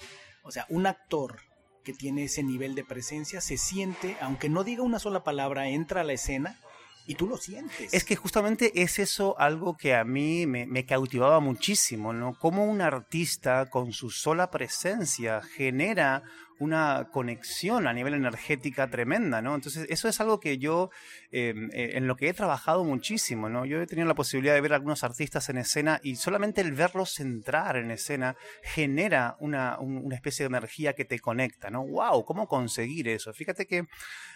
O 0.44 0.52
sea, 0.52 0.66
un 0.70 0.86
actor 0.86 1.42
que 1.84 1.94
tiene 1.94 2.26
ese 2.26 2.44
nivel 2.44 2.76
de 2.76 2.84
presencia 2.84 3.42
se 3.42 3.58
siente, 3.58 4.16
aunque 4.22 4.48
no 4.48 4.64
diga 4.64 4.84
una 4.84 5.00
sola 5.00 5.24
palabra, 5.24 5.70
entra 5.70 6.02
a 6.02 6.04
la 6.04 6.14
escena 6.14 6.60
y 7.08 7.16
tú 7.16 7.28
lo 7.28 7.38
sientes. 7.38 7.92
Es 7.92 8.04
que 8.04 8.16
justamente 8.16 8.84
es 8.84 9.00
eso 9.00 9.36
algo 9.40 9.76
que 9.76 9.96
a 9.96 10.04
mí 10.04 10.46
me, 10.46 10.86
cautivaba 10.86 11.40
muchísimo, 11.40 12.14
¿no? 12.14 12.38
Cómo 12.38 12.66
un 12.66 12.82
artista 12.82 13.68
con 13.72 13.94
su 13.94 14.12
sola 14.12 14.52
presencia 14.52 15.42
genera 15.42 16.22
una 16.60 17.08
conexión 17.12 17.88
a 17.88 17.94
nivel 17.94 18.14
energética 18.14 18.90
tremenda, 18.90 19.42
¿no? 19.42 19.56
Entonces, 19.56 19.88
eso 19.90 20.10
es 20.10 20.20
algo 20.20 20.40
que 20.40 20.58
yo, 20.58 20.90
em, 21.32 21.70
eh, 21.72 21.92
en 21.94 22.08
lo 22.08 22.16
que 22.16 22.28
he 22.30 22.34
trabajado 22.34 22.84
muchísimo, 22.84 23.50
¿no? 23.50 23.66
Yo 23.66 23.82
he 23.82 23.88
tenido 23.88 24.08
la 24.08 24.16
posibilidad 24.16 24.54
de 24.54 24.62
ver 24.62 24.74
a 24.74 24.76
algunos 24.76 25.04
artistas 25.04 25.50
en 25.50 25.58
escena 25.58 26.00
y 26.04 26.18
solamente 26.18 26.62
el 26.62 26.74
verlos 26.74 27.20
entrar 27.20 27.78
en 27.78 27.92
escena 27.92 28.36
genera 28.62 29.38
una, 29.40 29.78
especie 30.12 30.44
de 30.44 30.48
energía 30.48 30.94
que 30.94 31.06
te 31.06 31.20
conecta, 31.20 31.70
¿no? 31.70 31.86
¡Wow! 31.86 32.26
¿Cómo 32.26 32.48
conseguir 32.48 33.08
eso? 33.08 33.34
Fíjate 33.34 33.66
que 33.66 33.86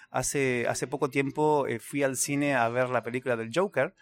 hace, 0.09 0.65
hace 0.69 0.87
poco 0.87 1.09
tiempo 1.09 1.67
eh, 1.67 1.79
fui 1.79 2.03
al 2.03 2.15
cine 2.15 2.55
a 2.55 2.69
ver 2.69 2.89
la 2.89 3.03
película 3.03 3.35
del 3.35 3.51
Joker 3.53 3.93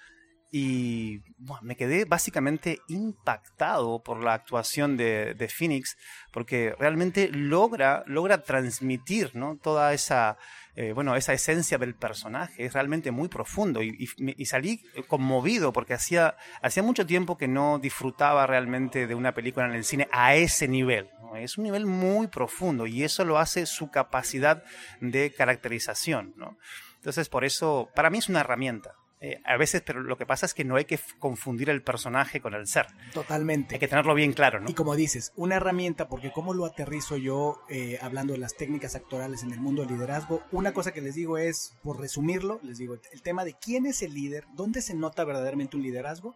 y 0.54 1.22
me 1.62 1.78
quedé 1.78 2.04
básicamente 2.04 2.82
impactado 2.90 4.04
por 4.04 4.22
la 4.22 4.34
actuación 4.34 4.98
de, 4.98 5.34
de, 5.34 5.48
Phoenix, 5.48 5.98
porque 6.32 6.76
realmente 6.78 7.30
logra, 7.30 8.04
logra 8.06 8.44
transmitir 8.44 9.34
¿no? 9.34 9.56
toda 9.56 9.94
esa, 9.94 10.38
eh, 10.76 10.92
bueno, 10.92 11.16
esa 11.16 11.32
esencia 11.32 11.78
del 11.78 11.96
personaje. 11.96 12.66
Es 12.66 12.74
realmente 12.74 13.12
muy 13.12 13.30
profundo 13.30 13.82
y, 13.82 14.10
y, 14.18 14.46
salí 14.46 14.84
conmovido 15.08 15.72
porque 15.72 15.94
hacía, 15.94 16.36
hacía 16.62 16.84
mucho 16.84 17.06
tiempo 17.06 17.38
que 17.38 17.48
no 17.48 17.80
disfrutaba 17.80 18.46
realmente 18.46 19.08
de 19.08 19.16
una 19.16 19.34
película 19.34 19.68
en 19.68 19.74
el 19.74 19.86
cine 19.86 20.10
a 20.12 20.36
ese 20.36 20.68
nivel. 20.68 21.10
Es 21.38 21.58
un 21.58 21.64
nivel 21.64 21.86
muy 21.86 22.28
profundo 22.28 22.88
y 22.88 23.04
eso 23.04 23.24
lo 23.24 23.40
hace 23.40 23.66
su 23.66 23.90
capacidad 23.90 24.66
de 25.00 25.34
caracterización. 25.34 26.34
¿no? 26.36 26.58
Entonces, 26.98 27.30
por 27.30 27.46
eso, 27.46 27.90
para 27.96 28.10
mí 28.10 28.18
es 28.18 28.28
una 28.28 28.42
herramienta. 28.42 28.96
Eh, 29.24 29.40
a 29.46 29.56
veces, 29.56 29.84
pero 29.86 30.02
lo 30.02 30.18
que 30.18 30.26
pasa 30.26 30.48
es 30.48 30.56
que 30.56 30.66
no 30.66 30.78
hay 30.78 30.86
que 30.86 31.00
confundir 31.20 31.70
el 31.70 31.84
personaje 31.84 32.42
con 32.42 32.56
el 32.56 32.66
ser. 32.66 32.88
Totalmente. 33.14 33.76
Hay 33.76 33.80
que 33.80 33.88
tenerlo 33.88 34.16
bien 34.16 34.34
claro, 34.34 34.60
¿no? 34.60 34.68
Y 34.68 34.74
como 34.74 34.96
dices, 34.96 35.32
una 35.36 35.58
herramienta, 35.58 36.10
porque 36.10 36.32
cómo 36.32 36.56
lo 36.56 36.66
aterrizo 36.66 37.18
yo 37.18 37.62
eh, 37.70 38.00
hablando 38.02 38.34
de 38.34 38.40
las 38.40 38.56
técnicas 38.56 38.96
actorales 38.96 39.44
en 39.44 39.54
el 39.54 39.60
mundo 39.60 39.84
del 39.84 39.92
liderazgo, 39.92 40.42
una 40.52 40.74
cosa 40.74 40.92
que 40.92 41.02
les 41.02 41.14
digo 41.14 41.38
es, 41.38 41.78
por 41.84 42.00
resumirlo, 42.00 42.60
les 42.64 42.80
digo, 42.80 42.96
el 42.96 43.22
tema 43.22 43.46
de 43.46 43.54
quién 43.54 43.86
es 43.86 44.02
el 44.02 44.16
líder, 44.16 44.46
dónde 44.56 44.82
se 44.82 44.96
nota 44.96 45.24
verdaderamente 45.24 45.78
un 45.78 45.84
liderazgo, 45.84 46.36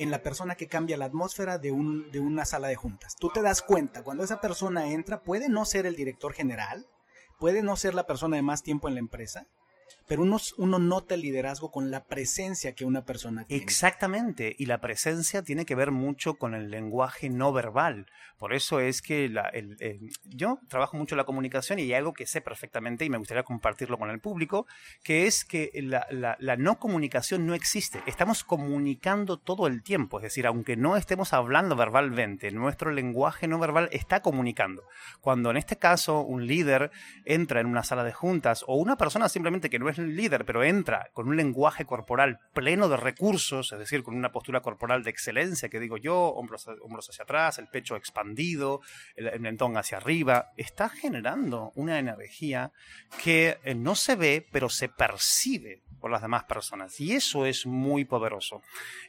en 0.00 0.10
la 0.10 0.24
persona 0.24 0.56
que 0.56 0.66
cambia 0.66 0.96
la 0.96 1.04
atmósfera 1.04 1.58
de, 1.58 1.70
un, 1.70 2.10
de 2.10 2.18
una 2.18 2.44
sala 2.44 2.66
de 2.66 2.74
juntas. 2.74 3.14
Tú 3.14 3.30
te 3.32 3.42
das 3.42 3.62
cuenta, 3.62 4.02
cuando 4.02 4.24
esa 4.24 4.40
persona 4.40 4.90
entra, 4.90 5.22
puede 5.22 5.48
no 5.48 5.64
ser 5.64 5.86
el 5.86 5.94
director 5.94 6.32
general, 6.32 6.88
puede 7.38 7.62
no 7.62 7.76
ser 7.76 7.94
la 7.94 8.08
persona 8.08 8.34
de 8.34 8.42
más 8.42 8.64
tiempo 8.64 8.88
en 8.88 8.94
la 8.94 9.00
empresa, 9.00 9.46
pero 10.06 10.22
uno, 10.22 10.38
uno 10.58 10.78
nota 10.78 11.14
el 11.14 11.22
liderazgo 11.22 11.70
con 11.70 11.90
la 11.90 12.04
presencia 12.04 12.74
que 12.74 12.84
una 12.84 13.04
persona 13.04 13.44
tiene. 13.44 13.62
Exactamente, 13.62 14.54
y 14.58 14.66
la 14.66 14.80
presencia 14.80 15.42
tiene 15.42 15.64
que 15.64 15.74
ver 15.74 15.90
mucho 15.90 16.34
con 16.34 16.54
el 16.54 16.70
lenguaje 16.70 17.30
no 17.30 17.52
verbal. 17.52 18.06
Por 18.38 18.52
eso 18.52 18.80
es 18.80 19.00
que 19.00 19.28
la, 19.28 19.48
el, 19.48 19.76
yo 20.24 20.58
trabajo 20.68 20.96
mucho 20.96 21.16
la 21.16 21.24
comunicación 21.24 21.78
y 21.78 21.82
hay 21.82 21.94
algo 21.94 22.12
que 22.12 22.26
sé 22.26 22.40
perfectamente 22.40 23.04
y 23.04 23.10
me 23.10 23.18
gustaría 23.18 23.42
compartirlo 23.42 23.98
con 23.98 24.10
el 24.10 24.20
público, 24.20 24.66
que 25.02 25.26
es 25.26 25.44
que 25.44 25.70
la, 25.74 26.06
la, 26.10 26.36
la 26.40 26.56
no 26.56 26.78
comunicación 26.78 27.46
no 27.46 27.54
existe. 27.54 28.02
Estamos 28.06 28.44
comunicando 28.44 29.38
todo 29.38 29.66
el 29.66 29.82
tiempo, 29.82 30.18
es 30.18 30.24
decir, 30.24 30.46
aunque 30.46 30.76
no 30.76 30.96
estemos 30.96 31.32
hablando 31.32 31.76
verbalmente, 31.76 32.50
nuestro 32.50 32.90
lenguaje 32.90 33.48
no 33.48 33.58
verbal 33.58 33.88
está 33.92 34.20
comunicando. 34.20 34.82
Cuando 35.20 35.50
en 35.50 35.56
este 35.56 35.76
caso 35.76 36.20
un 36.20 36.46
líder 36.46 36.90
entra 37.24 37.60
en 37.60 37.66
una 37.66 37.82
sala 37.82 38.04
de 38.04 38.12
juntas 38.12 38.64
o 38.66 38.76
una 38.76 38.96
persona 38.96 39.28
simplemente 39.28 39.70
que 39.70 39.78
no 39.78 39.88
es 39.88 39.93
el 39.98 40.16
líder, 40.16 40.44
pero 40.44 40.62
entra 40.62 41.10
con 41.12 41.28
un 41.28 41.36
lenguaje 41.36 41.84
corporal 41.84 42.40
pleno 42.52 42.88
de 42.88 42.96
recursos, 42.96 43.72
es 43.72 43.78
decir, 43.78 44.02
con 44.02 44.14
una 44.14 44.32
postura 44.32 44.60
corporal 44.60 45.02
de 45.02 45.10
excelencia, 45.10 45.68
que 45.68 45.80
digo 45.80 45.96
yo, 45.96 46.16
hombros, 46.16 46.66
hombros 46.82 47.08
hacia 47.10 47.24
atrás, 47.24 47.58
el 47.58 47.68
pecho 47.68 47.96
expandido, 47.96 48.80
el, 49.16 49.40
mentón 49.40 49.76
hacia 49.76 49.98
arriba, 49.98 50.52
está 50.56 50.88
generando 50.88 51.72
una 51.74 51.98
energía 51.98 52.72
que 53.22 53.58
eh, 53.64 53.74
no 53.74 53.94
se 53.94 54.16
ve, 54.16 54.46
pero 54.50 54.68
se 54.68 54.88
percibe 54.88 55.82
por 56.00 56.10
las 56.10 56.20
demás 56.22 56.44
personas. 56.44 57.00
Y 57.00 57.14
eso 57.14 57.46
es 57.46 57.64
muy 57.64 58.04
poderoso. 58.04 58.60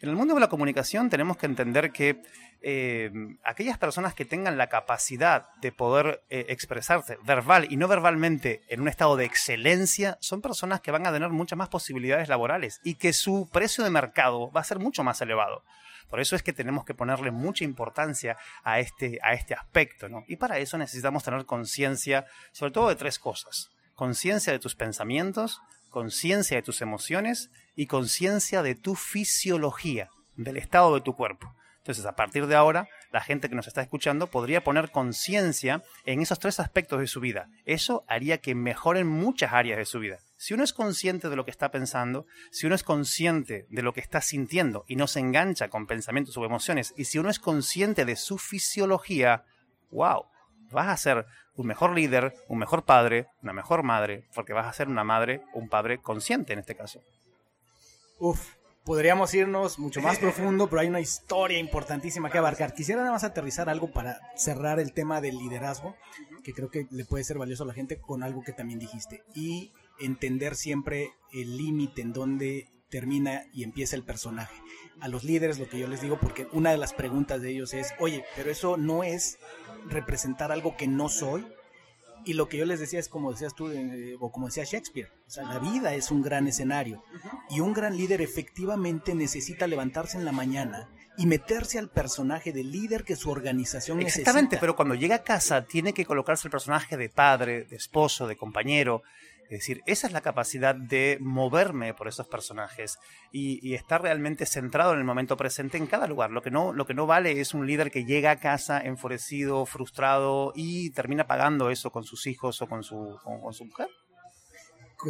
En 0.02 0.10
el 0.10 0.16
mundo 0.16 0.34
de 0.34 0.40
la 0.40 0.48
comunicación 0.48 1.10
tenemos 1.10 1.36
que 1.36 1.46
entender 1.46 1.92
que 1.92 2.22
eh, 2.68 3.12
aquellas 3.44 3.78
personas 3.78 4.16
que 4.16 4.26
tengan 4.26 4.58
la 4.58 4.70
capacidad 4.70 5.54
de 5.62 5.72
poder 5.72 6.24
eh, 6.32 6.48
expresarse 6.50 7.20
verbal 7.24 7.68
y 7.70 7.78
no 7.78 7.88
verbalmente 7.88 8.64
en 8.70 8.82
un 8.82 8.88
estado 8.88 9.16
de 9.18 9.26
excelencia, 9.26 10.18
son 10.20 10.42
personas 10.42 10.82
que 10.82 10.90
van 10.90 11.06
a 11.06 11.12
tener 11.12 11.30
muchas 11.30 11.60
más 11.60 11.70
posibilidades 11.70 12.28
laborales 12.28 12.82
y 12.84 12.96
que 12.96 13.14
su 13.14 13.48
precio 13.54 13.84
de 13.84 13.92
mercado 13.92 14.50
va 14.52 14.62
a 14.62 14.64
ser 14.64 14.80
mucho 14.80 15.04
más 15.04 15.22
elevado. 15.22 15.62
Por 16.10 16.20
eso 16.20 16.36
es 16.36 16.42
que 16.42 16.54
tenemos 16.54 16.86
que 16.86 16.96
ponerle 16.96 17.30
mucha 17.30 17.64
importancia 17.64 18.36
a 18.64 18.80
este, 18.80 19.20
a 19.22 19.34
este 19.34 19.54
aspecto, 19.54 20.10
¿no? 20.10 20.24
Y 20.28 20.38
para 20.38 20.58
eso 20.58 20.80
necesitamos 20.80 21.24
tener 21.24 21.46
conciencia, 21.46 22.26
sobre 22.52 22.72
todo 22.72 22.90
de 22.90 22.96
tres 22.96 23.20
cosas. 23.20 23.70
Conciencia 23.94 24.52
de 24.52 24.58
tus 24.58 24.74
pensamientos, 24.74 25.62
conciencia 25.92 26.58
de 26.58 26.64
tus 26.64 26.82
emociones 26.82 27.52
y 27.76 27.86
conciencia 27.86 28.64
de 28.64 28.74
tu 28.74 28.96
fisiología, 28.96 30.10
del 30.36 30.58
estado 30.58 30.96
de 30.96 31.02
tu 31.02 31.16
cuerpo. 31.16 31.54
Entonces, 31.86 32.08
a 32.08 32.16
partir 32.16 32.48
de 32.48 32.56
ahora, 32.56 32.90
la 33.12 33.22
gente 33.22 33.48
que 33.48 33.54
nos 33.54 33.68
está 33.68 33.84
escuchando 33.84 34.26
podría 34.26 34.64
poner 34.64 34.90
conciencia 34.90 35.84
en 36.04 36.20
esos 36.20 36.40
tres 36.40 36.60
aspectos 36.60 37.00
de 37.00 37.06
su 37.06 37.20
vida. 37.20 37.48
Eso 37.64 38.04
haría 38.08 38.40
que 38.40 38.56
mejoren 38.56 39.06
muchas 39.06 39.54
áreas 39.54 39.78
de 39.78 39.86
su 39.86 40.00
vida. 40.00 40.18
Si 40.36 40.56
uno 40.56 40.64
es 40.64 40.74
consciente 40.74 41.30
de 41.30 41.36
lo 41.36 41.46
que 41.46 41.52
está 41.52 41.70
pensando, 41.70 42.26
si 42.50 42.66
uno 42.66 42.74
es 42.74 42.82
consciente 42.82 43.68
de 43.70 43.84
lo 43.84 43.94
que 43.94 44.00
está 44.00 44.22
sintiendo 44.22 44.84
y 44.88 44.96
no 44.96 45.06
se 45.06 45.20
engancha 45.20 45.70
con 45.70 45.86
pensamientos 45.86 46.36
o 46.38 46.44
emociones, 46.44 46.92
y 46.98 47.06
si 47.06 47.20
uno 47.20 47.30
es 47.30 47.38
consciente 47.38 48.04
de 48.04 48.16
su 48.16 48.40
fisiología, 48.40 49.44
wow, 49.92 50.26
vas 50.72 50.88
a 50.88 50.98
ser 50.98 51.28
un 51.54 51.68
mejor 51.68 51.94
líder, 51.94 52.34
un 52.48 52.58
mejor 52.58 52.84
padre, 52.84 53.28
una 53.44 53.54
mejor 53.54 53.84
madre, 53.84 54.28
porque 54.34 54.54
vas 54.54 54.66
a 54.66 54.74
ser 54.74 54.88
una 54.88 55.04
madre 55.04 55.44
un 55.54 55.70
padre 55.70 56.00
consciente 56.00 56.54
en 56.54 56.60
este 56.60 56.74
caso. 56.74 57.00
Uf, 58.18 58.56
podríamos 58.86 59.34
irnos 59.34 59.80
mucho 59.80 60.02
más 60.02 60.18
profundo, 60.20 60.70
pero 60.70 60.82
hay 60.82 60.88
una 60.88 61.02
historia 61.02 61.60
importantísima 61.60 62.30
que 62.30 62.38
abarcar. 62.38 62.74
Quisiera 62.74 63.02
nada 63.02 63.14
más 63.14 63.24
aterrizar 63.24 63.68
algo 63.68 63.92
para 63.92 64.22
cerrar 64.38 64.80
el 64.80 64.94
tema 64.94 65.20
del 65.20 65.38
liderazgo, 65.38 65.96
que 66.44 66.54
creo 66.54 66.70
que 66.70 66.88
le 66.92 67.04
puede 67.04 67.24
ser 67.24 67.38
valioso 67.38 67.64
a 67.64 67.68
la 67.68 67.74
gente 67.74 68.00
con 68.00 68.24
algo 68.24 68.44
que 68.44 68.54
también 68.54 68.80
dijiste. 68.80 69.24
Y 69.34 69.74
entender 70.00 70.56
siempre 70.56 71.12
el 71.34 71.58
límite 71.58 72.02
en 72.02 72.14
donde 72.14 72.70
termina 72.90 73.44
y 73.52 73.64
empieza 73.64 73.96
el 73.96 74.04
personaje. 74.04 74.56
A 75.02 75.08
los 75.08 75.24
líderes 75.24 75.60
lo 75.60 75.68
que 75.68 75.80
yo 75.80 75.88
les 75.88 76.02
digo, 76.02 76.20
porque 76.20 76.48
una 76.54 76.72
de 76.72 76.78
las 76.78 76.94
preguntas 76.94 77.42
de 77.42 77.50
ellos 77.52 77.74
es, 77.74 77.94
oye, 78.00 78.24
pero 78.36 78.50
eso 78.50 78.78
no 78.78 79.04
es 79.04 79.38
representar 79.90 80.52
algo 80.52 80.78
que 80.78 80.88
no 80.88 81.10
soy. 81.10 81.46
Y 82.24 82.34
lo 82.34 82.48
que 82.48 82.58
yo 82.58 82.66
les 82.66 82.80
decía 82.80 83.00
es 83.00 83.10
como 83.10 83.32
decías 83.32 83.54
tú, 83.54 83.70
eh, 83.70 84.16
o 84.20 84.32
como 84.32 84.48
decía 84.48 84.64
Shakespeare, 84.64 85.12
o 85.28 85.30
sea, 85.30 85.44
la 85.44 85.60
vida 85.60 85.94
es 85.94 86.12
un 86.12 86.22
gran 86.22 86.48
escenario. 86.48 87.04
Y 87.50 87.60
un 87.60 87.74
gran 87.74 87.98
líder 87.98 88.22
efectivamente 88.22 89.14
necesita 89.14 89.68
levantarse 89.68 90.18
en 90.18 90.26
la 90.26 90.32
mañana 90.32 90.90
y 91.18 91.28
meterse 91.28 91.80
al 91.80 91.90
personaje 91.90 92.52
de 92.52 92.64
líder 92.64 93.04
que 93.04 93.16
su 93.16 93.30
organización 93.30 94.00
necesita. 94.00 94.22
Exactamente, 94.22 94.58
pero 94.60 94.76
cuando 94.76 94.96
llega 94.96 95.16
a 95.16 95.24
casa 95.24 95.66
tiene 95.66 95.94
que 95.94 96.06
colocarse 96.06 96.48
el 96.48 96.52
personaje 96.52 96.98
de 96.98 97.10
padre, 97.10 97.66
de 97.66 97.76
esposo, 97.76 98.28
de 98.28 98.36
compañero, 98.36 99.04
es 99.46 99.60
decir, 99.60 99.84
esa 99.86 100.08
es 100.08 100.14
la 100.14 100.22
capacidad 100.22 100.74
de 100.74 101.20
moverme 101.22 101.94
por 101.94 102.08
esos 102.08 102.28
personajes 102.28 102.98
y, 103.32 103.76
estar 103.76 104.02
realmente 104.02 104.46
centrado 104.46 104.94
en 104.94 105.00
el 105.00 105.06
momento 105.06 105.38
presente 105.38 105.78
en 105.78 105.86
cada 105.86 106.08
lugar. 106.08 106.32
Lo 106.32 106.42
que, 106.42 106.50
no, 106.50 106.74
lo 106.74 106.86
que 106.86 106.94
no 106.94 107.06
vale 107.06 107.40
es 107.42 107.54
un 107.54 107.68
líder 107.68 107.92
que 107.92 108.06
llega 108.06 108.32
a 108.32 108.40
casa 108.40 108.80
enfurecido, 108.80 109.66
frustrado 109.66 110.54
y 110.56 110.90
termina 110.92 111.28
pagando 111.28 111.70
eso 111.70 111.92
con 111.92 112.06
sus 112.06 112.26
hijos 112.26 112.62
o 112.62 112.68
con 112.68 112.84
su, 112.84 113.20
con, 113.24 113.54
su 113.54 113.66
mujer 113.66 113.90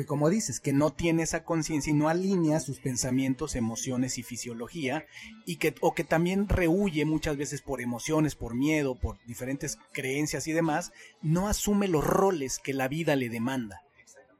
como 0.07 0.29
dices, 0.29 0.59
que 0.59 0.73
no 0.73 0.91
tiene 0.91 1.23
esa 1.23 1.45
conciencia 1.45 1.91
y 1.91 1.93
no 1.93 2.09
alinea 2.09 2.59
sus 2.59 2.81
pensamientos, 2.81 3.55
emociones 3.55 4.17
y 4.17 4.23
fisiología, 4.23 5.05
y 5.45 5.55
que, 5.55 5.73
o 5.79 5.93
que 5.93 6.03
también 6.03 6.49
rehuye 6.49 7.05
muchas 7.05 7.37
veces 7.37 7.61
por 7.61 7.79
emociones, 7.79 8.35
por 8.35 8.55
miedo, 8.55 8.99
por 8.99 9.23
diferentes 9.25 9.77
creencias 9.93 10.47
y 10.47 10.51
demás, 10.51 10.91
no 11.21 11.47
asume 11.47 11.87
los 11.87 12.03
roles 12.03 12.59
que 12.59 12.73
la 12.73 12.89
vida 12.89 13.15
le 13.15 13.29
demanda 13.29 13.84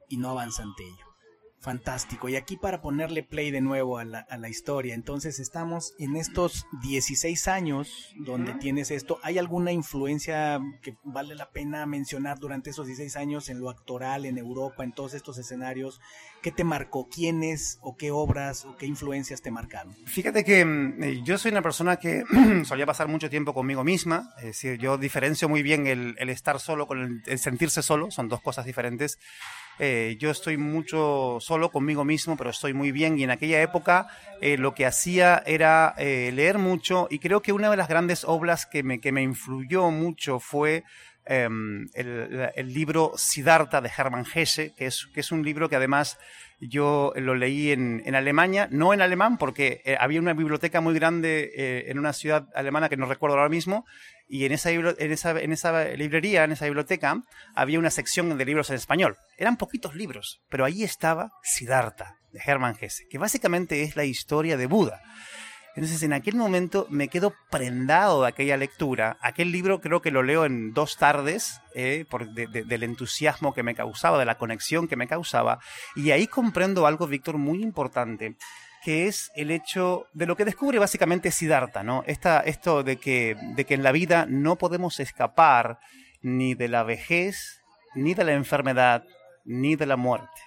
y 0.08 0.16
no 0.18 0.30
avanza 0.30 0.62
ante 0.62 0.84
ello. 0.84 1.06
Fantástico. 1.66 2.28
Y 2.28 2.36
aquí 2.36 2.56
para 2.56 2.80
ponerle 2.80 3.24
play 3.24 3.50
de 3.50 3.60
nuevo 3.60 3.98
a 3.98 4.04
la, 4.04 4.20
a 4.20 4.36
la 4.36 4.48
historia, 4.48 4.94
entonces 4.94 5.40
estamos 5.40 5.94
en 5.98 6.14
estos 6.14 6.64
16 6.82 7.48
años 7.48 8.14
donde 8.20 8.52
tienes 8.54 8.92
esto. 8.92 9.18
¿Hay 9.24 9.38
alguna 9.38 9.72
influencia 9.72 10.60
que 10.80 10.94
vale 11.02 11.34
la 11.34 11.50
pena 11.50 11.84
mencionar 11.84 12.38
durante 12.38 12.70
esos 12.70 12.86
16 12.86 13.16
años 13.16 13.48
en 13.48 13.58
lo 13.58 13.68
actoral, 13.68 14.26
en 14.26 14.38
Europa, 14.38 14.84
en 14.84 14.92
todos 14.92 15.14
estos 15.14 15.38
escenarios? 15.38 16.00
¿Qué 16.40 16.52
te 16.52 16.62
marcó? 16.62 17.08
¿Quiénes 17.08 17.80
o 17.82 17.96
qué 17.96 18.12
obras 18.12 18.64
o 18.64 18.76
qué 18.76 18.86
influencias 18.86 19.42
te 19.42 19.50
marcaron? 19.50 19.92
Fíjate 20.04 20.44
que 20.44 20.64
mm, 20.64 21.02
eh, 21.02 21.22
yo 21.24 21.36
soy 21.36 21.50
una 21.50 21.62
persona 21.62 21.96
que 21.96 22.22
solía 22.64 22.86
pasar 22.86 23.08
mucho 23.08 23.28
tiempo 23.28 23.54
conmigo 23.54 23.82
misma, 23.82 24.30
es 24.38 24.44
decir, 24.44 24.78
yo 24.78 24.98
diferencio 24.98 25.48
muy 25.48 25.64
bien 25.64 25.88
el, 25.88 26.14
el 26.20 26.28
estar 26.28 26.60
solo 26.60 26.86
con 26.86 27.24
el 27.26 27.38
sentirse 27.40 27.82
solo, 27.82 28.12
son 28.12 28.28
dos 28.28 28.40
cosas 28.40 28.66
diferentes. 28.66 29.18
Eh, 29.78 30.16
yo 30.18 30.30
estoy 30.30 30.56
mucho 30.56 31.38
solo 31.40 31.70
conmigo 31.70 32.04
mismo, 32.04 32.36
pero 32.36 32.50
estoy 32.50 32.72
muy 32.72 32.92
bien. 32.92 33.18
Y 33.18 33.24
en 33.24 33.30
aquella 33.30 33.60
época 33.60 34.08
eh, 34.40 34.56
lo 34.56 34.74
que 34.74 34.86
hacía 34.86 35.42
era 35.46 35.94
eh, 35.98 36.30
leer 36.32 36.58
mucho. 36.58 37.08
Y 37.10 37.18
creo 37.18 37.42
que 37.42 37.52
una 37.52 37.70
de 37.70 37.76
las 37.76 37.88
grandes 37.88 38.24
obras 38.24 38.66
que 38.66 38.82
me, 38.82 39.00
que 39.00 39.12
me 39.12 39.22
influyó 39.22 39.90
mucho 39.90 40.40
fue 40.40 40.84
em, 41.26 41.88
el, 41.94 42.72
libro 42.72 43.12
Siddhartha 43.16 43.80
de 43.80 43.90
Hermann 43.96 44.26
Hesse, 44.32 44.72
que 44.76 44.86
es, 44.86 45.06
que 45.12 45.20
es 45.20 45.32
un 45.32 45.44
libro 45.44 45.68
que 45.68 45.76
además 45.76 46.18
yo 46.58 47.12
lo 47.16 47.34
leí 47.34 47.70
en, 47.70 48.02
en 48.06 48.14
Alemania, 48.14 48.68
no 48.70 48.94
en 48.94 49.02
alemán, 49.02 49.36
porque 49.36 49.82
había 50.00 50.20
una 50.20 50.32
biblioteca 50.32 50.80
muy 50.80 50.94
grande 50.94 51.84
en 51.90 51.98
una 51.98 52.14
ciudad 52.14 52.48
alemana 52.54 52.88
que 52.88 52.96
no 52.96 53.04
recuerdo 53.04 53.36
ahora 53.36 53.50
mismo, 53.50 53.84
y 54.28 54.44
en 54.44 54.52
esa, 54.52 54.70
en, 54.70 55.12
esa, 55.12 55.40
en 55.40 55.52
esa 55.52 55.84
librería, 55.84 56.44
en 56.44 56.52
esa 56.52 56.64
biblioteca, 56.66 57.22
había 57.54 57.78
una 57.78 57.90
sección 57.90 58.36
de 58.36 58.44
libros 58.44 58.70
en 58.70 58.76
español. 58.76 59.16
Eran 59.36 59.56
poquitos 59.56 59.94
libros, 59.94 60.40
pero 60.48 60.64
ahí 60.64 60.82
estaba 60.82 61.30
Siddhartha, 61.42 62.16
de 62.32 62.40
Hermann 62.44 62.76
Hesse, 62.80 63.06
que 63.08 63.18
básicamente 63.18 63.82
es 63.82 63.96
la 63.96 64.04
historia 64.04 64.56
de 64.56 64.66
Buda. 64.66 65.00
Entonces, 65.76 66.02
en 66.02 66.14
aquel 66.14 66.36
momento 66.36 66.86
me 66.88 67.08
quedo 67.08 67.34
prendado 67.50 68.22
de 68.22 68.28
aquella 68.28 68.56
lectura. 68.56 69.18
Aquel 69.20 69.52
libro 69.52 69.82
creo 69.82 70.00
que 70.00 70.10
lo 70.10 70.22
leo 70.22 70.46
en 70.46 70.72
dos 70.72 70.96
tardes, 70.96 71.60
eh, 71.74 72.06
por, 72.08 72.32
del 72.32 72.82
entusiasmo 72.82 73.52
que 73.52 73.62
me 73.62 73.74
causaba, 73.74 74.18
de 74.18 74.24
la 74.24 74.38
conexión 74.38 74.88
que 74.88 74.96
me 74.96 75.06
causaba. 75.06 75.58
Y 75.94 76.12
ahí 76.12 76.28
comprendo 76.28 76.86
algo, 76.86 77.06
Víctor, 77.06 77.36
muy 77.36 77.62
importante 77.62 78.36
que 78.86 79.08
es 79.08 79.32
el 79.34 79.50
hecho 79.50 80.06
de 80.12 80.26
lo 80.26 80.36
que 80.36 80.44
descubre 80.44 80.78
básicamente 80.78 81.32
Siddhartha, 81.32 81.82
¿no? 81.82 82.04
Esta, 82.06 82.38
esto 82.38 82.84
de 82.84 82.98
que, 82.98 83.36
de 83.56 83.64
que 83.64 83.74
en 83.74 83.82
la 83.82 83.90
vida 83.90 84.26
no 84.28 84.58
podemos 84.58 85.00
escapar 85.00 85.80
ni 86.22 86.54
de 86.54 86.68
la 86.68 86.84
vejez, 86.84 87.64
ni 87.96 88.14
de 88.14 88.22
la 88.22 88.34
enfermedad, 88.34 89.02
ni 89.44 89.74
de 89.74 89.86
la 89.86 89.96
muerte. 89.96 90.40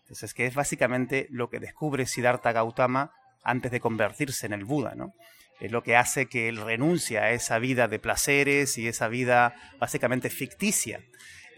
Entonces, 0.00 0.34
que 0.34 0.46
es 0.46 0.56
básicamente 0.56 1.28
lo 1.30 1.48
que 1.50 1.60
descubre 1.60 2.04
Siddhartha 2.04 2.50
Gautama 2.50 3.12
antes 3.44 3.70
de 3.70 3.78
convertirse 3.78 4.46
en 4.46 4.52
el 4.52 4.64
Buda, 4.64 4.96
¿no? 4.96 5.12
Es 5.60 5.70
lo 5.70 5.84
que 5.84 5.94
hace 5.94 6.26
que 6.26 6.48
él 6.48 6.56
renuncie 6.56 7.20
a 7.20 7.30
esa 7.30 7.60
vida 7.60 7.86
de 7.86 8.00
placeres 8.00 8.76
y 8.76 8.88
esa 8.88 9.06
vida 9.06 9.54
básicamente 9.78 10.30
ficticia. 10.30 10.98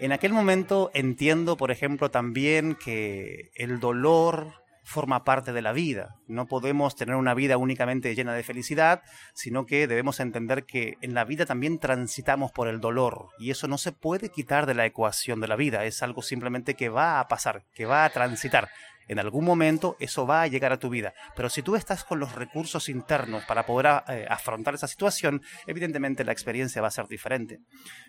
En 0.01 0.13
aquel 0.13 0.35
momento 0.35 0.91
entiendo, 0.93 1.57
por 1.57 1.71
ejemplo, 1.71 2.11
también 2.11 2.75
que 2.75 3.53
el 3.55 3.81
dolor 3.81 4.66
forma 4.87 5.25
parte 5.25 5.53
de 5.53 5.63
la 5.63 5.73
vida. 5.73 6.15
No 6.29 6.47
podemos 6.47 6.95
tener 6.95 7.17
una 7.17 7.35
vida 7.35 7.57
únicamente 7.57 8.15
llena 8.15 8.35
de 8.35 8.45
felicidad, 8.45 9.03
sino 9.35 9.67
que 9.67 9.89
debemos 9.89 10.21
entender 10.21 10.65
que 10.65 10.95
en 11.03 11.13
la 11.13 11.25
vida 11.25 11.45
también 11.45 11.81
transitamos 11.81 12.53
por 12.53 12.69
el 12.69 12.81
dolor 12.81 13.31
y 13.39 13.51
eso 13.51 13.67
no 13.67 13.79
se 13.79 13.91
puede 13.91 14.31
quitar 14.31 14.65
de 14.65 14.75
la 14.75 14.87
ecuación 14.87 15.41
de 15.41 15.49
la 15.49 15.57
vida, 15.57 15.85
es 15.85 16.05
algo 16.05 16.23
simplemente 16.23 16.75
que 16.75 16.89
va 16.89 17.19
a 17.19 17.27
pasar, 17.27 17.65
que 17.75 17.85
va 17.85 18.05
a 18.05 18.11
transitar. 18.11 18.69
En 19.09 19.19
algún 19.19 19.45
momento 19.45 19.97
eso 20.01 20.27
va 20.27 20.43
a 20.43 20.47
llegar 20.47 20.73
a 20.73 20.79
tu 20.79 20.89
vida, 20.89 21.15
pero 21.35 21.49
si 21.49 21.63
tú 21.63 21.77
estás 21.77 22.05
con 22.05 22.19
los 22.19 22.35
recursos 22.35 22.89
internos 22.89 23.45
para 23.45 23.67
poder 23.67 24.03
eh, 24.09 24.27
afrontar 24.29 24.75
esa 24.75 24.89
situación, 24.89 25.43
evidentemente 25.67 26.25
la 26.25 26.33
experiencia 26.33 26.83
va 26.83 26.89
a 26.89 26.93
ser 26.93 27.07
diferente. 27.07 27.61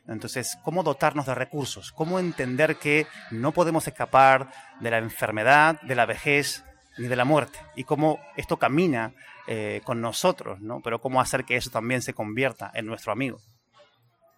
Entonces, 0.07 0.57
¿cómo 0.63 0.83
dotarnos 0.83 1.25
de 1.25 1.35
recursos? 1.35 1.91
¿Cómo 1.91 2.19
entender 2.19 2.77
que 2.77 3.07
no 3.31 3.51
podemos 3.51 3.87
escapar 3.87 4.51
de 4.79 4.91
la 4.91 4.97
enfermedad, 4.97 5.81
de 5.81 5.95
la 5.95 6.05
vejez, 6.05 6.63
ni 6.97 7.07
de 7.07 7.15
la 7.15 7.25
muerte 7.25 7.59
y 7.75 7.83
cómo 7.83 8.19
esto 8.35 8.57
camina 8.57 9.13
eh, 9.47 9.81
con 9.83 10.01
nosotros, 10.01 10.59
¿no? 10.61 10.81
Pero 10.83 10.99
cómo 10.99 11.21
hacer 11.21 11.45
que 11.45 11.55
eso 11.55 11.69
también 11.69 12.01
se 12.01 12.13
convierta 12.13 12.71
en 12.73 12.85
nuestro 12.85 13.11
amigo. 13.11 13.39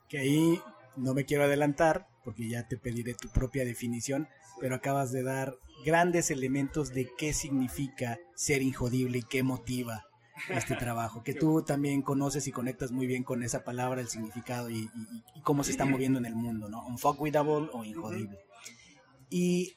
Que 0.08 0.20
ahí 0.20 0.62
no 0.96 1.14
me 1.14 1.26
quiero 1.26 1.46
adelantar 1.46 2.08
porque 2.24 2.50
ya 2.50 2.68
te 2.68 2.78
pediré 2.78 3.14
tu 3.14 3.30
propia 3.30 3.66
definición, 3.66 4.28
pero 4.60 4.76
acabas 4.76 5.12
de 5.12 5.24
dar 5.24 5.56
grandes 5.86 6.32
elementos 6.32 6.94
de 6.94 7.10
qué 7.18 7.34
significa 7.34 8.20
ser 8.36 8.62
injodible 8.62 9.20
y 9.20 9.24
qué 9.24 9.44
motiva 9.44 10.06
este 10.50 10.76
trabajo, 10.76 11.24
que 11.24 11.34
tú 11.36 11.64
también 11.64 12.02
conoces 12.02 12.48
y 12.48 12.52
conectas 12.52 12.92
muy 12.92 13.08
bien 13.08 13.24
con 13.24 13.44
esa 13.44 13.64
palabra, 13.64 14.02
el 14.02 14.08
significado 14.08 14.70
y, 14.70 14.90
y 15.36 15.42
cómo 15.42 15.64
se 15.64 15.72
está 15.72 15.86
moviendo 15.86 16.20
en 16.20 16.26
el 16.26 16.36
mundo, 16.36 16.70
¿no? 16.70 16.86
Unfuckwittable 16.88 17.70
o 17.74 17.84
injodible. 17.84 18.40
Y 19.30 19.74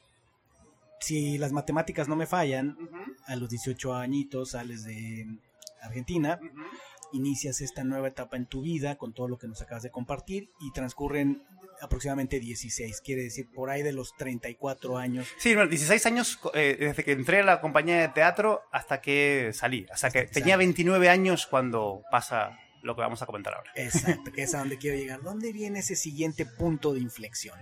si 0.99 1.37
las 1.37 1.51
matemáticas 1.51 2.07
no 2.07 2.15
me 2.15 2.25
fallan, 2.25 2.77
a 3.27 3.35
los 3.35 3.49
18 3.49 3.93
añitos 3.93 4.51
sales 4.51 4.83
de 4.83 5.27
Argentina, 5.81 6.39
inicias 7.11 7.61
esta 7.61 7.83
nueva 7.83 8.07
etapa 8.07 8.37
en 8.37 8.45
tu 8.45 8.61
vida 8.61 8.95
con 8.97 9.13
todo 9.13 9.27
lo 9.27 9.37
que 9.37 9.47
nos 9.47 9.61
acabas 9.61 9.83
de 9.83 9.91
compartir 9.91 10.49
y 10.59 10.71
transcurren 10.71 11.43
aproximadamente 11.83 12.39
16, 12.39 13.01
quiere 13.01 13.23
decir 13.23 13.47
por 13.51 13.69
ahí 13.69 13.83
de 13.83 13.93
los 13.93 14.15
34 14.15 14.97
años. 14.97 15.27
Sí, 15.37 15.53
16 15.53 16.05
años 16.05 16.39
eh, 16.53 16.77
desde 16.79 17.03
que 17.03 17.11
entré 17.11 17.41
a 17.41 17.43
la 17.43 17.61
compañía 17.61 17.99
de 17.99 18.07
teatro 18.09 18.61
hasta 18.71 19.01
que 19.01 19.51
salí, 19.53 19.85
o 19.93 19.97
sea 19.97 20.09
que 20.09 20.23
tenía 20.23 20.57
29 20.57 21.09
años 21.09 21.45
cuando 21.47 22.03
pasa 22.09 22.57
lo 22.81 22.95
que 22.95 23.01
vamos 23.01 23.21
a 23.21 23.25
comentar 23.25 23.53
ahora. 23.53 23.71
Exacto, 23.75 24.31
que 24.31 24.43
es 24.43 24.53
a 24.53 24.59
donde 24.59 24.77
quiero 24.77 24.97
llegar. 24.97 25.21
¿Dónde 25.21 25.51
viene 25.51 25.79
ese 25.79 25.95
siguiente 25.95 26.45
punto 26.45 26.93
de 26.93 26.99
inflexión? 26.99 27.57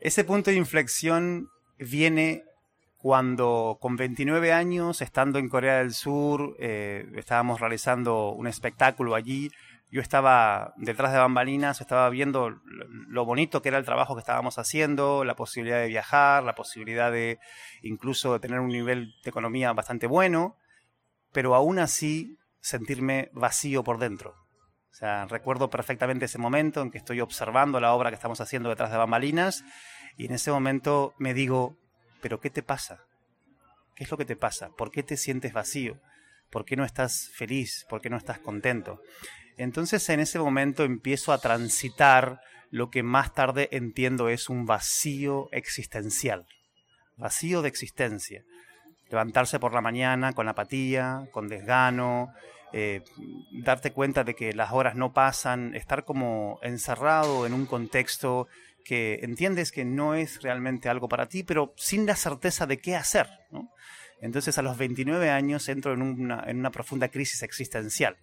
Ese 0.00 0.24
punto 0.24 0.50
de 0.50 0.56
inflexión 0.56 1.50
viene 1.78 2.44
cuando 2.98 3.78
con 3.80 3.96
29 3.96 4.52
años, 4.52 5.02
estando 5.02 5.38
en 5.38 5.48
Corea 5.48 5.78
del 5.78 5.94
Sur, 5.94 6.56
eh, 6.58 7.06
estábamos 7.14 7.60
realizando 7.60 8.30
un 8.30 8.48
espectáculo 8.48 9.14
allí, 9.14 9.50
yo 9.90 10.02
estaba 10.02 10.74
detrás 10.76 11.12
de 11.12 11.18
bambalinas, 11.18 11.80
estaba 11.80 12.10
viendo 12.10 12.60
lo 13.08 13.24
bonito 13.24 13.62
que 13.62 13.68
era 13.68 13.78
el 13.78 13.84
trabajo 13.84 14.14
que 14.14 14.20
estábamos 14.20 14.58
haciendo, 14.58 15.24
la 15.24 15.36
posibilidad 15.36 15.80
de 15.80 15.88
viajar, 15.88 16.42
la 16.44 16.54
posibilidad 16.54 17.10
de 17.10 17.38
incluso 17.82 18.40
tener 18.40 18.60
un 18.60 18.68
nivel 18.68 19.14
de 19.22 19.30
economía 19.30 19.72
bastante 19.72 20.06
bueno, 20.06 20.56
pero 21.32 21.54
aún 21.54 21.78
así 21.78 22.38
sentirme 22.60 23.30
vacío 23.32 23.84
por 23.84 23.98
dentro. 23.98 24.34
O 24.90 24.94
sea, 24.94 25.26
recuerdo 25.26 25.70
perfectamente 25.70 26.24
ese 26.24 26.38
momento 26.38 26.82
en 26.82 26.90
que 26.90 26.98
estoy 26.98 27.20
observando 27.20 27.78
la 27.80 27.92
obra 27.92 28.10
que 28.10 28.16
estamos 28.16 28.40
haciendo 28.40 28.68
detrás 28.68 28.90
de 28.90 28.96
bambalinas 28.96 29.64
y 30.16 30.26
en 30.26 30.32
ese 30.32 30.50
momento 30.50 31.14
me 31.18 31.34
digo, 31.34 31.76
pero 32.20 32.40
¿qué 32.40 32.50
te 32.50 32.62
pasa? 32.62 33.04
¿Qué 33.94 34.04
es 34.04 34.10
lo 34.10 34.16
que 34.16 34.24
te 34.24 34.36
pasa? 34.36 34.70
¿Por 34.70 34.90
qué 34.90 35.02
te 35.02 35.16
sientes 35.16 35.52
vacío? 35.52 36.00
¿Por 36.50 36.64
qué 36.64 36.76
no 36.76 36.84
estás 36.84 37.30
feliz? 37.34 37.86
¿Por 37.88 38.00
qué 38.00 38.10
no 38.10 38.16
estás 38.16 38.38
contento? 38.38 39.00
Entonces 39.56 40.08
en 40.08 40.20
ese 40.20 40.38
momento 40.38 40.84
empiezo 40.84 41.32
a 41.32 41.38
transitar 41.38 42.40
lo 42.70 42.90
que 42.90 43.02
más 43.02 43.32
tarde 43.34 43.68
entiendo 43.72 44.28
es 44.28 44.48
un 44.48 44.66
vacío 44.66 45.48
existencial, 45.52 46.46
vacío 47.16 47.62
de 47.62 47.68
existencia. 47.68 48.42
Levantarse 49.10 49.58
por 49.58 49.72
la 49.72 49.80
mañana 49.80 50.34
con 50.34 50.48
apatía, 50.48 51.28
con 51.32 51.48
desgano, 51.48 52.32
eh, 52.72 53.02
darte 53.52 53.92
cuenta 53.92 54.24
de 54.24 54.34
que 54.34 54.52
las 54.52 54.72
horas 54.72 54.94
no 54.94 55.12
pasan, 55.14 55.74
estar 55.74 56.04
como 56.04 56.58
encerrado 56.62 57.46
en 57.46 57.54
un 57.54 57.64
contexto 57.64 58.48
que 58.84 59.20
entiendes 59.22 59.72
que 59.72 59.84
no 59.84 60.14
es 60.14 60.42
realmente 60.42 60.88
algo 60.88 61.08
para 61.08 61.26
ti, 61.26 61.42
pero 61.42 61.72
sin 61.76 62.06
la 62.06 62.16
certeza 62.16 62.66
de 62.66 62.78
qué 62.78 62.96
hacer. 62.96 63.28
Entonces 64.20 64.58
a 64.58 64.62
los 64.62 64.76
29 64.76 65.30
años 65.30 65.68
entro 65.68 65.94
en 65.94 66.02
una, 66.02 66.70
profunda 66.70 67.08
crisis 67.08 67.42
existencial 67.42 68.16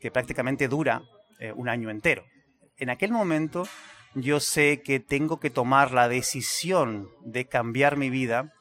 que 0.00 0.10
prácticamente 0.10 0.68
dura 0.68 1.02
eh, 1.40 1.52
un 1.52 1.68
año 1.68 1.90
entero. 1.90 2.24
En 2.78 2.90
aquel 2.90 3.10
momento 3.10 3.64
yo 4.14 4.40
sé 4.40 4.82
que 4.82 5.00
tengo 5.00 5.40
que 5.40 5.50
tomar 5.50 5.92
la 5.92 6.08
decisión 6.08 7.10
de 7.24 7.46
cambiar 7.46 7.96
mi 7.96 8.08
vida, 8.08 8.54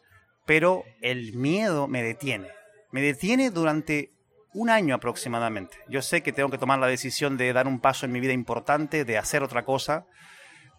pero 0.46 0.84
el 1.02 1.34
miedo 1.34 1.88
me 1.88 2.04
detiene. 2.04 2.50
Me 2.92 3.02
detiene 3.02 3.52
durante 3.52 4.12
un 4.54 4.70
año 4.70 4.96
aproximadamente. 4.96 5.78
Yo 5.88 6.02
sé 6.02 6.22
que 6.22 6.34
tengo 6.34 6.50
que 6.50 6.58
tomar 6.58 6.80
la 6.80 6.88
decisión 6.88 7.38
de 7.38 7.54
dar 7.54 7.68
un 7.68 7.80
paso 7.80 8.06
en 8.06 8.12
mi 8.12 8.20
vida 8.20 8.34
importante, 8.34 9.06
de 9.06 9.18
hacer 9.18 9.44
otra 9.44 9.66
cosa, 9.66 10.06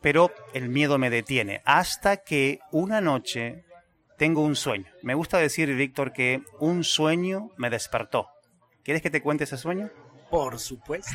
pero 0.00 0.32
el 0.52 0.68
miedo 0.68 0.98
me 0.98 1.10
detiene. 1.10 1.62
Hasta 1.64 2.18
que 2.18 2.58
una 2.72 3.00
noche 3.00 3.64
tengo 4.16 4.42
un 4.42 4.56
sueño. 4.56 4.86
Me 5.02 5.14
gusta 5.14 5.38
decir, 5.38 5.72
Víctor, 5.74 6.12
que 6.12 6.42
un 6.58 6.82
sueño 6.82 7.50
me 7.56 7.70
despertó. 7.70 8.28
¿Quieres 8.82 9.02
que 9.02 9.10
te 9.10 9.22
cuente 9.22 9.44
ese 9.44 9.56
sueño? 9.56 9.90
Por 10.30 10.58
supuesto. 10.58 11.12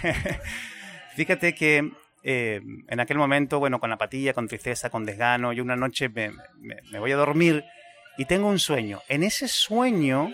Fíjate 1.16 1.54
que 1.54 1.92
eh, 2.24 2.62
en 2.88 3.00
aquel 3.00 3.18
momento, 3.18 3.60
bueno, 3.60 3.80
con 3.80 3.92
apatía, 3.92 4.34
con 4.34 4.48
tristeza, 4.48 4.90
con 4.90 5.06
desgano, 5.06 5.54
yo 5.54 5.64
una 5.64 5.76
noche 5.76 6.10
me, 6.10 6.32
me 6.60 7.00
voy 7.00 7.12
a 7.12 7.18
dormir 7.18 7.64
y 8.18 8.26
tengo 8.26 8.48
un 8.48 8.60
sueño. 8.60 9.02
En 9.10 9.24
ese 9.24 9.48
sueño 9.48 10.32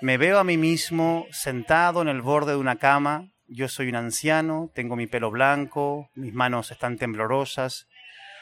me 0.00 0.16
veo 0.18 0.38
a 0.38 0.44
mí 0.44 0.56
mismo 0.56 1.26
sentado 1.30 2.02
en 2.02 2.08
el 2.08 2.22
borde 2.22 2.52
de 2.52 2.58
una 2.58 2.76
cama 2.76 3.28
yo 3.48 3.68
soy 3.68 3.88
un 3.88 3.96
anciano, 3.96 4.70
tengo 4.74 4.94
mi 4.94 5.06
pelo 5.06 5.30
blanco, 5.30 6.10
mis 6.14 6.34
manos 6.34 6.70
están 6.70 6.98
temblorosas, 6.98 7.88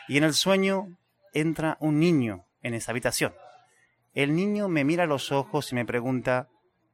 y 0.09 0.19
en 0.19 0.25
el 0.25 0.35
sueño 0.35 0.99
entra 1.33 1.77
un 1.81 2.01
niño 2.01 2.45
en 2.63 2.75
esa 2.75 2.91
habitación. 2.91 3.33
El 4.15 4.35
niño 4.35 4.69
me 4.69 4.85
mira 4.85 5.05
a 5.05 5.07
los 5.07 5.31
ojos 5.31 5.71
y 5.71 5.77
me 5.77 5.85
pregunta, 5.85 6.49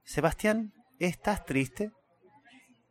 Sebastián, 0.04 0.72
¿estás 0.98 1.46
triste? 1.46 1.90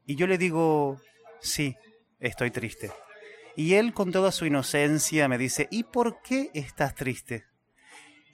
Y 0.05 0.15
yo 0.15 0.25
le 0.25 0.37
digo, 0.37 0.99
sí, 1.39 1.75
estoy 2.21 2.51
triste. 2.51 2.91
Y 3.55 3.73
él 3.73 3.93
con 3.93 4.11
toda 4.11 4.31
su 4.31 4.45
inocencia 4.45 5.27
me 5.27 5.37
dice, 5.37 5.67
¿y 5.71 5.83
por 5.83 6.21
qué 6.21 6.49
estás 6.53 6.95
triste? 6.95 7.45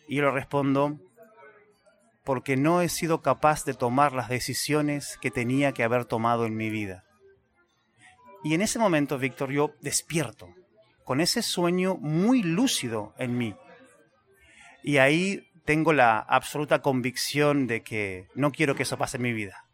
Y 0.07 0.17
yo 0.17 0.23
le 0.23 0.31
respondo, 0.31 0.99
porque 2.23 2.55
no 2.55 2.81
he 2.81 2.89
sido 2.89 3.21
capaz 3.21 3.65
de 3.65 3.73
tomar 3.73 4.13
las 4.13 4.29
decisiones 4.29 5.17
que 5.21 5.31
tenía 5.31 5.71
que 5.71 5.83
haber 5.83 6.05
tomado 6.05 6.45
en 6.45 6.55
mi 6.55 6.69
vida. 6.69 7.03
Y 8.43 8.53
en 8.53 8.61
ese 8.61 8.79
momento, 8.79 9.17
Víctor, 9.17 9.51
yo 9.51 9.73
despierto, 9.81 10.53
con 11.03 11.19
ese 11.19 11.41
sueño 11.41 11.95
muy 11.95 12.43
lúcido 12.43 13.13
en 13.17 13.37
mí. 13.37 13.55
Y 14.83 14.97
ahí 14.97 15.49
tengo 15.65 15.91
la 15.93 16.19
absoluta 16.19 16.81
convicción 16.81 17.65
de 17.65 17.81
que 17.81 18.27
no 18.35 18.51
quiero 18.51 18.75
que 18.75 18.83
eso 18.83 18.97
pase 18.97 19.17
en 19.17 19.23
mi 19.23 19.33
vida. 19.33 19.65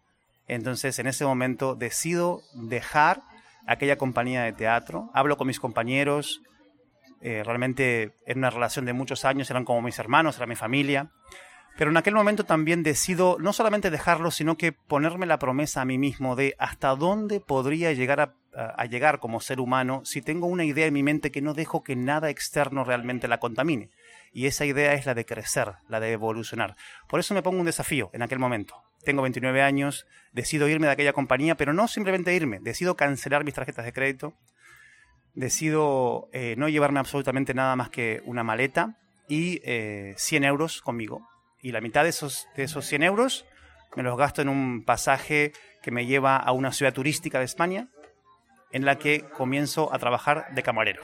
Entonces, 0.48 0.98
en 1.00 1.08
ese 1.08 1.26
momento 1.26 1.76
decido 1.76 2.42
dejar 2.54 3.22
aquella 3.68 3.98
compañía 3.98 4.44
de 4.44 4.54
teatro, 4.54 5.10
hablo 5.14 5.38
con 5.38 5.48
mis 5.48 5.60
compañeros, 5.60 6.42
eh, 7.22 7.42
realmente 7.46 8.16
en 8.26 8.40
una 8.40 8.50
relación 8.50 8.86
de 8.86 8.94
muchos 8.94 9.26
años, 9.26 9.50
eran 9.50 9.66
como 9.66 9.82
mis 9.82 9.98
hermanos, 10.00 10.38
era 10.38 10.46
mi 10.46 10.56
familia, 10.56 11.12
pero 11.78 11.90
en 11.90 11.98
aquel 11.98 12.14
momento 12.14 12.44
también 12.44 12.84
decido 12.84 13.38
no 13.40 13.52
solamente 13.52 13.90
dejarlo, 13.90 14.30
sino 14.30 14.58
que 14.58 14.74
ponerme 14.74 15.26
la 15.26 15.40
promesa 15.40 15.82
a 15.82 15.86
mí 15.86 15.98
mismo 15.98 16.36
de 16.36 16.56
hasta 16.60 16.96
dónde 16.96 17.40
podría 17.40 17.94
llegar 17.94 18.20
a, 18.20 18.86
llegar 18.86 19.20
como 19.20 19.40
ser 19.40 19.60
humano 19.60 20.02
si 20.06 20.22
tengo 20.22 20.46
una 20.46 20.66
idea 20.66 20.86
en 20.86 20.94
mi 20.94 21.02
mente 21.02 21.32
que 21.32 21.42
no 21.42 21.56
dejo 21.56 21.82
que 21.82 21.96
nada 21.96 22.30
externo 22.30 22.84
realmente 22.84 23.28
la 23.28 23.40
contamine. 23.40 23.90
Y 24.32 24.46
esa 24.46 24.66
idea 24.66 24.94
es 24.94 25.08
la 25.08 25.16
de 25.16 25.26
crecer, 25.26 25.74
la 25.88 26.00
de 26.00 26.12
evolucionar. 26.12 26.76
Por 27.08 27.20
eso 27.20 27.34
me 27.34 27.42
pongo 27.42 27.60
un 27.60 27.66
desafío 27.66 28.12
en 28.14 28.22
aquel 28.22 28.38
momento. 28.38 28.76
Tengo 29.04 29.22
29 29.22 29.62
años, 29.62 30.08
decido 30.32 30.68
irme 30.68 30.88
de 30.88 30.94
aquella 30.94 31.14
compañía, 31.14 31.56
pero 31.56 31.74
no 31.74 31.88
simplemente 31.88 32.34
irme, 32.34 32.60
decido 32.60 32.96
cancelar 32.96 33.44
mis 33.44 33.54
tarjetas 33.54 33.86
de 33.86 33.94
crédito, 33.94 34.34
decido 35.34 36.30
eh, 36.32 36.56
no 36.58 36.70
llevarme 36.70 37.00
absolutamente 37.00 37.54
nada 37.54 37.76
más 37.76 37.90
que 37.90 38.22
una 38.26 38.44
maleta 38.44 38.98
y 39.28 39.60
100 39.60 39.66
eh, 39.66 40.48
euros 40.48 40.82
conmigo 40.82 41.28
y 41.62 41.72
la 41.72 41.82
mitad 41.82 42.04
de 42.04 42.10
esos, 42.10 42.48
de 42.56 42.64
esos 42.64 42.86
100 42.86 43.04
euros 43.04 43.46
me 43.96 44.04
los 44.04 44.18
gasto 44.18 44.42
en 44.42 44.50
un 44.50 44.84
pasaje 44.84 45.54
que 45.82 45.92
me 45.92 46.06
lleva 46.06 46.38
a 46.38 46.52
una 46.52 46.72
ciudad 46.72 46.94
turística 46.94 47.40
de 47.40 47.46
España 47.46 47.90
en 48.72 48.86
la 48.86 48.98
que 48.98 49.22
comienzo 49.22 49.94
a 49.94 50.00
trabajar 50.00 50.48
de 50.54 50.64
camarero. 50.64 51.04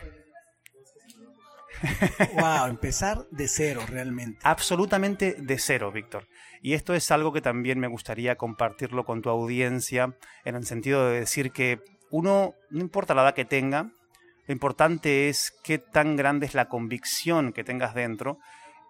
Wow, 2.34 2.68
empezar 2.68 3.26
de 3.32 3.48
cero 3.48 3.82
realmente. 3.88 4.40
Absolutamente 4.44 5.36
de 5.40 5.58
cero, 5.58 5.92
Víctor. 5.92 6.28
Y 6.62 6.74
esto 6.74 6.94
es 6.94 7.10
algo 7.12 7.32
que 7.32 7.42
también 7.42 7.80
me 7.80 7.88
gustaría 7.88 8.36
compartirlo 8.36 9.06
con 9.06 9.22
tu 9.22 9.30
audiencia, 9.30 10.16
en 10.46 10.56
el 10.56 10.66
sentido 10.66 11.10
de 11.10 11.22
decir 11.22 11.52
que 11.52 11.80
uno, 12.12 12.56
no 12.70 12.82
importa 12.82 13.14
la 13.14 13.24
edad 13.24 13.36
que 13.36 13.46
tenga, 13.46 13.92
lo 14.48 14.54
importante 14.54 15.30
es 15.30 15.54
qué 15.64 15.78
tan 15.78 16.16
grande 16.16 16.48
es 16.48 16.56
la 16.56 16.70
convicción 16.70 17.54
que 17.54 17.64
tengas 17.64 17.94
dentro 17.94 18.40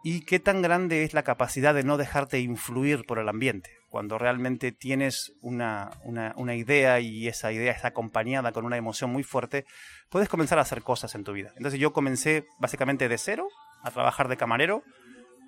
y 0.03 0.21
qué 0.21 0.39
tan 0.39 0.61
grande 0.61 1.03
es 1.03 1.13
la 1.13 1.23
capacidad 1.23 1.73
de 1.73 1.83
no 1.83 1.97
dejarte 1.97 2.39
influir 2.39 3.03
por 3.05 3.19
el 3.19 3.27
ambiente. 3.27 3.78
Cuando 3.89 4.17
realmente 4.17 4.71
tienes 4.71 5.33
una, 5.41 5.89
una, 6.03 6.55
idea 6.55 6.99
y 6.99 7.27
esa 7.27 7.51
idea 7.51 7.71
está 7.71 7.89
acompañada 7.89 8.51
con 8.51 8.65
una 8.65 8.77
emoción 8.77 9.11
muy 9.11 9.23
fuerte, 9.23 9.65
puedes 10.09 10.29
comenzar 10.29 10.59
a 10.59 10.63
hacer 10.63 10.83
cosas 10.83 11.15
en 11.15 11.23
tu 11.23 11.33
vida. 11.33 11.53
Entonces 11.57 11.79
yo 11.79 11.91
comencé 11.93 12.45
básicamente 12.59 13.09
de 13.09 13.17
cero 13.17 13.47
a 13.83 13.91
trabajar 13.91 14.27
de 14.27 14.37
camarero 14.37 14.83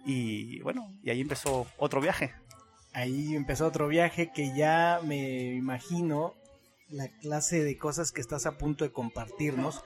y 0.06 0.60
bueno, 0.62 0.94
y 1.04 1.12
ahí 1.12 1.22
empezó 1.22 1.68
otro 1.78 2.02
viaje. 2.02 2.34
Ahí 2.94 3.36
empezó 3.36 3.68
otro 3.68 3.88
viaje 3.88 4.32
que 4.34 4.56
ya 4.56 5.00
me 5.04 5.54
imagino 5.54 6.36
la 6.90 7.08
clase 7.08 7.64
de 7.64 7.78
cosas 7.78 8.12
que 8.12 8.22
estás 8.22 8.46
a 8.46 8.58
punto 8.58 8.84
de 8.84 8.92
compartirnos 8.92 9.84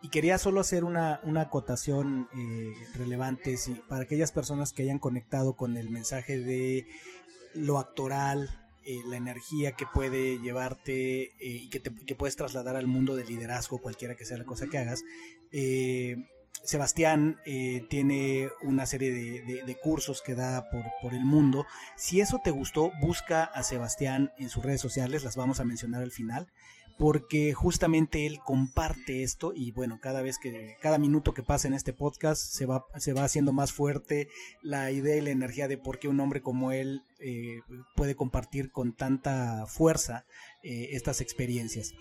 y 0.00 0.10
quería 0.10 0.38
solo 0.38 0.60
hacer 0.60 0.84
una, 0.84 1.20
una 1.24 1.42
acotación 1.42 2.28
eh, 2.36 2.72
relevante 2.94 3.56
para 3.88 4.02
aquellas 4.02 4.32
personas 4.32 4.72
que 4.72 4.84
hayan 4.84 4.98
conectado 4.98 5.56
con 5.56 5.76
el 5.76 5.90
mensaje 5.90 6.38
de 6.38 6.86
lo 7.58 7.78
actoral, 7.78 8.48
eh, 8.84 9.00
la 9.06 9.16
energía 9.16 9.72
que 9.72 9.86
puede 9.86 10.38
llevarte 10.38 11.22
eh, 11.22 11.32
y 11.40 11.68
que, 11.70 11.80
te, 11.80 11.94
que 11.94 12.14
puedes 12.14 12.36
trasladar 12.36 12.76
al 12.76 12.86
mundo 12.86 13.16
del 13.16 13.26
liderazgo, 13.26 13.78
cualquiera 13.78 14.16
que 14.16 14.24
sea 14.24 14.38
la 14.38 14.44
cosa 14.44 14.66
que 14.66 14.78
hagas. 14.78 15.02
Sebastián 16.64 17.38
eh, 17.46 17.86
tiene 17.88 18.50
una 18.62 18.84
serie 18.86 19.12
de, 19.12 19.76
cursos 19.76 20.22
que 20.22 20.34
da 20.34 20.68
por, 20.70 20.84
por, 21.00 21.14
el 21.14 21.24
mundo. 21.24 21.66
Si 21.96 22.20
eso 22.20 22.40
te 22.42 22.50
gustó, 22.50 22.90
busca 23.00 23.44
a 23.44 23.62
Sebastián 23.62 24.32
en 24.38 24.48
sus 24.48 24.64
redes 24.64 24.80
sociales, 24.80 25.24
las 25.24 25.36
vamos 25.36 25.60
a 25.60 25.64
mencionar 25.64 26.02
al 26.02 26.10
final 26.10 26.48
porque 26.98 27.54
justamente 27.54 28.26
él 28.26 28.40
comparte 28.44 29.22
esto 29.22 29.52
y 29.54 29.70
bueno, 29.70 30.00
cada 30.02 30.20
vez 30.20 30.38
que, 30.38 30.76
cada 30.80 30.98
minuto 30.98 31.32
que 31.32 31.44
pasa 31.44 31.68
en 31.68 31.74
este 31.74 31.92
podcast 31.92 32.42
se 32.42 32.66
va, 32.66 32.86
se 32.96 33.12
va 33.12 33.24
haciendo 33.24 33.52
más 33.52 33.72
fuerte 33.72 34.28
la 34.62 34.90
idea 34.90 35.16
y 35.16 35.20
la 35.20 35.30
energía 35.30 35.68
de 35.68 35.78
por 35.78 36.00
qué 36.00 36.08
un 36.08 36.18
hombre 36.18 36.42
como 36.42 36.72
él 36.72 37.02
eh, 37.20 37.60
puede 37.94 38.16
compartir 38.16 38.72
con 38.72 38.92
tanta 38.92 39.66
fuerza 39.66 40.24
eh, 40.64 40.88
estas 40.92 41.20
experiencias. 41.20 41.94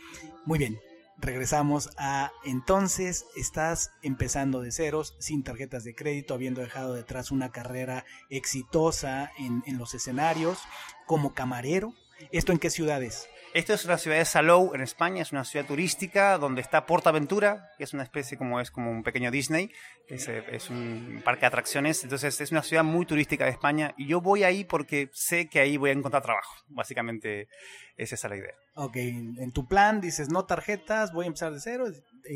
Muy 0.45 0.57
bien, 0.57 0.79
regresamos 1.19 1.91
a 1.97 2.31
entonces 2.43 3.25
estás 3.35 3.91
empezando 4.01 4.61
de 4.61 4.71
ceros, 4.71 5.15
sin 5.19 5.43
tarjetas 5.43 5.83
de 5.83 5.93
crédito, 5.93 6.33
habiendo 6.33 6.61
dejado 6.61 6.93
detrás 6.93 7.29
una 7.29 7.51
carrera 7.51 8.03
exitosa 8.31 9.31
en, 9.37 9.61
en 9.67 9.77
los 9.77 9.93
escenarios 9.93 10.57
como 11.05 11.35
camarero. 11.35 11.93
¿Esto 12.31 12.51
en 12.51 12.57
qué 12.57 12.71
ciudades? 12.71 13.27
Esto 13.57 13.73
es 13.73 13.85
una 13.85 13.97
ciudad 13.97 14.17
de 14.17 14.25
Salou, 14.25 14.75
en 14.75 14.81
España, 14.81 15.23
es 15.23 15.31
una 15.31 15.43
ciudad 15.43 15.65
turística 15.65 16.37
donde 16.37 16.61
está 16.61 16.85
Portaventura, 16.85 17.71
que 17.79 17.85
es 17.85 17.93
una 17.95 18.03
especie 18.03 18.37
como 18.37 18.59
es 18.59 18.69
como 18.69 18.91
un 18.91 19.01
pequeño 19.01 19.31
Disney, 19.31 19.71
es, 20.07 20.27
es, 20.27 20.69
un 20.69 21.23
parque 21.25 21.41
de 21.41 21.47
atracciones, 21.47 22.03
entonces 22.03 22.39
es 22.39 22.51
una 22.51 22.61
ciudad 22.61 22.83
muy 22.83 23.07
turística 23.07 23.45
de 23.45 23.49
España 23.49 23.95
y 23.97 24.05
yo 24.05 24.21
voy 24.21 24.43
ahí 24.43 24.63
porque 24.63 25.09
sé 25.11 25.49
que 25.49 25.59
ahí 25.59 25.75
voy 25.75 25.89
a 25.89 25.93
encontrar 25.93 26.21
trabajo, 26.21 26.53
básicamente 26.67 27.47
es 27.95 28.13
esa 28.13 28.29
la 28.29 28.37
idea. 28.37 28.53
Ok, 28.75 28.97
en 28.97 29.51
tu 29.51 29.67
plan 29.67 30.01
dices 30.01 30.29
no 30.29 30.45
tarjetas, 30.45 31.11
voy 31.11 31.23
a 31.23 31.27
empezar 31.27 31.51
de 31.51 31.59
cero, 31.59 31.85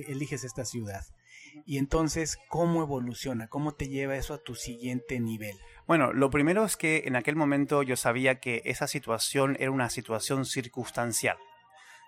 eliges 0.08 0.44
esta 0.44 0.66
ciudad. 0.66 1.04
Y 1.66 1.78
entonces, 1.78 2.38
¿cómo 2.50 2.82
evoluciona? 2.82 3.48
¿Cómo 3.48 3.74
te 3.74 3.88
lleva 3.88 4.16
eso 4.16 4.34
a 4.34 4.44
tu 4.44 4.56
siguiente 4.56 5.20
nivel? 5.20 5.56
Bueno, 5.88 6.14
lo 6.14 6.30
primero 6.30 6.66
es 6.66 6.78
que 6.78 7.04
en 7.06 7.16
aquel 7.16 7.36
momento 7.36 7.84
yo 7.84 7.96
sabía 7.96 8.40
que 8.40 8.62
esa 8.66 8.88
situación 8.88 9.58
era 9.60 9.72
una 9.72 9.90
situación 9.90 10.46
circunstancial. 10.46 11.38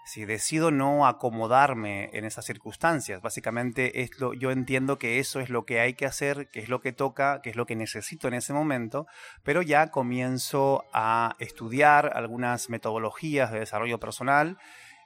Si 0.05 0.25
decido 0.25 0.69
no 0.69 1.07
acomodarme 1.07 2.09
en 2.11 2.25
esas 2.25 2.45
circunstancias, 2.45 3.21
básicamente 3.21 4.01
es 4.01 4.19
lo, 4.19 4.33
yo 4.33 4.51
entiendo 4.51 4.99
que 4.99 5.19
eso 5.19 5.39
es 5.39 5.49
lo 5.49 5.65
que 5.65 5.79
hay 5.79 5.93
que 5.93 6.05
hacer, 6.05 6.49
que 6.49 6.59
es 6.59 6.67
lo 6.67 6.81
que 6.81 6.91
toca, 6.91 7.41
que 7.41 7.49
es 7.49 7.55
lo 7.55 7.65
que 7.65 7.77
necesito 7.77 8.27
en 8.27 8.33
ese 8.33 8.51
momento, 8.51 9.07
pero 9.43 9.61
ya 9.61 9.91
comienzo 9.91 10.83
a 10.93 11.37
estudiar 11.39 12.11
algunas 12.15 12.69
metodologías 12.69 13.51
de 13.53 13.59
desarrollo 13.59 13.97
personal 13.97 14.57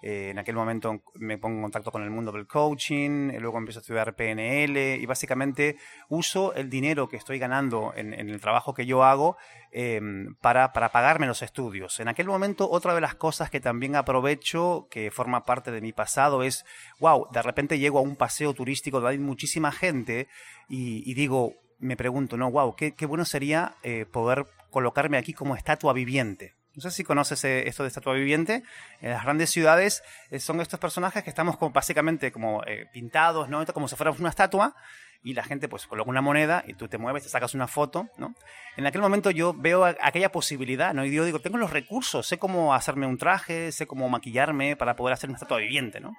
eh, 0.02 0.30
en 0.32 0.40
aquel 0.40 0.56
momento 0.56 1.02
me 1.16 1.38
pongo 1.38 1.58
en 1.58 1.64
contacto 1.64 1.92
con 1.92 2.04
el 2.04 2.10
mundo 2.10 2.32
del 2.32 2.48
coaching, 2.48 3.32
eh, 3.32 3.40
luego 3.40 3.58
empiezo 3.58 3.80
a 3.80 3.82
estudiar 3.82 4.16
PNL 4.16 4.98
y 5.00 5.06
básicamente 5.06 5.78
uso 6.10 6.54
el 6.54 6.70
dinero 6.70 7.08
que 7.08 7.18
estoy 7.18 7.40
ganando 7.40 7.94
en, 7.96 8.14
el 8.14 8.42
trabajo 8.42 8.74
que 8.74 8.86
yo 8.86 9.04
hago 9.04 9.38
em, 9.72 10.36
para, 10.36 10.74
para, 10.74 10.90
pagarme 10.90 11.28
los 11.28 11.42
estudios. 11.42 12.00
En 12.00 12.08
aquel 12.08 12.28
momento 12.28 12.70
otra 12.70 12.94
de 12.94 13.02
las 13.02 13.16
cosas 13.16 13.50
que 13.50 13.60
también 13.60 13.96
aprovecho, 13.96 14.88
que 14.90 15.12
forma 15.12 15.46
parte 15.46 15.72
de 15.72 15.82
mi 15.82 15.94
pasado, 15.94 16.44
es, 16.44 16.66
wow, 17.00 17.28
de 17.32 17.42
repente 17.42 17.80
llego 17.80 18.00
a 18.00 18.02
un 18.02 18.16
paseo 18.16 18.54
turístico 18.54 18.98
donde 19.00 19.12
hay 19.12 19.20
muchísima 19.20 19.72
gente 19.72 20.28
y, 20.70 21.14
digo, 21.14 21.54
me 21.80 21.96
pregunto, 21.96 22.38
no, 22.38 22.52
wow, 22.52 22.76
qué, 22.76 22.94
bueno 23.06 23.26
sería 23.26 23.76
eh, 23.84 24.06
poder 24.06 24.46
colocarme 24.70 25.18
aquí 25.18 25.34
como 25.34 25.56
estatua 25.56 25.94
viviente. 25.94 26.57
No 26.78 26.84
sé 26.84 26.92
si 26.92 27.04
conoces 27.04 27.44
eh, 27.44 27.68
esto 27.68 27.82
de 27.82 27.88
estatua 27.88 28.14
viviente. 28.14 28.62
En 29.02 29.10
las 29.10 29.24
grandes 29.24 29.50
ciudades 29.50 30.04
eh, 30.30 30.40
son 30.40 30.62
estos 30.62 30.80
personajes 30.80 31.24
que 31.24 31.30
estamos 31.32 31.58
básicamente 31.74 32.32
como 32.32 32.64
eh, 32.66 32.86
pintados, 32.94 33.50
¿no? 33.50 33.66
Como 33.66 33.88
si 33.88 33.96
fuéramos 33.96 34.20
una 34.20 34.30
estatua 34.30 34.76
y 35.24 35.34
la 35.34 35.44
gente 35.44 35.68
pues 35.68 35.88
coloca 35.88 36.08
una 36.08 36.22
moneda 36.22 36.64
y 36.68 36.76
tú 36.76 36.88
te 36.88 37.00
mueves, 37.00 37.24
te 37.24 37.30
sacas 37.30 37.56
una 37.56 37.68
foto, 37.68 38.10
¿no? 38.20 38.36
En 38.76 38.86
aquel 38.86 39.02
momento 39.02 39.32
yo 39.32 39.56
veo 39.56 39.86
aquella 39.86 40.32
posibilidad, 40.32 40.94
¿no? 40.94 41.04
Y 41.04 41.12
yo 41.12 41.26
digo, 41.26 41.40
tengo 41.40 41.58
los 41.58 41.72
recursos, 41.72 42.28
sé 42.28 42.38
cómo 42.38 42.76
hacerme 42.76 43.08
un 43.08 43.18
traje, 43.18 43.72
sé 43.72 43.88
cómo 43.88 44.08
maquillarme 44.08 44.76
para 44.76 44.96
poder 44.96 45.16
hacer 45.16 45.32
una 45.32 45.38
estatua 45.38 45.58
viviente, 45.58 46.00
¿no? 46.00 46.14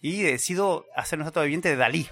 Y 0.00 0.22
decido 0.22 0.86
hacer 0.94 1.18
una 1.18 1.24
estatua 1.24 1.42
viviente 1.42 1.70
de 1.70 1.76
Dalí, 1.76 2.08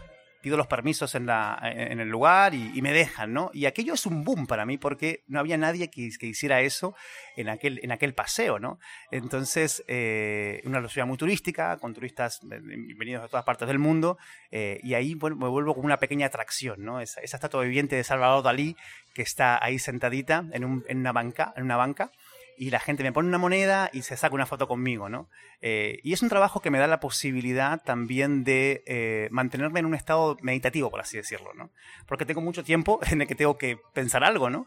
pido 0.46 0.56
los 0.56 0.68
permisos 0.68 1.16
en, 1.16 1.26
la, 1.26 1.58
en 1.60 1.98
el 1.98 2.08
lugar 2.08 2.54
y, 2.54 2.80
me 2.80 2.92
dejan, 2.92 3.32
¿no? 3.32 3.50
Y 3.52 3.66
aquello 3.66 3.94
es 3.94 4.06
un 4.06 4.22
boom 4.22 4.46
para 4.46 4.64
mí 4.64 4.78
porque 4.78 5.24
no 5.26 5.40
había 5.40 5.56
nadie 5.56 5.90
que, 5.90 6.08
que 6.16 6.26
hiciera 6.26 6.60
eso 6.60 6.94
en 7.36 7.48
aquel, 7.48 7.80
en 7.82 7.90
aquel 7.90 8.14
paseo, 8.14 8.60
¿no? 8.60 8.78
Entonces, 9.10 9.82
eh, 9.88 10.62
una 10.64 10.88
ciudad 10.88 11.04
muy 11.04 11.16
turística, 11.16 11.78
con 11.78 11.94
turistas 11.94 12.42
venidos 12.44 13.24
de 13.24 13.28
todas 13.28 13.44
partes 13.44 13.66
del 13.66 13.80
mundo, 13.80 14.18
eh, 14.52 14.78
y 14.84 14.94
ahí 14.94 15.16
bueno, 15.16 15.34
me 15.34 15.48
vuelvo 15.48 15.74
como 15.74 15.86
una 15.86 15.98
pequeña 15.98 16.26
atracción, 16.26 16.84
¿no? 16.84 17.00
Esa, 17.00 17.22
esa 17.22 17.38
estatua 17.38 17.64
viviente 17.64 17.96
de 17.96 18.04
Salvador 18.04 18.44
Dalí 18.44 18.76
que 19.14 19.22
está 19.22 19.58
ahí 19.60 19.80
sentadita 19.80 20.44
en, 20.52 20.64
un, 20.64 20.84
en, 20.86 20.98
una 20.98 21.10
banca, 21.10 21.54
en 21.56 21.64
una 21.64 21.76
banca 21.76 22.12
y 22.58 22.70
la 22.70 22.80
gente 22.80 23.02
me 23.02 23.12
pone 23.12 23.28
una 23.28 23.38
moneda 23.38 23.90
y 23.92 24.02
se 24.02 24.16
saca 24.16 24.34
una 24.34 24.46
foto 24.46 24.68
conmigo, 24.68 25.08
¿no? 25.08 25.28
Eh, 25.60 26.00
y 26.02 26.12
es 26.12 26.22
un 26.22 26.28
trabajo 26.28 26.60
que 26.60 26.70
me 26.70 26.78
da 26.78 26.86
la 26.86 27.00
posibilidad 27.00 27.82
también 27.82 28.44
de 28.44 28.82
eh, 28.86 29.28
mantenerme 29.30 29.80
en 29.80 29.86
un 29.86 29.94
estado 29.94 30.36
meditativo, 30.42 30.90
por 30.90 31.00
así 31.00 31.16
decirlo, 31.16 31.52
¿no? 31.54 31.70
Porque 32.06 32.24
tengo 32.24 32.40
mucho 32.40 32.64
tiempo 32.64 33.00
en 33.10 33.22
el 33.22 33.28
que 33.28 33.34
tengo 33.34 33.58
que 33.58 33.78
pensar 33.92 34.24
algo, 34.24 34.50
¿no? 34.50 34.66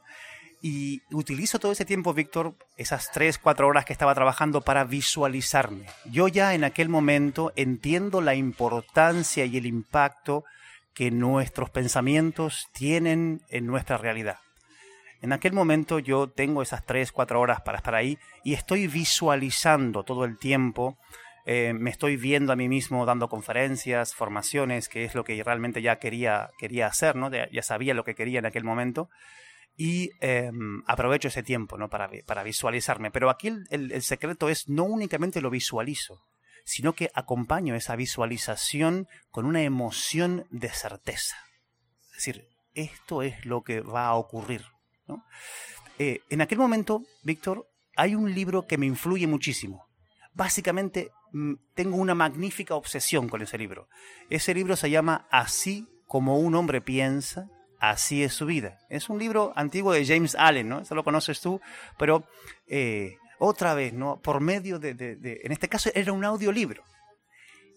Y 0.62 1.02
utilizo 1.12 1.58
todo 1.58 1.72
ese 1.72 1.86
tiempo, 1.86 2.14
Víctor, 2.14 2.54
esas 2.76 3.12
tres, 3.12 3.38
cuatro 3.38 3.68
horas 3.68 3.86
que 3.86 3.94
estaba 3.94 4.14
trabajando 4.14 4.62
para 4.62 4.84
visualizarme. 4.84 5.86
Yo 6.06 6.28
ya 6.28 6.54
en 6.54 6.66
aquel 6.66 6.90
momento 6.90 7.54
entiendo 7.56 8.20
la 8.20 8.36
importancia 8.36 9.46
y 9.46 9.56
el 9.56 9.66
impacto 9.66 10.44
que 10.94 11.12
nuestros 11.12 11.70
pensamientos 11.70 12.68
tienen 12.74 13.42
en 13.48 13.68
nuestra 13.68 13.98
realidad. 13.98 14.40
En 15.22 15.34
aquel 15.34 15.53
momento 15.53 15.99
yo 15.99 16.30
tengo 16.30 16.61
esas 16.61 16.86
3, 16.86 17.11
4 17.11 17.39
horas 17.39 17.61
para 17.61 17.78
estar 17.78 17.95
ahí 17.95 18.17
y 18.43 18.53
estoy 18.53 18.88
visualizando 18.88 20.03
todo 20.03 20.24
el 20.24 20.38
tiempo, 20.38 20.97
eh, 21.45 21.74
me 21.74 21.89
estoy 21.89 22.15
viendo 22.15 22.53
a 22.53 22.55
mí 22.55 22.70
mismo 22.70 23.05
dando 23.05 23.28
conferencias, 23.28 24.13
formaciones, 24.13 24.88
que 24.88 25.03
es 25.03 25.15
lo 25.15 25.24
que 25.24 25.43
realmente 25.43 25.82
ya 25.82 25.97
quería, 25.97 26.51
quería 26.57 26.88
hacer, 26.88 27.15
¿no? 27.15 27.30
ya 27.32 27.61
sabía 27.63 27.93
lo 27.93 28.03
que 28.03 28.15
quería 28.15 28.39
en 28.39 28.45
aquel 28.45 28.63
momento 28.63 29.09
y 29.76 30.11
em, 30.20 30.84
aprovecho 30.88 31.30
ese 31.30 31.43
tiempo 31.43 31.78
¿no? 31.78 31.89
para, 31.89 32.09
para 32.26 32.43
visualizarme. 32.43 33.11
Pero 33.11 33.30
aquí 33.30 33.47
el, 33.47 33.91
el 33.91 34.01
secreto 34.03 34.49
es 34.49 34.70
no 34.70 34.84
únicamente 34.84 35.41
lo 35.41 35.49
visualizo, 35.49 36.22
sino 36.65 36.93
que 36.93 37.09
acompaño 37.13 37.76
esa 37.76 37.95
visualización 37.95 39.07
con 39.32 39.45
una 39.45 39.63
emoción 39.63 40.45
de 40.51 40.70
certeza. 40.70 41.38
Es 42.11 42.26
decir, 42.26 42.47
esto 42.74 43.22
es 43.22 43.45
lo 43.45 43.63
que 43.63 43.82
va 43.82 44.07
a 44.07 44.15
ocurrir. 44.15 44.65
Eh, 45.97 46.22
en 46.30 46.41
aquel 46.41 46.57
momento, 46.57 47.03
Víctor, 47.24 47.68
hay 47.95 48.16
un 48.16 48.34
libro 48.34 48.66
que 48.66 48.78
me 48.78 48.86
influye 48.86 49.28
muchísimo. 49.28 49.86
Básicamente, 50.34 51.12
mm, 51.34 51.55
tengo 51.76 51.97
una 51.97 52.16
magnífica 52.16 52.76
obsesión 52.76 53.28
con 53.28 53.41
ese 53.41 53.57
libro. 53.57 53.89
Ese 54.30 54.53
libro 54.53 54.78
se 54.78 54.89
llama 54.89 55.28
Así 55.30 55.86
como 56.07 56.39
un 56.39 56.55
hombre 56.55 56.80
piensa, 56.80 57.49
así 57.80 58.24
es 58.24 58.34
su 58.34 58.45
vida. 58.45 58.80
Es 58.89 59.10
un 59.10 59.20
libro 59.20 59.51
antiguo 59.55 59.91
de 59.91 60.05
James 60.05 60.36
Allen, 60.36 60.70
¿no? 60.70 60.80
Eso 60.80 60.95
lo 60.95 61.03
conoces 61.03 61.41
tú, 61.41 61.60
pero 61.97 62.24
eh, 62.68 63.18
otra 63.38 63.74
vez, 63.74 63.93
¿no? 63.93 64.22
Por 64.22 64.39
medio 64.39 64.80
de, 64.80 64.93
de, 64.93 65.41
En 65.43 65.51
este 65.51 65.68
caso 65.68 65.89
era 65.93 66.14
un 66.14 66.24
audiolibro. 66.24 66.84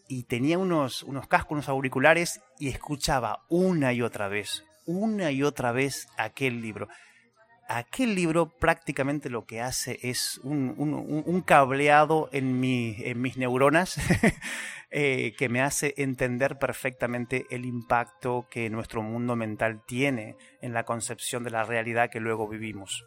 Y 0.09 0.25
tenía 0.25 0.59
unos, 0.59 1.03
unos 1.03 1.27
cascos, 1.27 1.53
unos 1.53 1.69
auriculares 1.69 2.41
y 2.59 2.69
escuchaba 2.69 3.45
una 3.49 3.93
y 3.93 4.03
otra 4.03 4.29
vez, 4.29 4.65
una 4.87 5.33
y 5.33 5.43
otra 5.43 5.73
vez 5.73 6.07
aquel 6.17 6.61
libro 6.61 6.89
aquel 7.79 8.15
libro 8.15 8.49
prácticamente 8.49 9.31
lo 9.31 9.45
que 9.45 9.61
hace 9.61 9.99
es 10.03 10.39
un, 10.43 11.43
cableado 11.47 12.29
en, 12.33 12.61
mis 12.61 13.37
neuronas 13.37 13.97
eh, 14.91 15.35
que 15.39 15.49
me 15.49 15.63
hace 15.63 15.95
entender 15.97 16.59
perfectamente 16.59 17.47
el 17.51 17.65
impacto 17.65 18.47
que 18.51 18.69
nuestro 18.71 19.03
mundo 19.03 19.37
mental 19.37 19.83
tiene 19.87 20.37
en 20.61 20.73
la 20.73 20.85
concepción 20.85 21.45
de 21.45 21.51
la 21.51 21.65
realidad 21.65 22.11
que 22.11 22.21
luego 22.21 22.49
vivimos. 22.49 23.05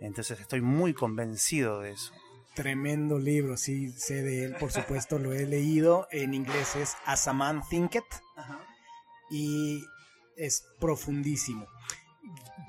Entonces 0.00 0.40
estoy 0.40 0.60
muy 0.60 0.94
convencido 0.94 1.80
de 1.80 1.92
eso. 1.92 2.12
Tremendo 2.54 3.18
libro, 3.18 3.56
sí, 3.56 3.92
sé 3.92 4.22
de 4.22 4.44
él, 4.44 4.56
por 4.58 4.72
supuesto, 4.72 5.18
lo 5.18 5.32
he 5.32 5.46
leído. 5.46 6.08
En 6.10 6.34
inglés 6.34 6.74
es 6.74 6.96
As 7.04 7.28
a 7.28 7.32
Man 7.32 7.62
Thinketh. 7.68 8.22
Y 9.30 9.84
es 10.36 10.64
profundísimo 10.80 11.68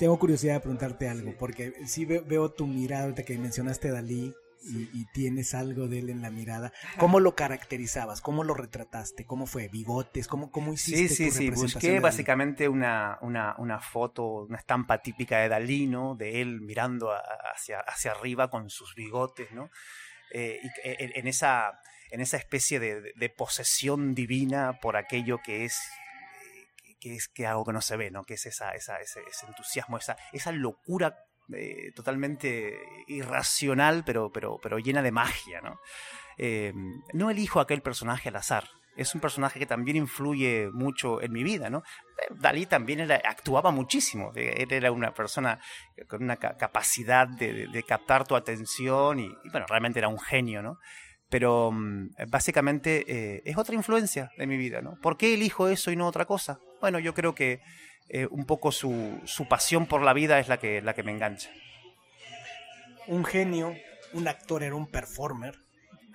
tengo 0.01 0.17
curiosidad 0.17 0.55
de 0.55 0.59
preguntarte 0.61 1.07
algo, 1.07 1.35
porque 1.37 1.73
sí 1.85 2.05
veo, 2.05 2.51
tu 2.51 2.65
mirada, 2.65 3.03
ahorita 3.03 3.23
que 3.23 3.37
mencionaste 3.37 3.91
Dalí, 3.91 4.33
y, 4.63 5.05
tienes 5.13 5.55
algo 5.55 5.87
de 5.87 5.99
él 5.99 6.09
en 6.09 6.21
la 6.21 6.29
mirada. 6.29 6.71
¿Cómo 6.97 7.19
lo 7.19 7.35
caracterizabas? 7.35 8.21
¿Cómo 8.21 8.43
lo 8.43 8.53
retrataste? 8.53 9.25
¿Cómo 9.25 9.47
fue? 9.47 9.67
¿Bigotes? 9.69 10.27
¿Cómo, 10.27 10.51
cómo 10.51 10.73
hiciste 10.73 11.07
Sí, 11.07 11.31
sí, 11.31 11.31
sí. 11.31 11.49
Busqué 11.49 11.99
básicamente 11.99 12.69
una, 12.69 13.17
una, 13.21 13.55
una, 13.57 13.79
foto, 13.79 14.43
una 14.43 14.59
estampa 14.59 15.01
típica 15.01 15.39
de 15.39 15.49
Dalí, 15.49 15.87
¿no? 15.87 16.15
De 16.15 16.41
él 16.41 16.61
mirando 16.61 17.11
hacia, 17.11 17.79
hacia 17.79 18.11
arriba 18.11 18.49
con 18.49 18.69
sus 18.69 18.93
bigotes, 18.93 19.51
¿no? 19.51 19.71
Eh, 20.31 20.59
y 20.63 20.69
en, 20.83 21.27
esa, 21.27 21.79
en 22.11 22.21
esa 22.21 22.37
especie 22.37 22.79
de, 22.79 23.13
de 23.15 23.29
posesión 23.29 24.13
divina 24.13 24.79
por 24.79 24.95
aquello 24.95 25.39
que 25.43 25.65
es 25.65 25.79
que 27.01 27.15
es 27.15 27.27
que 27.27 27.47
algo 27.47 27.65
que 27.65 27.73
no 27.73 27.81
se 27.81 27.97
ve, 27.97 28.11
¿no? 28.11 28.23
Que 28.23 28.35
es 28.35 28.45
esa, 28.45 28.71
esa 28.71 29.01
ese, 29.01 29.21
entusiasmo, 29.47 29.97
esa, 29.97 30.15
esa 30.31 30.51
locura 30.51 31.17
eh, 31.53 31.91
totalmente 31.95 32.79
irracional, 33.07 34.03
pero, 34.05 34.29
llena 34.77 35.01
de 35.01 35.11
magia, 35.11 35.59
¿no? 35.61 35.81
Eh, 36.37 36.73
no 37.13 37.29
elijo 37.29 37.59
aquel 37.59 37.81
personaje 37.81 38.29
al 38.29 38.37
azar. 38.37 38.69
Es 38.95 39.15
un 39.15 39.21
personaje 39.21 39.57
que 39.57 39.65
también 39.65 39.97
influye 39.97 40.69
mucho 40.71 41.21
en 41.21 41.31
mi 41.31 41.43
vida, 41.43 41.69
¿no? 41.69 41.79
Eh, 41.79 42.33
Dalí 42.39 42.67
también 42.67 43.11
actuaba 43.11 43.71
muchísimo. 43.71 44.31
Él 44.35 44.71
era 44.71 44.91
una 44.91 45.13
persona 45.13 45.59
con 46.07 46.23
una 46.23 46.37
capacidad 46.37 47.27
de, 47.27 47.83
captar 47.87 48.27
tu 48.27 48.35
atención 48.35 49.19
y, 49.19 49.29
bueno, 49.51 49.65
realmente 49.67 49.99
era 49.99 50.07
un 50.07 50.19
genio, 50.19 50.61
¿no? 50.61 50.77
Pero 51.29 51.71
mm, 51.71 52.09
básicamente 52.29 53.49
es 53.49 53.57
otra 53.57 53.75
influencia 53.75 54.29
de 54.37 54.45
mi 54.45 54.57
vida, 54.57 54.81
¿no? 54.81 54.97
¿Por 55.01 55.17
qué 55.17 55.33
elijo 55.33 55.67
eso 55.67 55.91
y 55.91 55.95
no 55.95 56.07
otra 56.07 56.25
cosa? 56.25 56.59
Bueno, 56.81 56.99
yo 56.99 57.13
creo 57.13 57.35
que 57.35 57.61
eh, 58.09 58.27
un 58.29 58.45
poco 58.45 58.71
su, 58.71 59.21
su, 59.25 59.47
pasión 59.47 59.85
por 59.85 60.01
la 60.01 60.13
vida 60.13 60.39
es 60.39 60.47
la 60.47 60.57
que, 60.57 60.81
la 60.81 60.93
que 60.93 61.03
me 61.03 61.11
engancha. 61.11 61.49
Un 63.07 63.23
genio, 63.23 63.75
un 64.13 64.27
actor 64.27 64.63
era 64.63 64.75
un 64.75 64.87
performer 64.87 65.55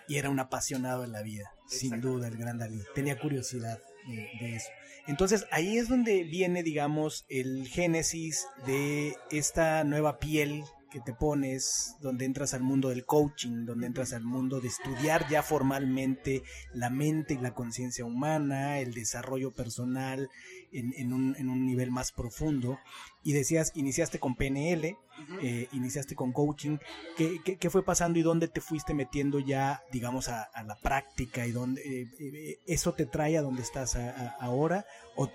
y 0.09 0.17
era 0.17 0.31
un 0.31 0.39
apasionado 0.39 1.05
en 1.05 1.13
la 1.13 1.23
vida, 1.23 1.53
sin 1.69 2.01
duda 2.01 2.29
el 2.29 2.37
gran 2.37 2.59
Dalí. 2.59 2.83
Tenía 2.95 3.19
curiosidad 3.19 3.81
de, 4.07 4.57
eso. 4.57 4.69
Entonces 5.07 5.47
ahí 5.51 5.79
es 5.79 5.89
donde 5.89 6.25
viene, 6.25 6.63
digamos, 6.63 7.25
el 7.29 7.67
génesis 7.69 8.47
de 8.67 9.17
esta 9.31 9.85
nueva 9.85 10.19
piel 10.19 10.65
que 10.91 11.01
te 11.01 11.13
pones, 11.13 11.97
donde 12.01 12.25
entras 12.25 12.55
al 12.55 12.63
mundo 12.63 12.89
del 12.89 13.05
coaching, 13.05 13.67
donde 13.67 13.87
entras 13.87 14.13
al 14.13 14.23
mundo 14.23 14.61
de 14.61 14.69
estudiar 14.69 15.29
ya 15.29 15.43
formalmente 15.43 16.43
la 16.73 16.91
mente 16.91 17.35
y 17.35 17.39
la 17.39 17.55
conciencia 17.55 18.05
humana, 18.05 18.79
el 18.79 18.95
desarrollo 18.95 19.53
personal, 19.53 20.31
en, 20.73 21.13
un, 21.13 21.37
en 21.39 21.49
un 21.49 21.67
nivel 21.67 21.91
más 21.91 22.13
profundo. 22.13 22.79
Y 23.23 23.33
decías, 23.33 23.73
iniciaste 23.75 24.21
con 24.21 24.37
PNL, 24.37 24.97
eh, 25.43 25.69
iniciaste 25.73 26.15
con 26.15 26.33
coaching. 26.33 26.79
¿Qué, 27.17 27.41
¿Qué, 27.59 27.71
fue 27.71 27.85
pasando 27.85 28.19
y 28.19 28.23
dónde 28.23 28.47
te 28.49 28.61
fuiste 28.61 28.95
metiendo 28.95 29.41
ya, 29.41 29.83
digamos, 29.91 30.29
a, 30.29 30.49
la 30.65 30.77
práctica? 30.77 31.47
¿Y 31.47 31.51
dónde 31.51 31.83
eh, 31.83 32.09
eh, 32.21 32.59
eso 32.67 32.93
te 32.93 33.07
trae 33.07 33.37
a 33.37 33.43
donde 33.43 33.63
estás 33.63 33.99
ahora? 34.39 34.85
¿O, 35.17 35.29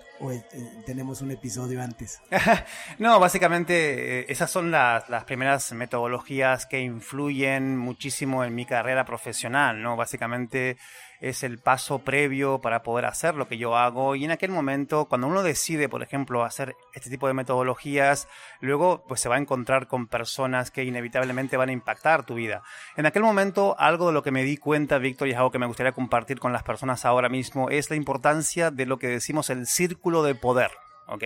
tenemos 0.86 1.20
un 1.20 1.32
episodio 1.32 1.82
antes? 1.82 2.20
no, 2.98 3.18
básicamente 3.20 4.30
esas 4.32 4.50
son 4.50 4.70
las, 4.70 5.08
las 5.10 5.24
primeras 5.24 5.72
metodologías 5.72 6.64
que 6.66 6.80
influyen 6.80 7.76
muchísimo 7.76 8.44
en 8.44 8.54
mi 8.54 8.64
carrera 8.64 9.04
profesional, 9.04 9.82
¿no? 9.82 9.96
Básicamente 9.96 10.78
es 11.22 11.44
el 11.44 11.58
paso 11.58 12.00
previo 12.00 12.60
para 12.60 12.82
poder 12.82 13.06
hacer 13.06 13.36
lo 13.36 13.46
que 13.46 13.56
yo 13.56 13.76
hago 13.76 14.16
y 14.16 14.24
en 14.24 14.32
aquel 14.32 14.50
momento 14.50 15.06
cuando 15.06 15.28
uno 15.28 15.44
decide 15.44 15.88
por 15.88 16.02
ejemplo 16.02 16.44
hacer 16.44 16.74
este 16.94 17.10
tipo 17.10 17.28
de 17.28 17.32
metodologías 17.32 18.28
luego 18.60 19.04
pues 19.06 19.20
se 19.20 19.28
va 19.28 19.36
a 19.36 19.38
encontrar 19.38 19.86
con 19.86 20.08
personas 20.08 20.72
que 20.72 20.82
inevitablemente 20.82 21.56
van 21.56 21.68
a 21.68 21.72
impactar 21.72 22.26
tu 22.26 22.34
vida 22.34 22.64
en 22.96 23.06
aquel 23.06 23.22
momento 23.22 23.76
algo 23.78 24.08
de 24.08 24.12
lo 24.12 24.24
que 24.24 24.32
me 24.32 24.42
di 24.42 24.56
cuenta 24.56 24.98
Víctor 24.98 25.28
y 25.28 25.30
es 25.30 25.36
algo 25.36 25.52
que 25.52 25.60
me 25.60 25.66
gustaría 25.66 25.92
compartir 25.92 26.40
con 26.40 26.52
las 26.52 26.64
personas 26.64 27.04
ahora 27.04 27.28
mismo 27.28 27.70
es 27.70 27.88
la 27.88 27.96
importancia 27.96 28.72
de 28.72 28.84
lo 28.84 28.98
que 28.98 29.06
decimos 29.06 29.48
el 29.48 29.66
círculo 29.66 30.24
de 30.24 30.34
poder 30.34 30.72
¿ok? 31.06 31.24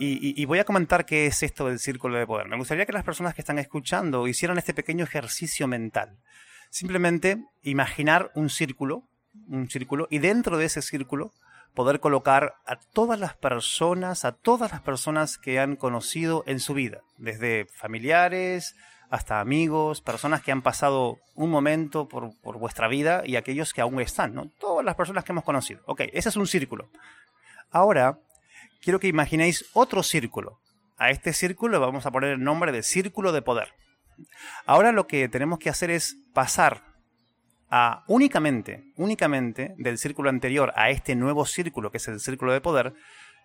Y, 0.00 0.40
y, 0.40 0.44
voy 0.44 0.60
a 0.60 0.64
comentar 0.64 1.04
qué 1.04 1.26
es 1.26 1.42
esto 1.42 1.66
del 1.66 1.80
círculo 1.80 2.16
de 2.16 2.24
poder. 2.24 2.46
Me 2.46 2.56
gustaría 2.56 2.86
que 2.86 2.92
las 2.92 3.02
personas 3.02 3.34
que 3.34 3.40
están 3.40 3.58
escuchando 3.58 4.28
hicieran 4.28 4.56
este 4.56 4.72
pequeño 4.72 5.02
ejercicio 5.02 5.66
mental. 5.66 6.20
Simplemente 6.70 7.38
imaginar 7.62 8.30
un 8.34 8.50
círculo, 8.50 9.07
un 9.48 9.68
círculo, 9.70 10.06
y 10.10 10.18
dentro 10.18 10.58
de 10.58 10.66
ese 10.66 10.82
círculo 10.82 11.32
poder 11.74 12.00
colocar 12.00 12.56
a 12.66 12.76
todas 12.76 13.20
las 13.20 13.36
personas, 13.36 14.24
a 14.24 14.32
todas 14.32 14.72
las 14.72 14.80
personas 14.80 15.38
que 15.38 15.60
han 15.60 15.76
conocido 15.76 16.42
en 16.46 16.60
su 16.60 16.74
vida, 16.74 17.02
desde 17.18 17.66
familiares 17.66 18.74
hasta 19.10 19.40
amigos, 19.40 20.00
personas 20.00 20.42
que 20.42 20.52
han 20.52 20.62
pasado 20.62 21.18
un 21.34 21.50
momento 21.50 22.08
por, 22.08 22.36
por 22.40 22.58
vuestra 22.58 22.88
vida 22.88 23.22
y 23.24 23.36
aquellos 23.36 23.72
que 23.72 23.80
aún 23.80 24.00
están, 24.00 24.34
¿no? 24.34 24.50
Todas 24.58 24.84
las 24.84 24.96
personas 24.96 25.24
que 25.24 25.32
hemos 25.32 25.44
conocido. 25.44 25.80
Ok, 25.86 26.02
ese 26.12 26.28
es 26.28 26.36
un 26.36 26.46
círculo. 26.46 26.90
Ahora, 27.70 28.18
quiero 28.82 29.00
que 29.00 29.08
imaginéis 29.08 29.64
otro 29.72 30.02
círculo. 30.02 30.58
A 30.98 31.10
este 31.10 31.32
círculo 31.32 31.80
vamos 31.80 32.06
a 32.06 32.10
poner 32.10 32.30
el 32.30 32.42
nombre 32.42 32.72
de 32.72 32.82
círculo 32.82 33.32
de 33.32 33.42
poder. 33.42 33.72
Ahora 34.66 34.92
lo 34.92 35.06
que 35.06 35.28
tenemos 35.28 35.58
que 35.58 35.70
hacer 35.70 35.90
es 35.90 36.16
pasar 36.34 36.82
a 37.70 38.04
únicamente, 38.06 38.84
únicamente 38.96 39.74
del 39.76 39.98
círculo 39.98 40.30
anterior 40.30 40.72
a 40.76 40.90
este 40.90 41.14
nuevo 41.14 41.44
círculo 41.44 41.90
que 41.90 41.98
es 41.98 42.08
el 42.08 42.20
círculo 42.20 42.52
de 42.52 42.60
poder, 42.60 42.94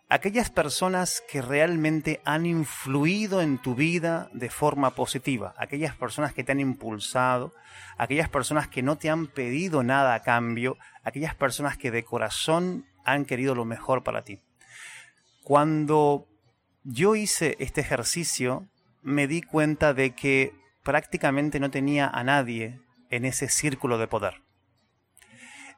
aquellas 0.10 0.50
personas 0.50 1.24
que 1.30 1.42
realmente 1.42 2.22
han 2.24 2.46
influido 2.46 3.42
en 3.42 3.58
tu 3.58 3.76
vida 3.76 4.30
de 4.34 4.50
forma 4.50 4.92
positiva, 4.92 5.54
aquellas 5.58 5.96
personas 5.96 6.34
que 6.34 6.44
te 6.44 6.52
han 6.52 6.60
impulsado, 6.60 7.54
aquellas 7.98 8.30
personas 8.30 8.68
que 8.68 8.84
no 8.84 8.98
te 8.98 9.10
han 9.10 9.28
pedido 9.28 9.84
nada 9.84 10.14
a 10.14 10.22
cambio, 10.22 10.78
aquellas 11.04 11.36
personas 11.36 11.78
que 11.78 11.92
de 11.92 12.04
corazón 12.04 12.86
han 13.06 13.26
querido 13.26 13.56
lo 13.56 13.66
mejor 13.66 14.04
para 14.04 14.24
ti. 14.24 14.40
Cuando 15.44 16.28
yo 16.84 17.16
hice 17.16 17.56
este 17.60 17.82
ejercicio, 17.82 18.68
me 19.02 19.28
di 19.28 19.42
cuenta 19.42 19.94
de 19.94 20.12
que 20.12 20.54
prácticamente 20.84 21.60
no 21.60 21.72
tenía 21.72 22.08
a 22.08 22.24
nadie 22.24 22.80
en 23.16 23.26
ese 23.26 23.48
círculo 23.48 23.98
de 23.98 24.08
poder. 24.08 24.42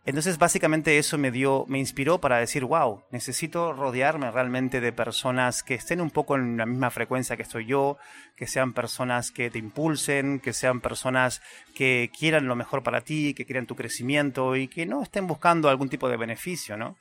Entonces 0.08 0.38
básicamente 0.38 1.00
eso 1.00 1.18
me 1.18 1.32
dio, 1.32 1.66
me 1.68 1.80
inspiró 1.80 2.20
para 2.22 2.38
decir, 2.38 2.64
wow, 2.64 3.04
necesito 3.10 3.74
rodearme 3.74 4.30
realmente 4.30 4.80
de 4.80 4.94
personas 4.94 5.64
que 5.64 5.74
estén 5.74 6.00
un 6.00 6.12
poco 6.12 6.36
en 6.36 6.58
la 6.58 6.68
misma 6.68 6.92
frecuencia 6.92 7.36
que 7.36 7.42
estoy 7.42 7.66
yo, 7.66 7.98
que 8.36 8.46
sean 8.46 8.74
personas 8.74 9.32
que 9.32 9.50
te 9.50 9.58
impulsen, 9.58 10.40
que 10.40 10.54
sean 10.54 10.80
personas 10.80 11.42
que 11.74 12.12
quieran 12.16 12.48
lo 12.48 12.56
mejor 12.56 12.84
para 12.84 13.02
ti, 13.02 13.34
que 13.34 13.46
quieran 13.46 13.66
tu 13.66 13.76
crecimiento 13.76 14.56
y 14.56 14.68
que 14.68 14.86
no 14.86 15.02
estén 15.02 15.26
buscando 15.26 15.70
algún 15.70 15.90
tipo 15.90 16.08
de 16.08 16.18
beneficio, 16.18 16.78
¿no? 16.78 16.98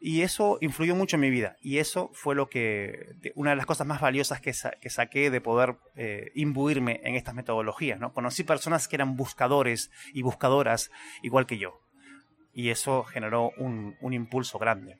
Y 0.00 0.22
eso 0.22 0.58
influyó 0.60 0.94
mucho 0.94 1.16
en 1.16 1.20
mi 1.20 1.30
vida. 1.30 1.56
Y 1.60 1.78
eso 1.78 2.10
fue 2.14 2.34
lo 2.34 2.48
que, 2.48 3.16
una 3.34 3.50
de 3.50 3.56
las 3.56 3.66
cosas 3.66 3.86
más 3.86 4.00
valiosas 4.00 4.40
que, 4.40 4.52
saqué 4.52 5.30
de 5.30 5.40
poder 5.40 5.76
eh, 5.96 6.30
imbuirme 6.34 7.00
en 7.02 7.16
estas 7.16 7.34
metodologías. 7.34 7.98
¿no? 7.98 8.12
Conocí 8.12 8.44
personas 8.44 8.86
que 8.86 8.96
eran 8.96 9.16
buscadores 9.16 9.90
y 10.12 10.22
buscadoras 10.22 10.90
igual 11.22 11.46
que 11.46 11.58
yo. 11.58 11.80
Y 12.52 12.70
eso 12.70 13.04
generó 13.04 13.52
un, 13.56 13.96
impulso 14.12 14.58
grande. 14.58 14.98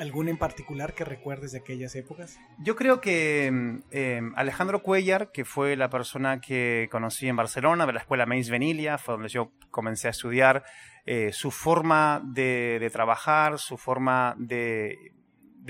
¿Algún 0.00 0.30
en 0.30 0.38
particular 0.38 0.94
que 0.94 1.04
recuerdes 1.04 1.52
de 1.52 1.58
aquellas 1.58 1.94
épocas? 1.94 2.40
Yo 2.58 2.74
creo 2.74 3.02
que 3.02 3.50
mm, 3.52 3.78
em, 3.90 4.32
Alejandro 4.34 4.82
Cuellar, 4.82 5.30
que 5.30 5.44
fue 5.44 5.76
la 5.76 5.90
persona 5.90 6.40
que 6.40 6.88
conocí 6.90 7.28
en 7.28 7.36
Barcelona, 7.36 7.84
de 7.84 7.92
la 7.92 8.00
escuela 8.00 8.24
Meis 8.24 8.48
Venilia, 8.48 8.96
fue 8.96 9.12
donde 9.12 9.28
yo 9.28 9.52
comencé 9.70 10.06
a 10.06 10.12
estudiar, 10.12 10.64
eh, 11.04 11.32
su 11.34 11.50
forma 11.50 12.22
de, 12.24 12.88
trabajar, 12.90 13.58
su 13.58 13.76
forma 13.76 14.34
de, 14.38 15.12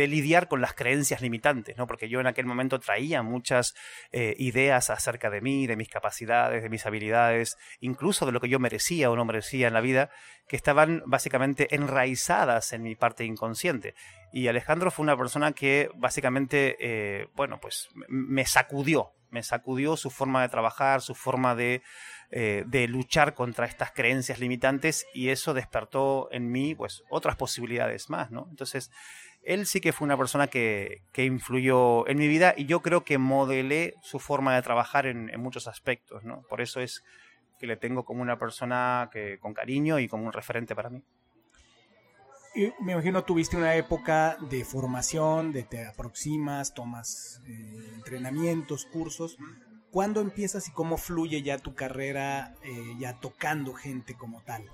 lidiar 0.07 0.49
con 0.49 0.61
las 0.61 0.75
creencias 0.75 1.21
limitantes, 1.21 1.77
¿no? 1.77 1.87
Porque 1.87 2.09
yo 2.09 2.21
en 2.21 2.27
aquel 2.27 2.47
momento 2.47 2.79
traía 2.81 3.23
muchas 3.23 3.75
eh, 4.13 4.35
ideas 4.39 4.91
acerca 4.91 5.31
de 5.31 5.41
mí, 5.41 5.67
de 5.67 5.77
mis 5.77 5.89
capacidades, 5.89 6.63
de 6.63 6.69
mis 6.69 6.87
habilidades, 6.87 7.57
incluso 7.81 8.27
de 8.27 8.33
lo 8.33 8.41
que 8.41 8.49
yo 8.49 8.59
merecía 8.59 9.11
o 9.11 9.17
no 9.17 9.25
merecía 9.25 9.69
en 9.69 9.75
la 9.75 9.81
vida, 9.81 10.11
que 10.49 10.57
estaban 10.57 11.03
básicamente 11.07 11.75
enraizadas 11.75 12.73
en 12.73 12.83
mi 12.83 12.95
parte 12.95 13.25
inconsciente. 13.25 13.95
Y 14.33 14.49
Alejandro 14.49 14.91
fue 14.91 15.05
una 15.05 15.17
persona 15.17 15.53
que 15.53 15.91
básicamente, 15.95 16.77
eh, 16.81 17.29
bueno, 17.35 17.59
pues 17.61 17.89
me 18.09 18.45
sacudió, 18.47 19.13
me 19.31 19.43
sacudió 19.43 19.97
su 19.97 20.11
forma 20.11 20.43
de 20.43 20.49
trabajar, 20.49 21.01
su 21.03 21.15
forma 21.15 21.55
de 21.55 21.83
eh, 22.33 22.63
de 22.65 22.87
luchar 22.87 23.35
contra 23.35 23.67
estas 23.67 23.91
creencias 23.91 24.39
limitantes 24.39 25.05
y 25.13 25.31
eso 25.31 25.53
despertó 25.53 26.29
en 26.31 26.49
mí 26.49 26.77
pues 26.77 27.03
otras 27.11 27.35
posibilidades 27.35 28.09
más, 28.09 28.31
¿no? 28.31 28.47
Entonces, 28.51 28.93
él 29.43 29.67
sí 29.67 29.81
que 29.81 29.93
fue 29.93 30.05
una 30.05 30.17
persona 30.17 30.47
que, 30.49 31.03
influyó 31.17 32.07
en 32.09 32.19
mi 32.19 32.29
vida 32.29 32.55
y 32.57 32.67
yo 32.67 32.81
creo 32.81 33.05
que 33.05 33.19
modelé 33.19 33.95
su 34.03 34.19
forma 34.19 34.55
de 34.55 34.63
trabajar 34.63 35.07
en, 35.07 35.31
muchos 35.41 35.67
aspectos, 35.67 36.25
¿no? 36.25 36.43
Por 36.49 36.61
eso 36.61 36.81
es 36.81 37.03
que 37.59 37.67
le 37.67 37.77
tengo 37.77 38.05
como 38.05 38.23
una 38.23 38.39
persona 38.39 39.11
que, 39.13 39.39
con 39.39 39.55
cariño 39.55 39.99
y 39.99 40.09
como 40.09 40.27
un 40.27 40.33
referente 40.33 40.75
para 40.75 40.91
mí. 40.91 41.03
Y 42.55 42.73
me 42.83 42.93
imagino 42.93 43.23
tuviste 43.23 43.57
una 43.57 43.77
época 43.77 44.37
de 44.51 44.65
formación, 44.65 45.53
de 45.53 45.63
te 45.63 45.87
aproximas, 45.87 46.75
tomas 46.75 47.41
eh, 47.47 47.93
entrenamientos, 47.95 48.87
cursos. 48.87 49.39
¿Cuándo 49.93 50.21
empiezas 50.21 50.69
y 50.69 50.73
cómo 50.73 50.97
fluye 50.97 51.43
ya 51.43 51.59
tu 51.59 51.75
carrera 51.75 52.55
eh, 52.63 52.95
ya 52.99 53.21
tocando 53.21 53.73
gente 53.73 54.15
como 54.15 54.43
tal? 54.43 54.65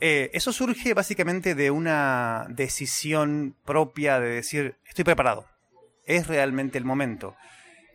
Eh, 0.00 0.30
eso 0.32 0.52
surge 0.52 0.94
básicamente 0.94 1.54
de 1.54 1.70
una 1.70 2.46
decisión 2.48 3.54
propia 3.66 4.18
de 4.18 4.30
decir, 4.30 4.76
estoy 4.86 5.04
preparado, 5.04 5.46
es 6.06 6.26
realmente 6.26 6.78
el 6.78 6.84
momento. 6.84 7.36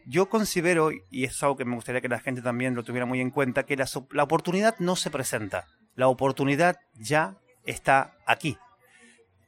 Yo 0.05 0.29
considero, 0.29 0.91
y 1.09 1.23
es 1.23 1.41
algo 1.41 1.57
que 1.57 1.65
me 1.65 1.73
gustaría 1.73 2.01
que 2.01 2.07
la 2.07 2.19
gente 2.19 2.43
también 2.43 2.75
lo 2.75 2.83
tuviera 2.83 3.07
muy 3.07 3.21
en 3.21 3.31
cuenta, 3.31 3.63
que 3.63 3.75
la, 3.75 3.87
oportunidad 4.23 4.75
no 4.77 4.95
se 4.95 5.09
presenta, 5.09 5.65
la 5.95 6.07
oportunidad 6.07 6.77
ya 6.93 7.37
está 7.65 8.13
aquí. 8.27 8.55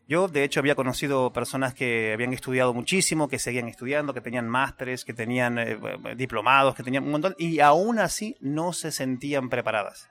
Yo, 0.07 0.27
de 0.27 0.43
hecho, 0.43 0.59
había 0.59 0.73
conocido 0.73 1.31
personas 1.33 1.75
que 1.75 2.13
habían 2.13 2.33
estudiado 2.33 2.73
muchísimo, 2.73 3.27
que 3.27 3.37
seguían 3.37 3.67
estudiando, 3.67 4.15
que 4.15 4.21
tenían 4.21 4.47
másteres, 4.47 5.05
que 5.05 5.13
tenían 5.13 5.59
eh, 5.59 5.77
diplomados, 6.15 6.73
que 6.73 6.81
tenían 6.81 7.03
un 7.03 7.11
montón, 7.11 7.35
y 7.37 7.59
aún 7.59 7.99
así 7.99 8.35
no 8.39 8.73
se 8.73 8.91
sentían 8.91 9.49
preparadas. 9.49 10.09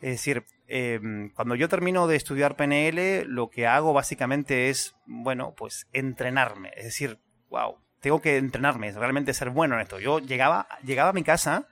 Es 0.00 0.12
decir, 0.12 0.44
em, 0.70 1.30
cuando 1.30 1.54
yo 1.54 1.68
termino 1.68 2.06
de 2.06 2.16
estudiar 2.16 2.56
PNL, 2.56 3.24
lo 3.26 3.50
que 3.50 3.66
hago 3.66 3.92
básicamente 3.92 4.70
es, 4.70 4.94
bueno, 5.06 5.54
pues 5.56 5.88
entrenarme. 5.92 6.70
Es 6.76 6.84
decir, 6.84 7.18
wow, 7.50 7.76
tengo 8.00 8.20
que 8.20 8.36
entrenarme, 8.36 8.92
realmente 8.92 9.34
ser 9.34 9.50
bueno 9.50 9.74
en 9.74 9.82
esto. 9.82 9.98
Yo 9.98 10.20
llegaba, 10.20 10.68
llegaba 10.82 11.10
a 11.10 11.12
mi 11.12 11.22
casa 11.22 11.68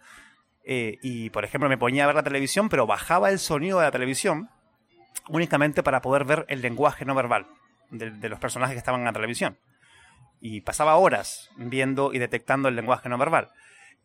eh, 0.65 0.99
y, 1.01 1.31
por 1.31 1.45
ejemplo, 1.45 1.69
me 1.69 1.79
ponía 1.79 2.05
a 2.05 2.07
ver 2.07 2.17
la 2.17 2.23
televisión, 2.23 2.69
pero 2.69 2.87
bajaba 2.87 3.31
el 3.31 3.39
sonido 3.39 3.79
de 3.79 3.85
la 3.85 3.91
televisión 3.91 4.51
únicamente 5.29 5.83
para 5.83 6.03
poder 6.03 6.25
ver 6.25 6.45
el 6.49 6.61
lenguaje 6.61 7.05
no 7.05 7.15
verbal 7.15 7.47
de, 7.91 8.29
los 8.29 8.39
personajes 8.39 8.75
que 8.75 8.79
estaban 8.79 9.01
en 9.01 9.07
la 9.07 9.13
televisión. 9.13 9.59
Y 10.41 10.61
pasaba 10.61 10.97
horas 10.97 11.51
viendo 11.57 12.13
y 12.13 12.19
detectando 12.19 12.69
el 12.69 12.77
lenguaje 12.77 13.09
no 13.09 13.19
verbal. 13.19 13.51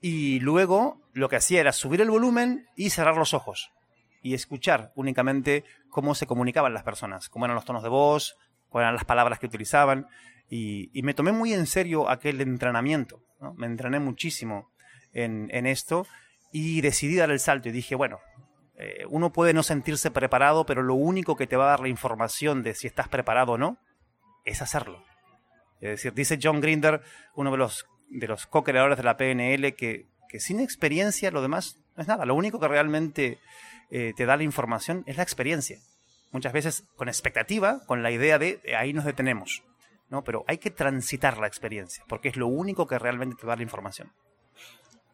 Y 0.02 0.40
luego 0.40 1.02
lo 1.14 1.30
que 1.30 1.36
hacía 1.36 1.62
era 1.62 1.72
subir 1.72 2.02
el 2.02 2.10
volumen 2.10 2.68
y 2.76 2.90
cerrar 2.90 3.18
los 3.18 3.34
ojos. 3.34 3.72
Y 4.24 4.34
escuchar 4.34 4.92
únicamente 4.96 5.64
cómo 5.90 6.16
se 6.16 6.26
comunicaban 6.26 6.74
las 6.74 6.82
personas, 6.82 7.30
cómo 7.30 7.46
eran 7.46 7.54
los 7.56 7.66
tonos 7.66 7.84
de 7.84 7.90
voz, 7.90 8.36
cuáles 8.70 8.86
eran 8.86 8.96
las 8.96 9.06
palabras 9.06 9.38
que 9.38 9.46
utilizaban. 9.46 10.08
Y, 10.50 10.90
me 11.04 11.14
tomé 11.14 11.32
muy 11.32 11.54
en 11.54 11.68
serio 11.68 12.10
aquel 12.10 12.42
entrenamiento. 12.42 13.22
Me 13.56 13.68
entrené 13.68 14.00
muchísimo 14.00 14.72
en, 15.14 15.66
esto 15.68 16.08
y 16.52 16.82
decidí 16.82 17.18
dar 17.18 17.32
el 17.32 17.40
salto 17.40 17.70
y 17.70 17.72
dije, 17.72 17.96
bueno, 17.96 18.20
eh, 18.76 19.06
uno 19.10 19.32
puede 19.32 19.54
no 19.54 19.62
sentirse 19.62 20.10
preparado, 20.10 20.66
pero 20.66 20.82
lo 20.82 20.96
único 20.96 21.36
que 21.36 21.48
te 21.48 21.58
va 21.58 21.66
a 21.66 21.70
dar 21.70 21.80
la 21.82 21.90
información 21.90 22.64
de 22.64 22.74
si 22.74 22.88
estás 22.88 23.08
preparado 23.10 23.54
o 23.54 23.58
no 23.58 23.78
es 24.46 24.62
hacerlo. 24.62 25.04
Es 25.84 25.90
decir, 25.90 26.14
dice 26.14 26.40
John 26.42 26.62
Grinder, 26.62 27.02
uno 27.36 27.52
de 27.52 27.58
los, 27.58 27.86
de 28.10 28.28
los 28.28 28.48
co-creadores 28.48 28.98
de 28.98 29.04
la 29.04 29.18
PNL, 29.18 29.76
que, 29.76 30.08
que, 30.30 30.40
sin 30.40 30.62
experiencia 30.62 31.30
lo 31.30 31.42
demás 31.42 31.83
no 31.96 32.02
es 32.02 32.08
nada. 32.08 32.26
Lo 32.26 32.36
único 32.36 32.60
que 32.60 32.68
realmente 32.68 33.40
eh, 33.92 34.14
te 34.16 34.26
da 34.26 34.38
la 34.38 34.44
información 34.44 35.04
es 35.06 35.18
la 35.18 35.24
experiencia. 35.24 35.80
Muchas 36.32 36.54
veces 36.54 36.84
con 36.96 37.10
expectativa, 37.10 37.82
con 37.86 38.02
la 38.02 38.12
idea 38.12 38.40
de 38.40 38.60
eh, 38.64 38.76
ahí 38.76 38.94
nos 38.94 39.06
detenemos. 39.06 39.64
¿no? 40.10 40.24
Pero 40.24 40.44
hay 40.48 40.58
que 40.58 40.72
transitar 40.72 41.38
la 41.38 41.48
experiencia, 41.48 42.04
porque 42.08 42.30
es 42.30 42.38
lo 42.38 42.48
único 42.48 42.88
que 42.88 43.00
realmente 43.00 43.36
te 43.40 43.48
da 43.48 43.56
la 43.56 43.64
información. 43.64 44.12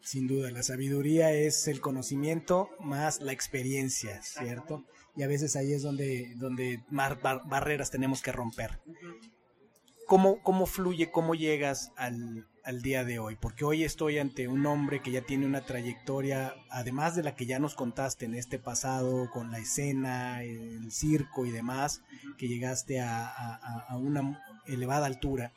Sin 0.01 0.27
duda, 0.27 0.49
la 0.51 0.63
sabiduría 0.63 1.31
es 1.31 1.67
el 1.67 1.81
conocimiento 1.81 2.69
más 2.79 3.21
la 3.21 3.31
experiencia, 3.31 4.21
¿cierto? 4.23 4.85
Y 5.15 5.23
a 5.23 5.27
veces 5.27 5.55
ahí 5.55 5.73
es 5.73 5.83
donde, 5.83 6.33
donde 6.35 6.83
más 6.89 7.17
barreras 7.21 7.91
tenemos 7.91 8.21
que 8.21 8.31
romper. 8.31 8.79
¿Cómo, 10.07 10.41
¿Cómo 10.41 10.65
fluye, 10.65 11.11
cómo 11.11 11.35
llegas 11.35 11.91
al, 11.95 12.47
al 12.69 12.81
día 12.83 13.03
de 13.03 13.17
hoy? 13.17 13.35
Porque 13.35 13.65
hoy 13.65 13.83
estoy 13.83 14.19
ante 14.19 14.47
un 14.47 14.65
hombre 14.67 15.01
que 15.01 15.11
ya 15.11 15.21
tiene 15.21 15.47
una 15.47 15.65
trayectoria, 15.65 16.53
además 16.69 17.15
de 17.15 17.23
la 17.23 17.35
que 17.35 17.47
ya 17.47 17.57
nos 17.57 17.73
contaste 17.73 18.25
en 18.25 18.35
este 18.35 18.59
pasado, 18.59 19.29
con 19.31 19.51
la 19.51 19.57
escena, 19.57 20.43
el 20.43 20.91
circo 20.91 21.45
y 21.47 21.51
demás, 21.51 22.03
que 22.37 22.47
llegaste 22.47 23.01
a, 23.01 23.25
a, 23.25 23.85
a 23.89 23.97
una 23.97 24.41
elevada 24.67 25.07
altura. 25.07 25.51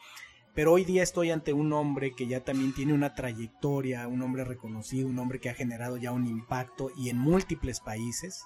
Pero 0.54 0.72
hoy 0.72 0.84
día 0.84 1.02
estoy 1.02 1.30
ante 1.30 1.52
un 1.52 1.72
hombre 1.72 2.14
que 2.16 2.26
ya 2.26 2.44
también 2.44 2.74
tiene 2.74 2.94
una 2.94 3.14
trayectoria, 3.14 4.08
un 4.08 4.22
hombre 4.22 4.44
reconocido, 4.44 5.08
un 5.08 5.18
hombre 5.18 5.38
que 5.38 5.50
ha 5.50 5.54
generado 5.54 5.98
ya 5.98 6.12
un 6.12 6.26
impacto 6.26 6.90
y 6.96 7.10
en 7.10 7.18
múltiples 7.18 7.80
países. 7.80 8.44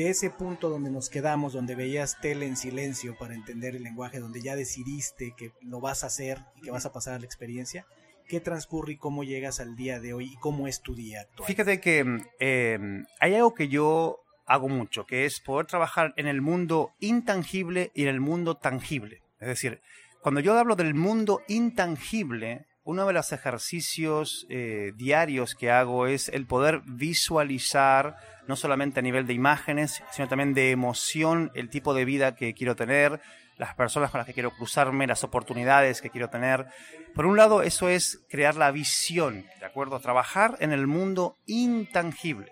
De 0.00 0.08
ese 0.08 0.30
punto 0.30 0.70
donde 0.70 0.90
nos 0.90 1.10
quedamos, 1.10 1.52
donde 1.52 1.74
veías 1.74 2.18
tele 2.22 2.46
en 2.46 2.56
silencio 2.56 3.18
para 3.18 3.34
entender 3.34 3.76
el 3.76 3.82
lenguaje, 3.82 4.18
donde 4.18 4.40
ya 4.40 4.56
decidiste 4.56 5.34
que 5.36 5.52
lo 5.60 5.78
vas 5.78 6.04
a 6.04 6.06
hacer 6.06 6.38
y 6.56 6.62
que 6.62 6.70
vas 6.70 6.86
a 6.86 6.92
pasar 6.94 7.20
la 7.20 7.26
experiencia, 7.26 7.84
¿qué 8.26 8.40
transcurre 8.40 8.94
y 8.94 8.96
cómo 8.96 9.24
llegas 9.24 9.60
al 9.60 9.76
día 9.76 10.00
de 10.00 10.14
hoy 10.14 10.32
y 10.32 10.36
cómo 10.36 10.68
es 10.68 10.80
tu 10.80 10.94
día 10.94 11.20
actual? 11.20 11.46
Fíjate 11.46 11.82
que 11.82 11.98
em, 12.38 13.04
hay 13.20 13.34
algo 13.34 13.52
que 13.52 13.68
yo 13.68 14.20
hago 14.46 14.70
mucho, 14.70 15.04
que 15.04 15.26
es 15.26 15.38
poder 15.38 15.66
trabajar 15.66 16.14
en 16.16 16.28
el 16.28 16.40
mundo 16.40 16.92
intangible 16.98 17.90
y 17.92 18.04
en 18.04 18.08
el 18.08 18.20
mundo 18.20 18.56
tangible. 18.56 19.20
Es 19.38 19.48
decir, 19.48 19.82
cuando 20.22 20.40
yo 20.40 20.58
hablo 20.58 20.76
del 20.76 20.94
mundo 20.94 21.42
intangible, 21.46 22.64
uno 22.90 23.06
de 23.06 23.12
los 23.12 23.30
ejercicios 23.30 24.46
eh, 24.48 24.92
diarios 24.96 25.54
que 25.54 25.70
hago 25.70 26.08
es 26.08 26.28
el 26.28 26.44
poder 26.44 26.82
visualizar, 26.86 28.16
no 28.48 28.56
solamente 28.56 28.98
a 28.98 29.02
nivel 29.04 29.28
de 29.28 29.32
imágenes, 29.32 30.02
sino 30.10 30.26
también 30.26 30.54
de 30.54 30.72
emoción, 30.72 31.52
el 31.54 31.70
tipo 31.70 31.94
de 31.94 32.04
vida 32.04 32.34
que 32.34 32.52
quiero 32.52 32.74
tener, 32.74 33.20
las 33.58 33.76
personas 33.76 34.10
con 34.10 34.18
las 34.18 34.26
que 34.26 34.34
quiero 34.34 34.50
cruzarme, 34.50 35.06
las 35.06 35.22
oportunidades 35.22 36.00
que 36.00 36.10
quiero 36.10 36.30
tener. 36.30 36.66
Por 37.14 37.26
un 37.26 37.36
lado, 37.36 37.62
eso 37.62 37.88
es 37.88 38.26
crear 38.28 38.56
la 38.56 38.72
visión, 38.72 39.46
¿de 39.60 39.66
acuerdo? 39.66 40.00
Trabajar 40.00 40.56
en 40.58 40.72
el 40.72 40.88
mundo 40.88 41.38
intangible. 41.46 42.50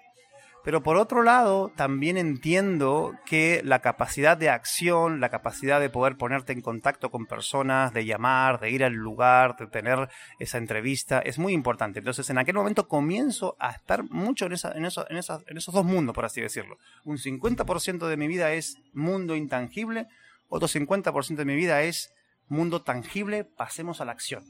Pero 0.64 0.82
por 0.82 0.96
otro 0.96 1.22
lado, 1.22 1.72
también 1.76 2.16
entiendo 2.16 3.14
que 3.24 3.62
la 3.64 3.78
capacidad 3.78 4.36
de 4.36 4.50
acción, 4.50 5.20
la 5.20 5.30
capacidad 5.30 5.80
de 5.80 5.88
poder 5.88 6.16
ponerte 6.16 6.52
en 6.52 6.62
contacto 6.62 7.10
con 7.10 7.26
personas, 7.26 7.92
de 7.92 8.04
llamar, 8.04 8.58
de 8.60 8.70
ir 8.70 8.84
al 8.84 8.92
lugar, 8.92 9.56
de 9.56 9.68
tener 9.68 10.08
esa 10.38 10.58
entrevista, 10.58 11.20
es 11.20 11.38
muy 11.38 11.52
importante. 11.52 12.00
Entonces, 12.00 12.28
en 12.30 12.38
aquel 12.38 12.56
momento 12.56 12.88
comienzo 12.88 13.56
a 13.60 13.70
estar 13.70 14.02
mucho 14.10 14.46
en, 14.46 14.52
esa, 14.52 14.72
en, 14.72 14.84
eso, 14.84 15.06
en, 15.08 15.16
en 15.18 15.56
esos 15.56 15.74
dos 15.74 15.84
mundos, 15.84 16.14
por 16.14 16.24
así 16.24 16.40
decirlo. 16.40 16.76
Un 17.04 17.18
50% 17.18 18.06
de 18.06 18.16
mi 18.16 18.26
vida 18.26 18.52
es 18.52 18.76
mundo 18.92 19.36
intangible, 19.36 20.06
otro 20.48 20.66
50% 20.66 21.36
de 21.36 21.44
mi 21.44 21.54
vida 21.54 21.82
es 21.82 22.12
mundo 22.48 22.82
tangible, 22.82 23.44
pasemos 23.44 24.00
a 24.00 24.04
la 24.04 24.12
acción. 24.12 24.44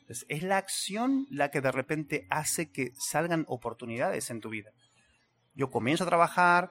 Entonces, 0.00 0.26
es 0.28 0.42
la 0.42 0.56
acción 0.56 1.26
la 1.30 1.50
que 1.50 1.60
de 1.60 1.70
repente 1.70 2.26
hace 2.30 2.70
que 2.70 2.90
salgan 2.98 3.44
oportunidades 3.46 4.28
en 4.30 4.40
tu 4.40 4.50
vida 4.50 4.72
yo 5.54 5.70
comienzo 5.70 6.04
a 6.04 6.06
trabajar. 6.06 6.70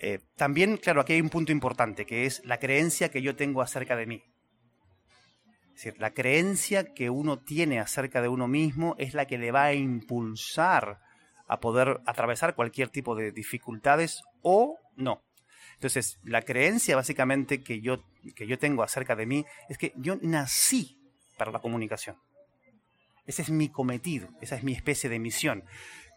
Eh, 0.00 0.20
también, 0.36 0.76
claro, 0.76 1.00
aquí 1.00 1.14
hay 1.14 1.20
un 1.20 1.30
punto 1.30 1.52
importante, 1.52 2.06
que 2.06 2.26
es 2.26 2.44
la 2.44 2.58
creencia 2.58 3.10
que 3.10 3.22
yo 3.22 3.36
tengo 3.36 3.62
acerca 3.62 3.96
de 3.96 4.06
mí. 4.06 4.22
Es 5.68 5.84
decir, 5.84 5.94
la 5.98 6.12
creencia 6.12 6.92
que 6.92 7.08
uno 7.08 7.38
tiene 7.38 7.80
acerca 7.80 8.20
de 8.20 8.28
uno 8.28 8.46
mismo 8.46 8.94
es 8.98 9.14
la 9.14 9.26
que 9.26 9.38
le 9.38 9.52
va 9.52 9.64
a 9.64 9.74
impulsar 9.74 11.00
a 11.48 11.60
poder 11.60 12.00
atravesar 12.06 12.54
cualquier 12.54 12.88
tipo 12.88 13.14
de 13.14 13.32
dificultades 13.32 14.22
o 14.42 14.76
no. 14.96 15.22
Entonces, 15.74 16.18
la 16.24 16.42
creencia 16.42 16.94
básicamente 16.94 17.62
que 17.62 17.80
yo, 17.80 18.04
que 18.36 18.46
yo 18.46 18.58
tengo 18.58 18.82
acerca 18.82 19.16
de 19.16 19.26
mí 19.26 19.44
es 19.68 19.78
que 19.78 19.92
yo 19.96 20.18
nací 20.20 20.98
para 21.36 21.50
la 21.50 21.60
comunicación. 21.60 22.16
Ese 23.26 23.42
es 23.42 23.50
mi 23.50 23.68
cometido, 23.68 24.28
esa 24.40 24.56
es 24.56 24.64
mi 24.64 24.72
especie 24.72 25.08
de 25.08 25.18
misión 25.18 25.64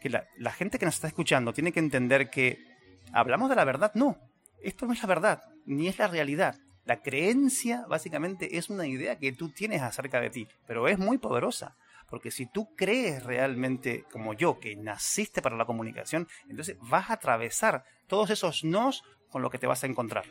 que 0.06 0.24
la, 0.38 0.52
gente 0.52 0.78
que 0.78 0.86
nos 0.86 0.94
está 0.94 1.08
escuchando 1.08 1.52
tiene 1.52 1.72
que 1.72 1.80
entender 1.80 2.30
que 2.30 2.64
hablamos 3.12 3.50
de 3.50 3.56
la 3.56 3.66
verdad. 3.66 3.92
No, 3.96 4.20
esto 4.62 4.86
no 4.86 4.94
es 4.94 5.02
la 5.02 5.08
verdad, 5.08 5.42
ni 5.66 5.88
es 5.88 5.98
la 5.98 6.06
realidad. 6.08 6.60
La 6.84 7.02
creencia 7.02 7.86
básicamente 7.90 8.58
es 8.58 8.70
una 8.70 8.86
idea 8.86 9.18
que 9.18 9.32
tú 9.32 9.50
tienes 9.50 9.82
acerca 9.82 10.22
de 10.22 10.30
ti, 10.30 10.48
pero 10.68 10.88
es 10.88 11.00
muy 11.00 11.18
poderosa. 11.18 11.76
Porque 12.08 12.30
si 12.30 12.46
tú 12.46 12.76
crees 12.76 13.24
realmente, 13.24 14.06
como 14.12 14.36
yo, 14.36 14.60
que 14.60 14.76
naciste 14.76 15.42
para 15.42 15.58
la 15.58 15.66
comunicación, 15.66 16.28
entonces 16.48 16.78
vas 16.82 17.10
a 17.10 17.14
atravesar 17.14 17.84
todos 18.06 18.30
esos 18.30 18.64
nos 18.64 19.04
con 19.32 19.42
lo 19.42 19.50
que 19.50 19.58
te 19.58 19.66
vas 19.66 19.84
a 19.84 19.88
encontrar 19.88 20.26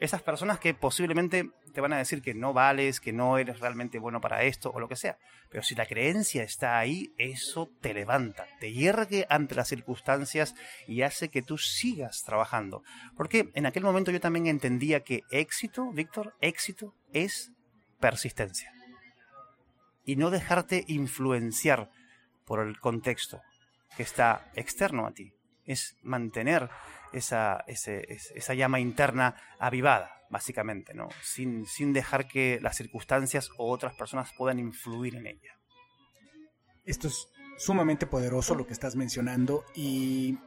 esas 0.00 0.22
personas 0.22 0.58
que 0.58 0.72
posiblemente 0.72 1.50
te 1.74 1.80
van 1.82 1.92
a 1.92 1.98
decir 1.98 2.22
que 2.22 2.32
no 2.32 2.54
vales, 2.54 3.00
que 3.00 3.12
no 3.12 3.36
eres 3.36 3.60
realmente 3.60 3.98
bueno 3.98 4.20
para 4.20 4.42
esto 4.44 4.70
o 4.70 4.80
lo 4.80 4.88
que 4.88 4.96
sea. 4.96 5.18
Pero 5.50 5.62
si 5.62 5.74
la 5.74 5.84
creencia 5.84 6.42
está 6.42 6.78
ahí, 6.78 7.12
eso 7.18 7.70
te 7.82 7.92
levanta, 7.92 8.46
te 8.58 8.72
hiergue 8.72 9.26
ante 9.28 9.54
las 9.54 9.68
circunstancias 9.68 10.54
y 10.88 11.02
hace 11.02 11.28
que 11.28 11.42
tú 11.42 11.58
sigas 11.58 12.22
trabajando. 12.24 12.82
Porque 13.14 13.50
en 13.54 13.66
aquel 13.66 13.84
momento 13.84 14.10
yo 14.10 14.20
también 14.20 14.46
entendía 14.46 15.00
que 15.04 15.22
éxito, 15.30 15.92
Víctor, 15.92 16.34
éxito 16.40 16.94
es 17.12 17.52
persistencia. 18.00 18.72
Y 20.04 20.16
no 20.16 20.30
dejarte 20.30 20.84
influenciar 20.88 21.90
por 22.46 22.60
el 22.60 22.80
contexto 22.80 23.42
que 23.98 24.02
está 24.02 24.50
externo 24.54 25.06
a 25.06 25.12
ti. 25.12 25.34
Es 25.66 25.96
mantener 26.02 26.70
esa, 27.12 27.64
esa 27.66 28.54
llama 28.54 28.80
interna 28.80 29.36
avivada, 29.58 30.24
básicamente, 30.30 30.94
¿no? 30.94 31.08
Sin, 31.22 31.66
sin 31.66 31.92
dejar 31.92 32.28
que 32.28 32.58
las 32.60 32.76
circunstancias 32.76 33.50
o 33.56 33.70
otras 33.70 33.94
personas 33.94 34.32
puedan 34.36 34.58
influir 34.58 35.16
en 35.16 35.26
ella. 35.26 35.58
Esto 36.84 37.08
es 37.08 37.28
sumamente 37.58 38.06
poderoso 38.06 38.54
lo 38.54 38.66
que 38.66 38.72
estás 38.72 38.96
mencionando 38.96 39.64
y 39.74 40.38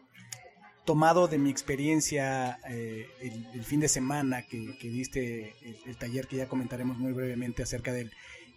tomado 0.86 1.28
de 1.28 1.38
mi 1.38 1.49
experiencia 1.49 2.59
eh, 2.70 3.07
el, 3.53 3.64
fin 3.64 3.80
de 3.80 3.88
semana 3.88 4.43
que, 4.43 4.76
diste 4.82 5.55
el, 5.86 5.95
taller 5.97 6.28
que 6.28 6.38
ya 6.38 6.47
comentaremos 6.47 6.97
muy 6.97 7.14
brevemente 7.14 7.64
acerca 7.64 7.93
de 7.93 8.01
él, 8.01 8.11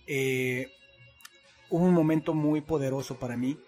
eh, 0.06 0.72
hubo 1.70 1.84
un 1.84 1.94
momento 1.94 2.34
muy 2.34 2.60
poderoso 2.60 3.18
para 3.18 3.36
mí 3.36 3.58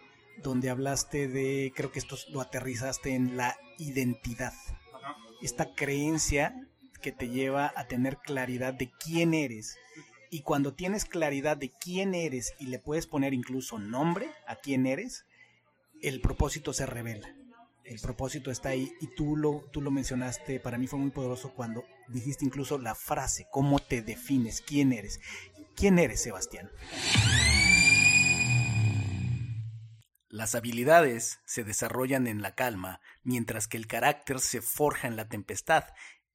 donde 0.42 0.70
hablaste 0.70 1.28
de, 1.28 1.72
creo 1.74 1.92
que 1.92 1.98
esto 1.98 2.16
lo 2.30 2.40
aterrizaste 2.40 3.14
en 3.14 3.36
la 3.36 3.56
identidad. 3.78 4.52
Esta 5.42 5.74
creencia 5.74 6.68
que 7.00 7.12
te 7.12 7.28
lleva 7.28 7.72
a 7.76 7.86
tener 7.86 8.18
claridad 8.18 8.74
de 8.74 8.90
quién 8.90 9.34
eres. 9.34 9.76
Y 10.30 10.42
cuando 10.42 10.74
tienes 10.74 11.04
claridad 11.04 11.56
de 11.56 11.70
quién 11.70 12.14
eres 12.14 12.54
y 12.58 12.66
le 12.66 12.78
puedes 12.78 13.06
poner 13.06 13.32
incluso 13.32 13.78
nombre 13.78 14.30
a 14.46 14.56
quién 14.56 14.86
eres, 14.86 15.24
el 16.02 16.20
propósito 16.20 16.72
se 16.72 16.86
revela. 16.86 17.34
El 17.84 18.00
propósito 18.00 18.50
está 18.50 18.70
ahí 18.70 18.92
y 19.00 19.06
tú 19.14 19.36
lo, 19.36 19.64
tú 19.72 19.80
lo 19.80 19.90
mencionaste, 19.90 20.60
para 20.60 20.76
mí 20.76 20.86
fue 20.86 20.98
muy 20.98 21.10
poderoso 21.10 21.54
cuando 21.54 21.84
dijiste 22.08 22.44
incluso 22.44 22.76
la 22.76 22.94
frase, 22.94 23.46
cómo 23.50 23.78
te 23.78 24.02
defines, 24.02 24.60
quién 24.60 24.92
eres. 24.92 25.20
¿Quién 25.74 25.98
eres, 25.98 26.20
Sebastián? 26.20 26.70
Las 30.30 30.54
habilidades 30.54 31.40
se 31.46 31.64
desarrollan 31.64 32.26
en 32.26 32.42
la 32.42 32.54
calma, 32.54 33.00
mientras 33.22 33.66
que 33.66 33.78
el 33.78 33.86
carácter 33.86 34.40
se 34.40 34.60
forja 34.60 35.08
en 35.08 35.16
la 35.16 35.28
tempestad. 35.28 35.84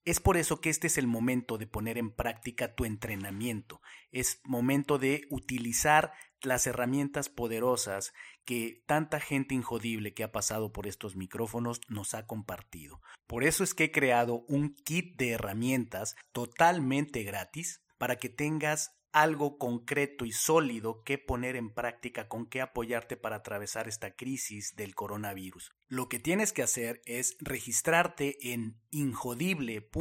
Es 0.04 0.20
por 0.20 0.36
eso 0.36 0.60
que 0.62 0.72
este 0.72 0.88
es 0.88 0.98
el 0.98 1.06
momento 1.06 1.60
de 1.60 1.68
poner 1.68 2.00
en 2.00 2.12
práctica 2.12 2.74
tu 2.74 2.86
entrenamiento. 2.86 3.82
Es 4.12 4.42
momento 4.46 4.98
de 4.98 5.28
utilizar 5.30 6.12
las 6.42 6.66
herramientas 6.66 7.30
poderosas 7.30 8.14
que 8.46 8.84
tanta 8.88 9.20
gente 9.20 9.54
injodible 9.56 10.14
que 10.14 10.24
ha 10.24 10.32
pasado 10.32 10.74
por 10.74 10.88
estos 10.88 11.16
micrófonos 11.16 11.80
nos 11.88 12.16
ha 12.16 12.26
compartido. 12.26 13.00
Por 13.28 13.44
eso 13.44 13.64
es 13.64 13.74
que 13.74 13.86
he 13.86 13.92
creado 13.92 14.44
un 14.48 14.74
kit 14.74 15.18
de 15.18 15.32
herramientas 15.32 16.16
totalmente 16.32 17.24
gratis 17.24 17.82
para 17.98 18.18
que 18.18 18.30
tengas 18.30 18.98
algo 19.14 19.58
concreto 19.58 20.26
y 20.26 20.32
sólido 20.32 21.04
que 21.04 21.18
poner 21.18 21.56
en 21.56 21.70
práctica, 21.70 22.28
con 22.28 22.48
qué 22.48 22.60
apoyarte 22.62 23.16
para 23.16 23.38
atravesar 23.38 23.88
esta 23.88 24.16
crisis 24.16 24.76
del 24.76 24.96
coronavirus. 24.96 25.72
Lo 25.88 26.10
que 26.10 26.20
tienes 26.20 26.52
que 26.52 26.64
hacer 26.64 27.02
es 27.06 27.38
registrarte 27.40 28.52
en 28.54 28.82
injodible.mx 28.90 29.92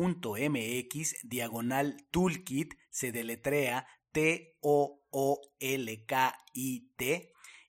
diagonal 1.23 2.09
toolkit, 2.11 2.75
se 2.91 3.13
deletrea 3.13 3.87
T-O-O-L-K-I-T, 4.13 5.03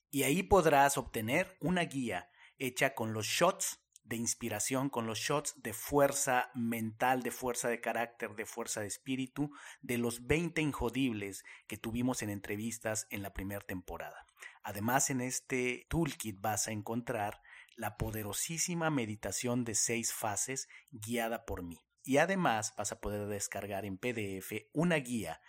y 0.10 0.24
ahí 0.24 0.44
podrás 0.44 0.98
obtener 0.98 1.58
una 1.60 1.84
guía 1.84 2.30
hecha 2.58 2.94
con 2.94 3.14
los 3.14 3.26
shots 3.26 3.82
de 4.04 4.16
inspiración, 4.16 4.89
con 4.89 5.08
los 5.08 5.20
shots 5.20 5.56
de 5.62 5.74
fuerza 5.74 6.51
mental, 6.54 7.24
de 7.24 7.32
fuerza 7.32 7.70
de 7.70 7.82
carácter, 7.82 8.36
de 8.36 8.45
fuerza 8.45 8.82
de 8.82 8.88
espíritu, 8.88 9.51
de 9.82 9.97
los 9.97 10.28
20 10.28 10.62
injodibles 10.62 11.43
que 11.68 11.78
tuvimos 11.78 12.22
en 12.22 12.30
entrevistas 12.30 13.08
en 13.10 13.22
la 13.22 13.34
primera 13.34 13.62
temporada. 13.62 14.26
Además, 14.64 15.10
en 15.10 15.22
este 15.22 15.86
toolkit 15.89 16.39
vas 16.39 16.68
a 16.68 16.72
encontrar 16.72 17.41
la 17.76 17.97
poderosísima 17.97 18.89
meditación 18.89 19.64
de 19.64 19.76
seis 19.76 20.14
fases 20.14 20.68
guiada 20.91 21.45
por 21.45 21.64
mí. 21.64 21.80
Y 22.06 22.18
además 22.18 22.74
vas 22.78 22.91
a 22.91 22.99
poder 22.99 23.28
descargar 23.28 23.86
en 23.86 23.97
PDF 23.97 24.68
una 24.74 24.97
guía 24.97 25.41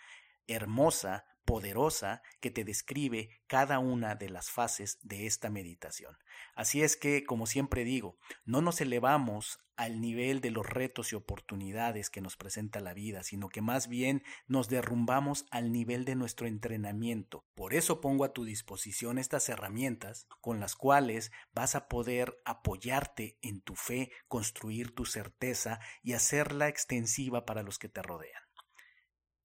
hermosa 0.47 1.25
poderosa 1.45 2.23
que 2.41 2.51
te 2.51 2.63
describe 2.63 3.29
cada 3.47 3.79
una 3.79 4.15
de 4.15 4.29
las 4.29 4.49
fases 4.49 4.99
de 5.03 5.27
esta 5.27 5.49
meditación. 5.49 6.17
Así 6.55 6.81
es 6.81 6.97
que, 6.97 7.23
como 7.23 7.45
siempre 7.45 7.83
digo, 7.83 8.17
no 8.43 8.61
nos 8.61 8.81
elevamos 8.81 9.59
al 9.77 9.99
nivel 9.99 10.41
de 10.41 10.51
los 10.51 10.65
retos 10.65 11.11
y 11.11 11.15
oportunidades 11.15 12.09
que 12.09 12.21
nos 12.21 12.37
presenta 12.37 12.79
la 12.79 12.93
vida, 12.93 13.23
sino 13.23 13.49
que 13.49 13.61
más 13.61 13.87
bien 13.87 14.23
nos 14.47 14.69
derrumbamos 14.69 15.45
al 15.51 15.71
nivel 15.71 16.05
de 16.05 16.15
nuestro 16.15 16.47
entrenamiento. 16.47 17.45
Por 17.55 17.73
eso 17.73 17.99
pongo 17.99 18.23
a 18.23 18.33
tu 18.33 18.45
disposición 18.45 19.17
estas 19.17 19.49
herramientas 19.49 20.27
con 20.39 20.59
las 20.59 20.75
cuales 20.75 21.31
vas 21.53 21.75
a 21.75 21.87
poder 21.87 22.37
apoyarte 22.45 23.37
en 23.41 23.61
tu 23.61 23.75
fe, 23.75 24.11
construir 24.27 24.95
tu 24.95 25.05
certeza 25.05 25.79
y 26.01 26.13
hacerla 26.13 26.69
extensiva 26.69 27.45
para 27.45 27.61
los 27.61 27.77
que 27.77 27.89
te 27.89 28.01
rodean. 28.01 28.43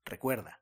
Recuerda, 0.05 0.60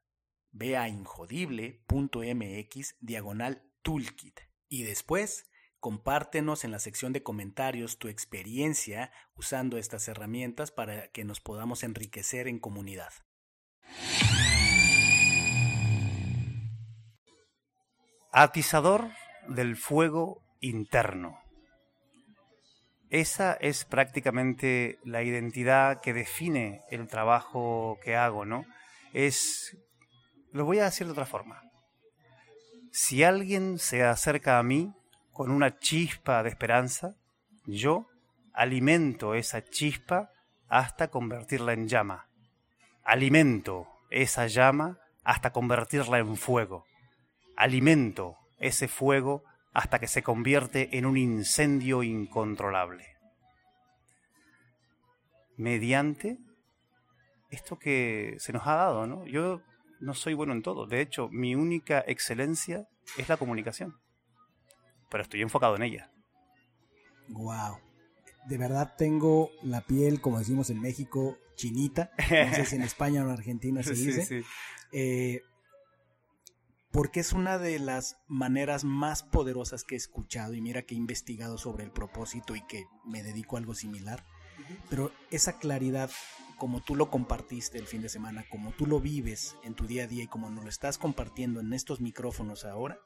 Ve 0.50 0.76
a 0.76 0.88
injodible.mx 0.88 2.96
diagonal 3.00 3.62
toolkit 3.82 4.40
y 4.68 4.82
después 4.82 5.48
compártenos 5.80 6.64
en 6.64 6.72
la 6.72 6.78
sección 6.78 7.12
de 7.12 7.22
comentarios 7.22 7.98
tu 7.98 8.08
experiencia 8.08 9.12
usando 9.36 9.78
estas 9.78 10.08
herramientas 10.08 10.70
para 10.70 11.08
que 11.08 11.24
nos 11.24 11.40
podamos 11.40 11.82
enriquecer 11.82 12.48
en 12.48 12.58
comunidad. 12.58 13.12
Atizador 18.32 19.10
del 19.48 19.76
fuego 19.76 20.42
interno. 20.60 21.40
Esa 23.10 23.54
es 23.54 23.86
prácticamente 23.86 24.98
la 25.02 25.22
identidad 25.22 26.02
que 26.02 26.12
define 26.12 26.82
el 26.90 27.08
trabajo 27.08 27.98
que 28.02 28.16
hago, 28.16 28.44
¿no? 28.44 28.66
Es 29.14 29.78
lo 30.52 30.64
voy 30.64 30.78
a 30.78 30.84
decir 30.84 31.06
de 31.06 31.12
otra 31.12 31.26
forma. 31.26 31.62
Si 32.90 33.22
alguien 33.22 33.78
se 33.78 34.04
acerca 34.04 34.58
a 34.58 34.62
mí 34.62 34.94
con 35.32 35.50
una 35.50 35.78
chispa 35.78 36.42
de 36.42 36.48
esperanza, 36.48 37.14
yo 37.66 38.08
alimento 38.52 39.34
esa 39.34 39.62
chispa 39.62 40.30
hasta 40.68 41.08
convertirla 41.08 41.72
en 41.74 41.88
llama. 41.88 42.28
Alimento 43.04 43.88
esa 44.10 44.46
llama 44.46 44.98
hasta 45.22 45.52
convertirla 45.52 46.18
en 46.18 46.36
fuego. 46.36 46.86
Alimento 47.56 48.36
ese 48.58 48.88
fuego 48.88 49.44
hasta 49.72 49.98
que 49.98 50.08
se 50.08 50.22
convierte 50.22 50.96
en 50.98 51.06
un 51.06 51.16
incendio 51.16 52.02
incontrolable. 52.02 53.06
Mediante 55.56 56.38
esto 57.50 57.78
que 57.78 58.36
se 58.38 58.52
nos 58.52 58.66
ha 58.66 58.74
dado, 58.74 59.06
¿no? 59.06 59.26
Yo 59.26 59.62
no 60.00 60.14
soy 60.14 60.34
bueno 60.34 60.52
en 60.52 60.62
todo. 60.62 60.86
De 60.86 61.00
hecho, 61.00 61.28
mi 61.28 61.54
única 61.54 62.04
excelencia 62.06 62.88
es 63.16 63.28
la 63.28 63.36
comunicación. 63.36 63.98
Pero 65.10 65.22
estoy 65.22 65.42
enfocado 65.42 65.76
en 65.76 65.82
ella. 65.82 66.12
Wow. 67.28 67.78
De 68.46 68.58
verdad 68.58 68.94
tengo 68.96 69.50
la 69.62 69.82
piel, 69.82 70.20
como 70.20 70.38
decimos 70.38 70.70
en 70.70 70.80
México, 70.80 71.38
chinita. 71.54 72.10
No 72.18 72.54
sé 72.54 72.64
si 72.64 72.76
en 72.76 72.82
España 72.84 73.22
o 73.22 73.24
en 73.26 73.32
Argentina 73.32 73.82
se 73.82 73.94
dice. 73.94 74.44
Eh, 74.92 75.42
porque 76.90 77.20
es 77.20 77.32
una 77.32 77.58
de 77.58 77.78
las 77.78 78.18
maneras 78.28 78.84
más 78.84 79.22
poderosas 79.22 79.84
que 79.84 79.94
he 79.94 79.98
escuchado 79.98 80.54
y 80.54 80.60
mira 80.60 80.82
que 80.82 80.94
he 80.94 80.98
investigado 80.98 81.58
sobre 81.58 81.84
el 81.84 81.90
propósito 81.90 82.56
y 82.56 82.66
que 82.66 82.86
me 83.04 83.22
dedico 83.22 83.56
a 83.56 83.60
algo 83.60 83.74
similar. 83.74 84.24
Pero 84.88 85.12
esa 85.30 85.58
claridad 85.58 86.10
como 86.58 86.80
tú 86.80 86.96
lo 86.96 87.08
compartiste 87.08 87.78
el 87.78 87.86
fin 87.86 88.02
de 88.02 88.08
semana, 88.08 88.44
como 88.50 88.72
tú 88.72 88.86
lo 88.86 89.00
vives 89.00 89.56
en 89.62 89.74
tu 89.74 89.86
día 89.86 90.04
a 90.04 90.06
día 90.08 90.24
y 90.24 90.26
como 90.26 90.50
nos 90.50 90.64
lo 90.64 90.70
estás 90.70 90.98
compartiendo 90.98 91.60
en 91.60 91.72
estos 91.72 92.00
micrófonos 92.00 92.64
ahora, 92.64 92.98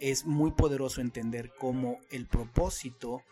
es 0.00 0.24
muy 0.24 0.52
poderoso 0.52 1.00
entender 1.00 1.52
cómo 1.58 1.98
el 2.10 2.26
propósito, 2.26 3.22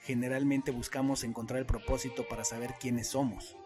generalmente 0.00 0.72
buscamos 0.72 1.22
encontrar 1.22 1.60
el 1.60 1.66
propósito 1.66 2.26
para 2.28 2.44
saber 2.44 2.74
quiénes 2.80 3.08
somos. 3.08 3.56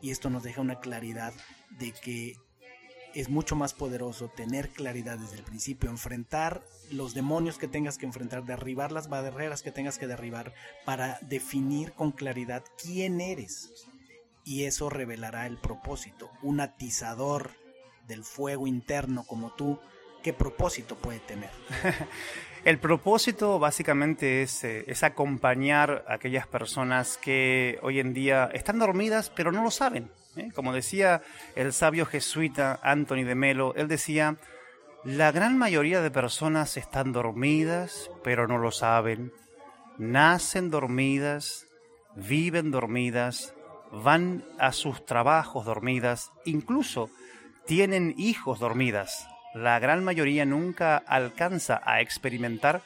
Y 0.00 0.10
esto 0.10 0.30
nos 0.30 0.42
deja 0.42 0.60
una 0.60 0.80
claridad 0.80 1.32
de 1.70 1.92
que 1.92 2.36
es 3.14 3.28
mucho 3.28 3.56
más 3.56 3.74
poderoso 3.74 4.28
tener 4.28 4.70
claridad 4.70 5.18
desde 5.18 5.36
el 5.36 5.42
principio, 5.42 5.90
enfrentar 5.90 6.62
los 6.90 7.14
demonios 7.14 7.58
que 7.58 7.68
tengas 7.68 7.98
que 7.98 8.06
enfrentar, 8.06 8.44
derribar 8.44 8.92
las 8.92 9.08
barreras 9.08 9.62
que 9.62 9.72
tengas 9.72 9.98
que 9.98 10.06
derribar 10.06 10.54
para 10.84 11.18
definir 11.22 11.92
con 11.92 12.12
claridad 12.12 12.64
quién 12.80 13.20
eres 13.20 13.86
y 14.44 14.64
eso 14.64 14.90
revelará 14.90 15.46
el 15.46 15.58
propósito. 15.58 16.30
Un 16.42 16.60
atizador 16.60 17.50
del 18.06 18.24
fuego 18.24 18.66
interno 18.66 19.24
como 19.24 19.52
tú, 19.54 19.78
¿qué 20.22 20.32
propósito 20.32 20.96
puede 20.96 21.20
tener? 21.20 21.50
el 22.64 22.78
propósito 22.78 23.58
básicamente 23.58 24.42
es, 24.42 24.64
eh, 24.64 24.84
es, 24.86 25.02
acompañar 25.02 26.04
a 26.08 26.14
aquellas 26.14 26.46
personas 26.46 27.16
que 27.16 27.78
hoy 27.82 28.00
en 28.00 28.12
día 28.12 28.50
están 28.52 28.78
dormidas 28.78 29.30
pero 29.30 29.52
no 29.52 29.62
lo 29.62 29.70
saben. 29.70 30.10
¿Eh? 30.36 30.50
Como 30.54 30.72
decía 30.72 31.22
el 31.54 31.72
sabio 31.72 32.06
jesuita 32.06 32.78
Anthony 32.82 33.24
de 33.24 33.34
Melo, 33.34 33.74
él 33.76 33.88
decía, 33.88 34.36
la 35.04 35.32
gran 35.32 35.58
mayoría 35.58 36.00
de 36.00 36.10
personas 36.10 36.76
están 36.76 37.12
dormidas 37.12 38.10
pero 38.22 38.46
no 38.46 38.58
lo 38.58 38.70
saben. 38.70 39.32
Nacen 39.98 40.70
dormidas, 40.70 41.66
viven 42.16 42.70
dormidas, 42.70 43.54
van 43.90 44.44
a 44.58 44.72
sus 44.72 45.04
trabajos 45.04 45.64
dormidas, 45.64 46.32
incluso 46.44 47.10
tienen 47.66 48.14
hijos 48.16 48.58
dormidas. 48.58 49.28
La 49.54 49.78
gran 49.78 50.02
mayoría 50.02 50.46
nunca 50.46 50.96
alcanza 50.96 51.80
a 51.84 52.00
experimentar 52.00 52.82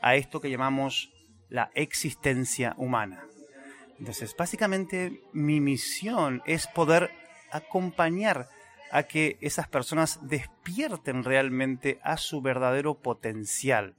a 0.00 0.16
esto 0.16 0.40
que 0.40 0.50
llamamos 0.50 1.12
la 1.48 1.70
existencia 1.74 2.74
humana. 2.76 3.24
Entonces, 3.98 4.34
básicamente 4.36 5.22
mi 5.32 5.60
misión 5.60 6.42
es 6.46 6.66
poder 6.66 7.10
acompañar 7.50 8.48
a 8.90 9.02
que 9.04 9.38
esas 9.40 9.68
personas 9.68 10.20
despierten 10.22 11.24
realmente 11.24 11.98
a 12.02 12.16
su 12.16 12.40
verdadero 12.40 12.94
potencial. 12.94 13.94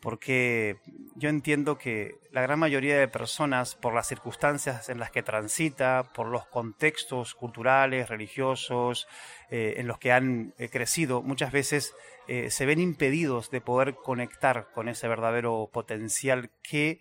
porque 0.00 0.76
yo 1.14 1.30
entiendo 1.30 1.78
que 1.78 2.18
la 2.30 2.42
gran 2.42 2.58
mayoría 2.58 2.98
de 2.98 3.08
personas, 3.08 3.74
por 3.74 3.94
las 3.94 4.06
circunstancias 4.06 4.90
en 4.90 4.98
las 4.98 5.10
que 5.10 5.22
transita, 5.22 6.12
por 6.12 6.26
los 6.26 6.44
contextos 6.44 7.34
culturales, 7.34 8.10
religiosos, 8.10 9.08
eh, 9.48 9.76
en 9.78 9.86
los 9.86 9.98
que 9.98 10.12
han 10.12 10.52
eh, 10.58 10.68
crecido, 10.68 11.22
muchas 11.22 11.52
veces 11.52 11.94
eh, 12.28 12.50
se 12.50 12.66
ven 12.66 12.80
impedidos 12.80 13.50
de 13.50 13.62
poder 13.62 13.94
conectar 13.94 14.68
con 14.74 14.90
ese 14.90 15.08
verdadero 15.08 15.70
potencial 15.72 16.50
que 16.62 17.00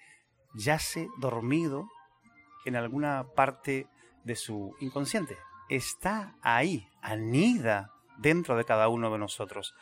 yace 0.54 1.10
dormido 1.20 1.90
en 2.66 2.76
alguna 2.76 3.26
parte 3.36 3.88
de 4.24 4.36
su 4.36 4.76
inconsciente. 4.80 5.38
Está 5.70 6.36
ahí, 6.42 6.88
anida 7.02 7.92
dentro 8.18 8.56
de 8.56 8.66
cada 8.66 8.88
uno 8.88 9.12
de 9.12 9.18
nosotros. 9.18 9.74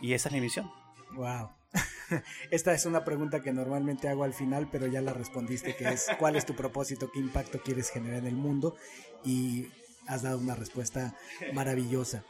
Y 0.00 0.12
esa 0.14 0.28
es 0.28 0.34
mi 0.34 0.40
misión. 0.40 0.70
Wow. 1.12 1.50
Esta 2.50 2.72
es 2.72 2.86
una 2.86 3.04
pregunta 3.04 3.40
que 3.40 3.52
normalmente 3.52 4.08
hago 4.08 4.24
al 4.24 4.34
final, 4.34 4.68
pero 4.70 4.86
ya 4.86 5.00
la 5.00 5.12
respondiste, 5.12 5.76
que 5.76 5.88
es 5.88 6.06
¿cuál 6.18 6.36
es 6.36 6.46
tu 6.46 6.54
propósito? 6.54 7.10
¿Qué 7.12 7.20
impacto 7.20 7.60
quieres 7.60 7.90
generar 7.90 8.20
en 8.20 8.26
el 8.26 8.36
mundo? 8.36 8.76
Y 9.24 9.68
has 10.06 10.22
dado 10.22 10.38
una 10.38 10.54
respuesta 10.54 11.14
maravillosa. 11.52 12.24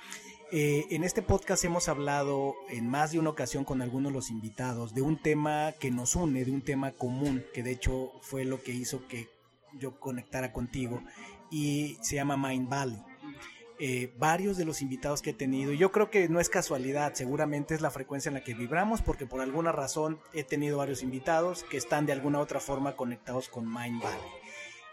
Eh, 0.53 0.87
en 0.91 1.03
este 1.03 1.23
podcast 1.23 1.65
hemos 1.65 1.89
hablado 1.89 2.55
en 2.69 2.89
más 2.89 3.11
de 3.11 3.19
una 3.19 3.31
ocasión 3.31 3.65
con 3.65 3.83
algunos 3.83 4.13
de 4.13 4.17
los 4.17 4.31
invitados 4.31 4.95
de 4.95 5.03
un 5.03 5.21
tema 5.21 5.75
que 5.81 5.91
nos 5.91 6.15
une, 6.15 6.45
de 6.45 6.53
un 6.53 6.63
tema 6.63 6.93
común, 6.93 7.45
que 7.53 7.65
de 7.65 7.73
hecho 7.73 8.13
fue 8.23 8.45
lo 8.45 8.63
que 8.63 8.71
hizo 8.71 9.09
que 9.09 9.29
yo 9.79 9.99
conectara 9.99 10.53
contigo, 10.53 11.03
y 11.51 11.99
se 12.01 12.17
llama 12.17 12.37
Mind 12.37 12.69
Valley. 12.69 13.03
Eh, 13.79 14.11
varios 14.19 14.57
de 14.57 14.65
los 14.65 14.81
invitados 14.81 15.21
que 15.21 15.31
he 15.31 15.35
tenido, 15.35 15.73
yo 15.73 15.93
creo 15.93 16.11
que 16.11 16.31
no 16.31 16.41
es 16.41 16.49
casualidad, 16.49 17.13
seguramente 17.13 17.75
es 17.75 17.83
la 17.83 17.91
frecuencia 17.91 18.31
en 18.31 18.35
la 18.35 18.43
que 18.43 18.55
vibramos, 18.55 19.03
porque 19.03 19.27
por 19.27 19.43
alguna 19.43 19.71
razón 19.71 20.19
he 20.33 20.45
tenido 20.45 20.79
varios 20.79 21.03
invitados 21.03 21.63
que 21.65 21.77
están 21.77 22.07
de 22.07 22.13
alguna 22.13 22.41
otra 22.41 22.59
forma 22.59 22.97
conectados 22.97 23.49
con 23.51 23.67
Mind 23.67 24.03
Valley. 24.03 24.46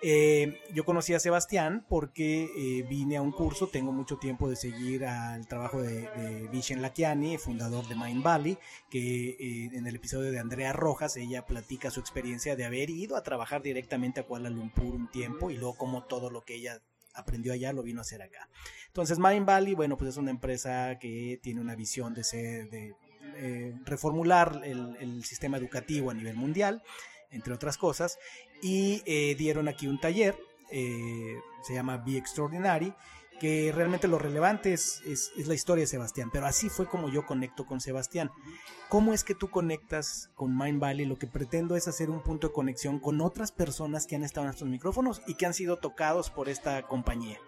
Eh, 0.06 0.60
yo 0.74 0.84
conocí 0.84 1.14
a 1.14 1.20
Sebastián 1.20 1.86
porque 1.88 2.50
eh, 2.58 2.84
vine 2.90 3.16
a 3.16 3.22
un 3.22 3.32
curso, 3.32 3.68
tengo 3.68 3.94
mucho 3.94 4.18
tiempo 4.18 4.50
de 4.50 4.58
seguir 4.58 5.06
al 5.06 5.48
trabajo 5.48 5.82
de, 5.82 6.50
Vishen 6.52 6.82
Lakiani, 6.82 7.38
fundador 7.38 7.88
de 7.88 7.96
Mind 7.96 8.22
Valley, 8.22 8.58
que 8.90 9.30
eh, 9.30 9.70
en 9.72 9.88
el 9.88 9.96
episodio 9.96 10.30
de 10.30 10.40
Andrea 10.40 10.74
Rojas, 10.74 11.16
ella 11.16 11.46
platica 11.46 11.90
su 11.90 12.02
experiencia 12.02 12.58
de 12.58 12.66
haber 12.66 12.90
ido 12.90 13.16
a 13.16 13.24
trabajar 13.24 13.62
directamente 13.62 14.20
a 14.20 14.24
Kuala 14.24 14.50
Lumpur 14.50 14.94
un 14.94 15.10
tiempo 15.10 15.50
y 15.50 15.56
luego 15.56 15.78
como 15.78 16.04
todo 16.04 16.30
lo 16.30 16.42
que 16.42 16.56
ella 16.56 16.82
aprendió 17.14 17.54
allá 17.54 17.72
lo 17.72 17.82
vino 17.82 18.00
a 18.00 18.02
hacer 18.02 18.22
acá. 18.22 18.50
Entonces 18.88 19.20
Mind 19.20 19.46
Valley, 19.46 19.74
bueno, 19.74 19.96
pues 19.96 20.10
es 20.10 20.18
una 20.18 20.32
empresa 20.32 21.00
que 21.00 21.40
tiene 21.42 21.62
una 21.62 21.76
visión 21.76 22.14
de, 22.14 22.26
ser, 22.26 22.70
de 22.70 22.94
reformular 23.86 24.60
el, 24.66 24.98
el 25.00 25.24
sistema 25.24 25.56
educativo 25.56 26.12
a 26.12 26.14
nivel 26.14 26.36
mundial 26.36 26.84
entre 27.34 27.54
otras 27.54 27.78
cosas, 27.78 28.18
y 28.62 29.02
eh, 29.06 29.36
dieron 29.36 29.68
aquí 29.68 29.88
un 29.88 30.00
taller, 30.00 30.38
eh, 30.72 31.38
se 31.64 31.74
llama 31.74 31.98
Be 31.98 32.18
Extraordinary, 32.18 32.94
que 33.40 33.72
realmente 33.74 34.08
lo 34.08 34.18
relevante 34.18 34.74
es, 34.74 35.02
es, 35.06 35.32
la 35.48 35.54
historia 35.54 35.84
de 35.84 35.88
Sebastián, 35.88 36.30
pero 36.32 36.46
así 36.46 36.70
fue 36.70 36.86
como 36.86 37.10
yo 37.10 37.26
conecto 37.26 37.66
con 37.66 37.82
Sebastián. 37.82 38.32
¿Cómo 38.90 39.12
es 39.12 39.24
que 39.24 39.34
tú 39.34 39.50
conectas 39.50 40.30
con 40.36 40.56
Mind 40.56 40.80
Valley? 40.80 41.08
Lo 41.08 41.18
que 41.18 41.26
pretendo 41.26 41.76
es 41.76 41.88
hacer 41.88 42.12
un 42.12 42.22
punto 42.22 42.50
de 42.50 42.54
conexión 42.54 43.00
con 43.00 43.22
otras 43.22 43.52
personas 43.52 44.06
que 44.06 44.16
han 44.16 44.24
estado 44.24 44.46
en 44.46 44.52
estos 44.52 44.68
micrófonos 44.68 45.22
y 45.26 45.34
que 45.34 45.48
han 45.48 45.56
sido 45.56 45.78
tocados 45.78 46.30
por 46.30 46.48
esta 46.48 46.84
compañía. 46.84 47.40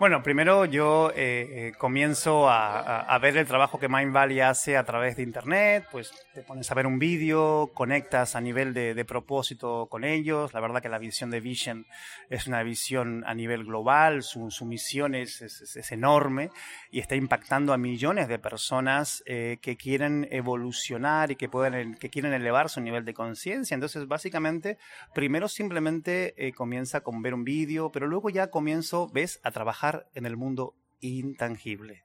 Bueno, 0.00 0.24
primero 0.24 0.64
yo 0.64 1.12
eh, 1.14 1.72
comienzo 1.78 2.48
a, 2.48 3.00
a, 3.00 3.18
ver 3.18 3.36
el 3.36 3.46
trabajo 3.46 3.78
que 3.78 3.88
Mind 3.88 4.12
Valley 4.12 4.40
hace 4.40 4.76
a 4.76 4.84
través 4.84 5.16
de 5.16 5.22
Internet, 5.22 5.86
pues 5.92 6.12
te 6.34 6.42
pones 6.42 6.68
a 6.70 6.74
ver 6.74 6.86
un 6.86 6.98
vídeo, 6.98 7.70
conectas 7.74 8.34
a 8.34 8.40
nivel 8.40 8.74
de, 8.74 8.94
de 8.94 9.04
propósito 9.04 9.86
con 9.88 10.02
ellos. 10.02 10.52
La 10.52 10.60
verdad 10.60 10.82
que 10.82 10.88
la 10.88 10.98
visión 10.98 11.30
de 11.30 11.40
Vision 11.40 11.86
es 12.28 12.48
una 12.48 12.64
visión 12.64 13.22
a 13.26 13.34
nivel 13.34 13.64
global, 13.64 14.22
su, 14.22 14.50
su 14.50 14.64
misión 14.64 15.14
es 15.14 15.37
es, 15.42 15.92
enorme 15.92 16.50
y 16.90 17.00
está 17.00 17.14
impactando 17.14 17.72
a 17.72 17.78
millones 17.78 18.28
de 18.28 18.38
personas 18.38 19.22
eh, 19.26 19.58
que 19.60 19.76
quieren 19.76 20.28
evolucionar 20.30 21.30
y 21.30 21.36
que, 21.36 21.48
pueden, 21.48 21.94
que 21.94 22.10
quieren 22.10 22.32
elevar 22.32 22.68
su 22.68 22.80
nivel 22.80 23.04
de 23.04 23.14
conciencia. 23.14 23.74
Entonces, 23.74 24.06
básicamente, 24.06 24.78
primero 25.14 25.48
simplemente 25.48 26.34
eh, 26.36 26.52
comienza 26.52 27.00
con 27.00 27.22
ver 27.22 27.34
un 27.34 27.44
vídeo, 27.44 27.90
pero 27.90 28.06
luego 28.06 28.30
ya 28.30 28.50
comienzo, 28.50 29.08
ves, 29.12 29.40
a 29.42 29.50
trabajar 29.50 30.08
en 30.14 30.26
el 30.26 30.36
mundo 30.36 30.74
intangible 31.00 32.04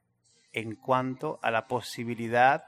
en 0.52 0.76
cuanto 0.76 1.38
a 1.42 1.50
la 1.50 1.66
posibilidad 1.66 2.64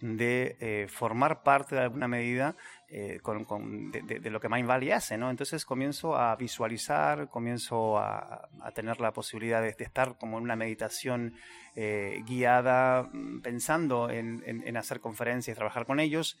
de 0.00 0.56
eh, 0.60 0.86
formar 0.88 1.42
parte 1.42 1.74
de 1.74 1.82
alguna 1.82 2.08
medida 2.08 2.56
eh, 2.92 3.20
con, 3.22 3.92
de, 3.92 4.30
lo 4.30 4.40
que 4.40 4.48
Mind 4.48 4.66
Valley 4.66 4.90
hace, 4.90 5.16
¿no? 5.16 5.30
Entonces 5.30 5.64
comienzo 5.64 6.16
a 6.16 6.34
visualizar, 6.34 7.28
comienzo 7.28 7.98
a, 7.98 8.48
tener 8.74 9.00
la 9.00 9.12
posibilidad 9.12 9.62
de, 9.62 9.68
estar 9.78 10.18
como 10.18 10.38
en 10.38 10.42
una 10.42 10.56
meditación 10.56 11.34
eh, 11.76 12.20
guiada, 12.26 13.08
pensando 13.44 14.10
en, 14.10 14.76
hacer 14.76 14.98
conferencias, 14.98 15.56
trabajar 15.56 15.86
con 15.86 16.00
ellos. 16.00 16.36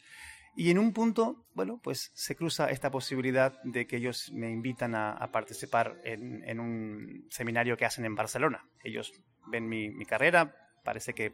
Y 0.56 0.72
en 0.72 0.80
un 0.80 0.92
punto, 0.92 1.46
bueno, 1.54 1.78
pues 1.80 2.10
se 2.14 2.34
cruza 2.34 2.68
esta 2.68 2.90
posibilidad 2.90 3.62
de 3.62 3.86
que 3.86 3.98
ellos 3.98 4.32
me 4.32 4.50
invitan 4.50 4.96
a, 4.96 5.30
participar 5.30 6.00
en, 6.02 6.58
un 6.58 7.26
seminario 7.30 7.76
que 7.76 7.84
hacen 7.84 8.04
en 8.04 8.16
Barcelona. 8.16 8.66
Ellos 8.82 9.12
ven 9.46 9.68
mi, 9.68 9.88
mi 9.90 10.04
carrera, 10.04 10.52
parece 10.82 11.14
que 11.14 11.32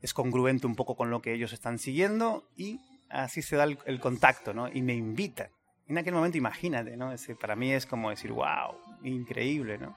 es 0.00 0.14
congruente 0.14 0.66
un 0.66 0.76
poco 0.76 0.96
con 0.96 1.10
lo 1.10 1.20
que 1.20 1.34
ellos 1.34 1.52
están 1.52 1.78
siguiendo 1.78 2.48
y 2.56 2.80
así 3.10 3.42
se 3.42 3.56
da 3.56 3.64
el, 3.64 4.00
contacto, 4.00 4.54
¿no? 4.54 4.68
Y 4.68 4.82
me 4.82 4.94
invita. 4.94 5.50
En 5.88 5.98
aquel 5.98 6.14
momento, 6.14 6.38
imagínate, 6.38 6.96
¿no? 6.96 7.12
Ese, 7.12 7.34
para 7.34 7.56
mí 7.56 7.72
es 7.72 7.84
como 7.84 8.10
decir, 8.10 8.32
wow, 8.32 8.76
increíble, 9.02 9.78
¿no? 9.78 9.96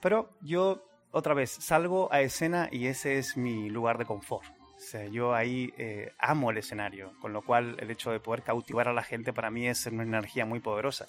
Pero 0.00 0.30
yo, 0.40 0.82
otra 1.10 1.34
vez, 1.34 1.50
salgo 1.50 2.12
a 2.12 2.20
escena 2.20 2.68
y 2.72 2.86
ese 2.86 3.18
es 3.18 3.36
mi 3.36 3.68
lugar 3.68 3.98
de 3.98 4.06
confort. 4.06 4.48
O 4.76 4.80
sea, 4.80 5.06
yo 5.06 5.34
ahí 5.34 5.72
eh, 5.76 6.12
amo 6.18 6.50
el 6.50 6.58
escenario, 6.58 7.12
con 7.20 7.32
lo 7.32 7.42
cual 7.42 7.76
el 7.80 7.90
hecho 7.90 8.12
de 8.12 8.20
poder 8.20 8.42
cautivar 8.42 8.88
a 8.88 8.92
la 8.92 9.02
gente 9.02 9.32
para 9.32 9.50
mí 9.50 9.66
es 9.66 9.86
una 9.86 10.04
energía 10.04 10.46
muy 10.46 10.60
poderosa. 10.60 11.08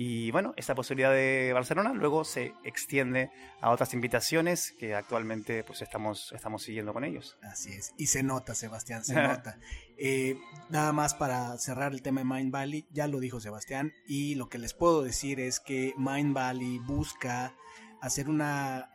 Y 0.00 0.30
bueno, 0.30 0.54
esta 0.56 0.76
posibilidad 0.76 1.10
de 1.10 1.50
Barcelona 1.52 1.92
luego 1.92 2.24
se 2.24 2.54
extiende 2.62 3.32
a 3.60 3.70
otras 3.70 3.94
invitaciones 3.94 4.72
que 4.78 4.94
actualmente 4.94 5.64
pues 5.64 5.82
estamos, 5.82 6.32
estamos 6.32 6.62
siguiendo 6.62 6.92
con 6.92 7.02
ellos. 7.02 7.36
Así 7.42 7.72
es, 7.72 7.94
y 7.96 8.06
se 8.06 8.22
nota, 8.22 8.54
Sebastián, 8.54 9.04
se 9.04 9.14
nota. 9.14 9.58
Eh, 10.00 10.38
nada 10.68 10.92
más 10.92 11.14
para 11.14 11.58
cerrar 11.58 11.90
el 11.90 12.02
tema 12.02 12.20
de 12.20 12.24
Mind 12.24 12.52
Valley, 12.52 12.86
ya 12.92 13.08
lo 13.08 13.18
dijo 13.18 13.40
Sebastián, 13.40 13.92
y 14.06 14.36
lo 14.36 14.48
que 14.48 14.58
les 14.58 14.72
puedo 14.72 15.02
decir 15.02 15.40
es 15.40 15.58
que 15.58 15.92
Mind 15.96 16.32
Valley 16.32 16.78
busca 16.78 17.56
hacer 18.00 18.28
una 18.28 18.90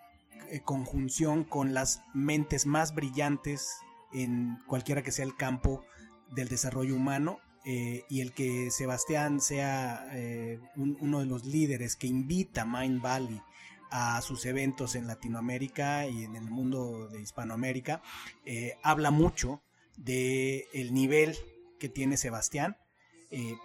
eh, 0.50 0.62
conjunción 0.62 1.44
con 1.44 1.74
las 1.74 2.02
mentes 2.14 2.66
más 2.66 2.96
brillantes 2.96 3.70
en 4.14 4.60
cualquiera 4.66 5.02
que 5.02 5.12
sea 5.12 5.26
el 5.26 5.36
campo 5.36 5.84
del 6.32 6.48
desarrollo 6.48 6.96
humano 6.96 7.42
eh, 7.66 8.04
y 8.10 8.22
el 8.22 8.34
que 8.34 8.72
Sebastián 8.72 9.40
sea 9.40 10.06
eh, 10.12 10.60
uno 10.76 11.20
de 11.20 11.26
los 11.26 11.46
líderes 11.46 11.96
que 11.96 12.08
invita 12.08 12.64
a 12.64 12.66
Mind 12.66 13.02
Valley 13.02 13.42
a 13.90 14.22
sus 14.22 14.46
eventos 14.46 14.96
en 14.96 15.08
Latinoamérica 15.08 16.08
y 16.08 16.24
en 16.24 16.36
el 16.36 16.50
mundo 16.50 17.08
de 17.10 17.22
Hispanoamérica, 17.22 18.02
eh, 18.44 18.74
habla 18.82 19.12
mucho 19.12 19.62
del 19.96 20.64
el 20.74 20.94
nivel 20.94 21.38
que 21.80 21.90
tiene 21.90 22.18
Sebastián, 22.18 22.78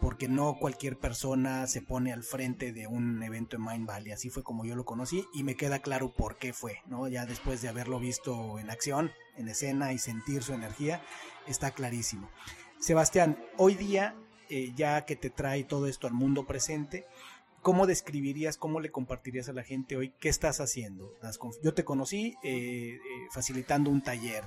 porque 0.01 0.29
no 0.29 0.57
cualquier 0.59 0.99
persona 0.99 1.67
se 1.67 1.83
pone 1.83 2.11
al 2.11 2.23
frente 2.23 2.73
de 2.73 2.87
un 2.87 3.23
evento 3.23 3.57
en 3.57 3.65
Mind 3.65 3.87
Valley. 3.87 4.13
Así 4.13 4.31
fue 4.31 4.43
como 4.43 4.65
yo 4.65 4.75
lo 4.75 4.87
conocí 4.87 5.27
y 5.35 5.45
me 5.45 5.57
queda 5.57 5.81
claro 5.81 6.15
por 6.15 6.39
qué 6.39 6.55
fue, 6.55 6.79
¿no? 6.87 7.07
Ya 7.07 7.27
después 7.27 7.61
de 7.61 7.69
haberlo 7.69 8.01
visto 8.01 8.59
en 8.59 8.71
acción, 8.71 9.13
en 9.37 9.49
escena 9.49 9.93
y 9.93 9.99
sentir 9.99 10.43
su 10.43 10.55
energía, 10.55 11.03
está 11.47 11.71
clarísimo. 11.73 12.31
Sebastián, 12.81 13.37
hoy 13.57 13.75
día, 13.75 14.15
eh, 14.49 14.73
ya 14.77 15.05
que 15.05 15.17
te 15.17 15.31
trae 15.31 15.65
todo 15.65 15.87
esto 15.89 16.07
al 16.07 16.13
mundo 16.13 16.47
presente, 16.47 17.07
¿cómo 17.61 17.87
describirías, 17.87 18.57
cómo 18.57 18.81
le 18.81 18.91
compartirías 18.91 19.49
a 19.49 19.53
la 19.53 19.65
gente 19.65 19.97
hoy 19.97 20.13
qué 20.21 20.29
estás 20.29 20.61
haciendo? 20.61 21.13
Yo 21.63 21.75
te 21.75 21.85
conocí 21.85 22.37
eh, 22.45 22.95
eh, 22.95 22.99
facilitando 23.33 23.91
un 23.91 24.01
taller, 24.01 24.45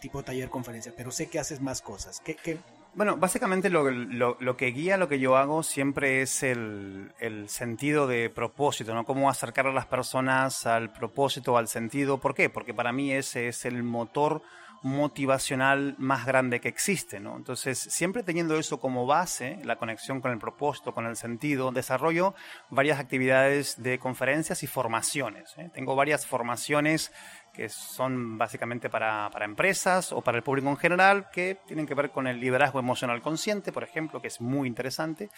tipo 0.00 0.24
taller 0.24 0.50
conferencia, 0.50 0.92
pero 0.96 1.12
sé 1.12 1.28
que 1.28 1.38
haces 1.38 1.60
más 1.60 1.82
cosas. 1.82 2.20
¿Qué, 2.20 2.58
Bueno, 2.94 3.16
básicamente 3.16 3.70
lo, 3.70 3.88
lo, 3.90 4.56
que 4.56 4.66
guía 4.66 4.96
lo 4.96 5.08
que 5.08 5.20
yo 5.20 5.36
hago 5.36 5.62
siempre 5.62 6.20
es 6.20 6.42
el, 6.42 7.12
el, 7.20 7.48
sentido 7.48 8.08
de 8.08 8.28
propósito, 8.28 8.92
¿no? 8.92 9.04
Cómo 9.04 9.30
acercar 9.30 9.68
a 9.68 9.72
las 9.72 9.86
personas 9.86 10.66
al 10.66 10.92
propósito, 10.92 11.56
al 11.56 11.68
sentido. 11.68 12.18
¿Por 12.18 12.34
qué? 12.34 12.50
Porque 12.50 12.74
para 12.74 12.92
mí 12.92 13.12
ese 13.12 13.46
es 13.46 13.64
el 13.64 13.84
motor 13.84 14.42
motivacional 14.82 15.94
más 15.98 16.26
grande 16.26 16.60
que 16.60 16.68
existe, 16.68 17.20
¿no? 17.20 17.36
Entonces, 17.36 17.78
siempre 17.78 18.22
teniendo 18.22 18.58
eso 18.58 18.80
como 18.80 19.06
base, 19.06 19.58
la 19.64 19.76
conexión 19.76 20.20
con 20.20 20.32
el 20.32 20.38
propósito, 20.38 20.92
con 20.92 21.06
el 21.06 21.16
sentido, 21.16 21.70
desarrollo 21.70 22.34
varias 22.68 22.98
actividades 22.98 23.82
de 23.82 23.98
conferencias 23.98 24.62
y 24.62 24.66
formaciones. 24.66 25.54
¿eh? 25.56 25.70
Tengo 25.72 25.94
varias 25.94 26.26
formaciones 26.26 27.12
que 27.52 27.68
son 27.68 28.38
básicamente 28.38 28.88
para, 28.88 29.28
para, 29.30 29.44
empresas 29.44 30.10
o 30.12 30.22
para 30.22 30.38
el 30.38 30.42
público 30.42 30.70
en 30.70 30.76
general, 30.78 31.28
que 31.30 31.58
tienen 31.66 31.86
que 31.86 31.94
ver 31.94 32.10
con 32.10 32.26
el 32.26 32.40
liderazgo 32.40 32.78
emocional 32.78 33.20
consciente, 33.20 33.72
por 33.72 33.84
ejemplo, 33.84 34.22
que 34.22 34.28
es 34.28 34.40
muy 34.40 34.66
interesante. 34.66 35.28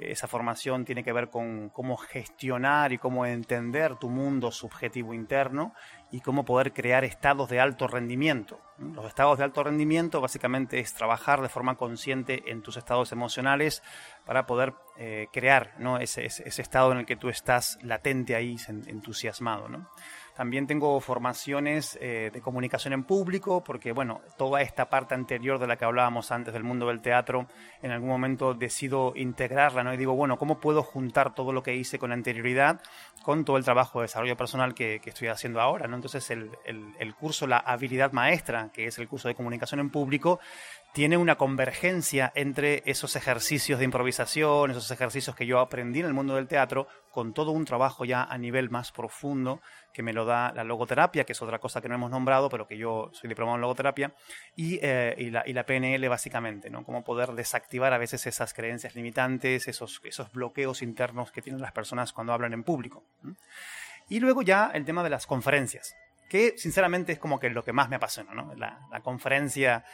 Esa 0.00 0.26
formación 0.26 0.84
tiene 0.84 1.04
que 1.04 1.12
ver 1.12 1.30
con 1.30 1.68
cómo 1.68 1.96
gestionar 1.96 2.92
y 2.92 2.98
cómo 2.98 3.26
entender 3.26 3.96
tu 3.96 4.08
mundo 4.08 4.50
subjetivo 4.50 5.14
interno 5.14 5.72
y 6.10 6.20
cómo 6.20 6.44
poder 6.44 6.72
crear 6.72 7.04
estados 7.04 7.48
de 7.48 7.60
alto 7.60 7.86
rendimiento. 7.86 8.60
Los 8.78 9.06
estados 9.06 9.38
de 9.38 9.44
alto 9.44 9.62
rendimiento 9.62 10.20
básicamente 10.20 10.80
es 10.80 10.94
trabajar 10.94 11.42
de 11.42 11.48
forma 11.48 11.76
consciente 11.76 12.50
en 12.50 12.62
tus 12.62 12.76
estados 12.76 13.12
emocionales 13.12 13.82
para 14.24 14.46
poder 14.46 14.74
eh, 14.96 15.28
crear 15.32 15.74
¿no? 15.78 15.98
ese, 15.98 16.26
ese, 16.26 16.62
estado 16.62 16.92
en 16.92 16.98
el 16.98 17.06
que 17.06 17.16
tú 17.16 17.28
estás 17.28 17.78
latente 17.82 18.34
ahí, 18.34 18.56
entusiasmado. 18.86 19.68
¿no? 19.68 19.88
También 20.36 20.66
tengo 20.66 21.00
formaciones 21.00 21.96
eh, 22.00 22.30
de 22.32 22.40
comunicación 22.40 22.92
en 22.92 23.04
público, 23.04 23.62
porque 23.62 23.92
bueno, 23.92 24.20
toda 24.36 24.62
esta 24.62 24.90
parte 24.90 25.14
anterior 25.14 25.60
de 25.60 25.68
la 25.68 25.76
que 25.76 25.84
hablábamos 25.84 26.32
antes 26.32 26.52
del 26.52 26.64
mundo 26.64 26.88
del 26.88 27.00
teatro, 27.00 27.46
en 27.82 27.92
algún 27.92 28.08
momento 28.08 28.52
decido 28.54 29.12
integrarla, 29.14 29.84
¿no? 29.84 29.94
Y 29.94 29.96
digo, 29.96 30.14
bueno, 30.14 30.36
¿cómo 30.36 30.58
puedo 30.58 30.82
juntar 30.82 31.34
todo 31.34 31.52
lo 31.52 31.62
que 31.62 31.76
hice 31.76 31.98
con 31.98 32.10
anterioridad 32.10 32.80
con 33.22 33.44
todo 33.44 33.56
el 33.56 33.64
trabajo 33.64 34.00
de 34.00 34.04
desarrollo 34.04 34.36
personal 34.36 34.74
que, 34.74 35.00
estoy 35.04 35.28
haciendo 35.28 35.60
ahora, 35.60 35.86
¿no? 35.86 35.96
Entonces 35.96 36.28
el, 36.30 36.50
el 36.66 37.14
curso, 37.14 37.46
la 37.46 37.58
habilidad 37.58 38.12
maestra, 38.12 38.70
que 38.72 38.86
es 38.86 38.98
el 38.98 39.08
curso 39.08 39.28
de 39.28 39.34
comunicación 39.34 39.80
en 39.80 39.90
público, 39.90 40.40
tiene 40.94 41.16
una 41.16 41.34
convergencia 41.34 42.30
entre 42.36 42.84
esos 42.86 43.16
ejercicios 43.16 43.80
de 43.80 43.84
improvisación, 43.84 44.70
esos 44.70 44.92
ejercicios 44.92 45.34
que 45.34 45.44
yo 45.44 45.58
aprendí 45.58 45.98
en 45.98 46.06
el 46.06 46.14
mundo 46.14 46.36
del 46.36 46.46
teatro, 46.46 46.86
con 47.10 47.34
todo 47.34 47.50
un 47.50 47.64
trabajo 47.64 48.04
ya 48.04 48.22
a 48.22 48.38
nivel 48.38 48.70
más 48.70 48.92
profundo 48.92 49.60
que 49.92 50.04
me 50.04 50.12
lo 50.12 50.24
da 50.24 50.52
la 50.52 50.62
logoterapia, 50.62 51.24
que 51.24 51.32
es 51.32 51.42
otra 51.42 51.58
cosa 51.58 51.80
que 51.80 51.88
no 51.88 51.96
hemos 51.96 52.12
nombrado, 52.12 52.48
pero 52.48 52.68
que 52.68 52.78
yo 52.78 53.10
soy 53.12 53.26
diplomado 53.26 53.56
en 53.56 53.62
logoterapia, 53.62 54.14
y, 54.54 54.78
eh, 54.82 55.16
y, 55.18 55.30
la, 55.30 55.42
y, 55.44 55.52
la, 55.52 55.66
PNL 55.66 56.08
básicamente, 56.08 56.70
¿no? 56.70 56.84
Cómo 56.84 57.02
poder 57.02 57.32
desactivar 57.32 57.92
a 57.92 57.98
veces 57.98 58.24
esas 58.28 58.54
creencias 58.54 58.94
limitantes, 58.94 59.66
esos, 59.66 60.00
esos 60.04 60.30
bloqueos 60.30 60.80
internos 60.80 61.32
que 61.32 61.42
tienen 61.42 61.60
las 61.60 61.72
personas 61.72 62.12
cuando 62.12 62.32
hablan 62.32 62.52
en 62.52 62.62
público. 62.62 63.02
Y 64.08 64.20
luego 64.20 64.42
ya 64.42 64.70
el 64.72 64.84
tema 64.84 65.02
de 65.02 65.10
las 65.10 65.26
conferencias, 65.26 65.96
que 66.28 66.54
sinceramente 66.56 67.12
es 67.12 67.18
como 67.18 67.40
que 67.40 67.50
lo 67.50 67.64
que 67.64 67.72
más 67.72 67.88
me 67.88 67.96
apasiona, 67.96 68.32
¿no? 68.32 68.54
La, 68.54 68.86
la 68.92 69.00
conferencia 69.00 69.84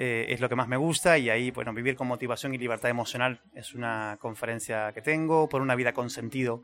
eh, 0.00 0.26
es 0.28 0.40
lo 0.40 0.48
que 0.48 0.54
más 0.54 0.68
me 0.68 0.76
gusta 0.76 1.18
y 1.18 1.28
ahí, 1.28 1.50
bueno, 1.50 1.74
vivir 1.74 1.96
con 1.96 2.06
motivación 2.06 2.54
y 2.54 2.58
libertad 2.58 2.88
emocional 2.88 3.40
es 3.52 3.74
una 3.74 4.16
conferencia 4.20 4.92
que 4.92 5.02
tengo, 5.02 5.48
por 5.48 5.60
una 5.60 5.74
vida 5.74 5.92
con 5.92 6.08
sentido 6.08 6.62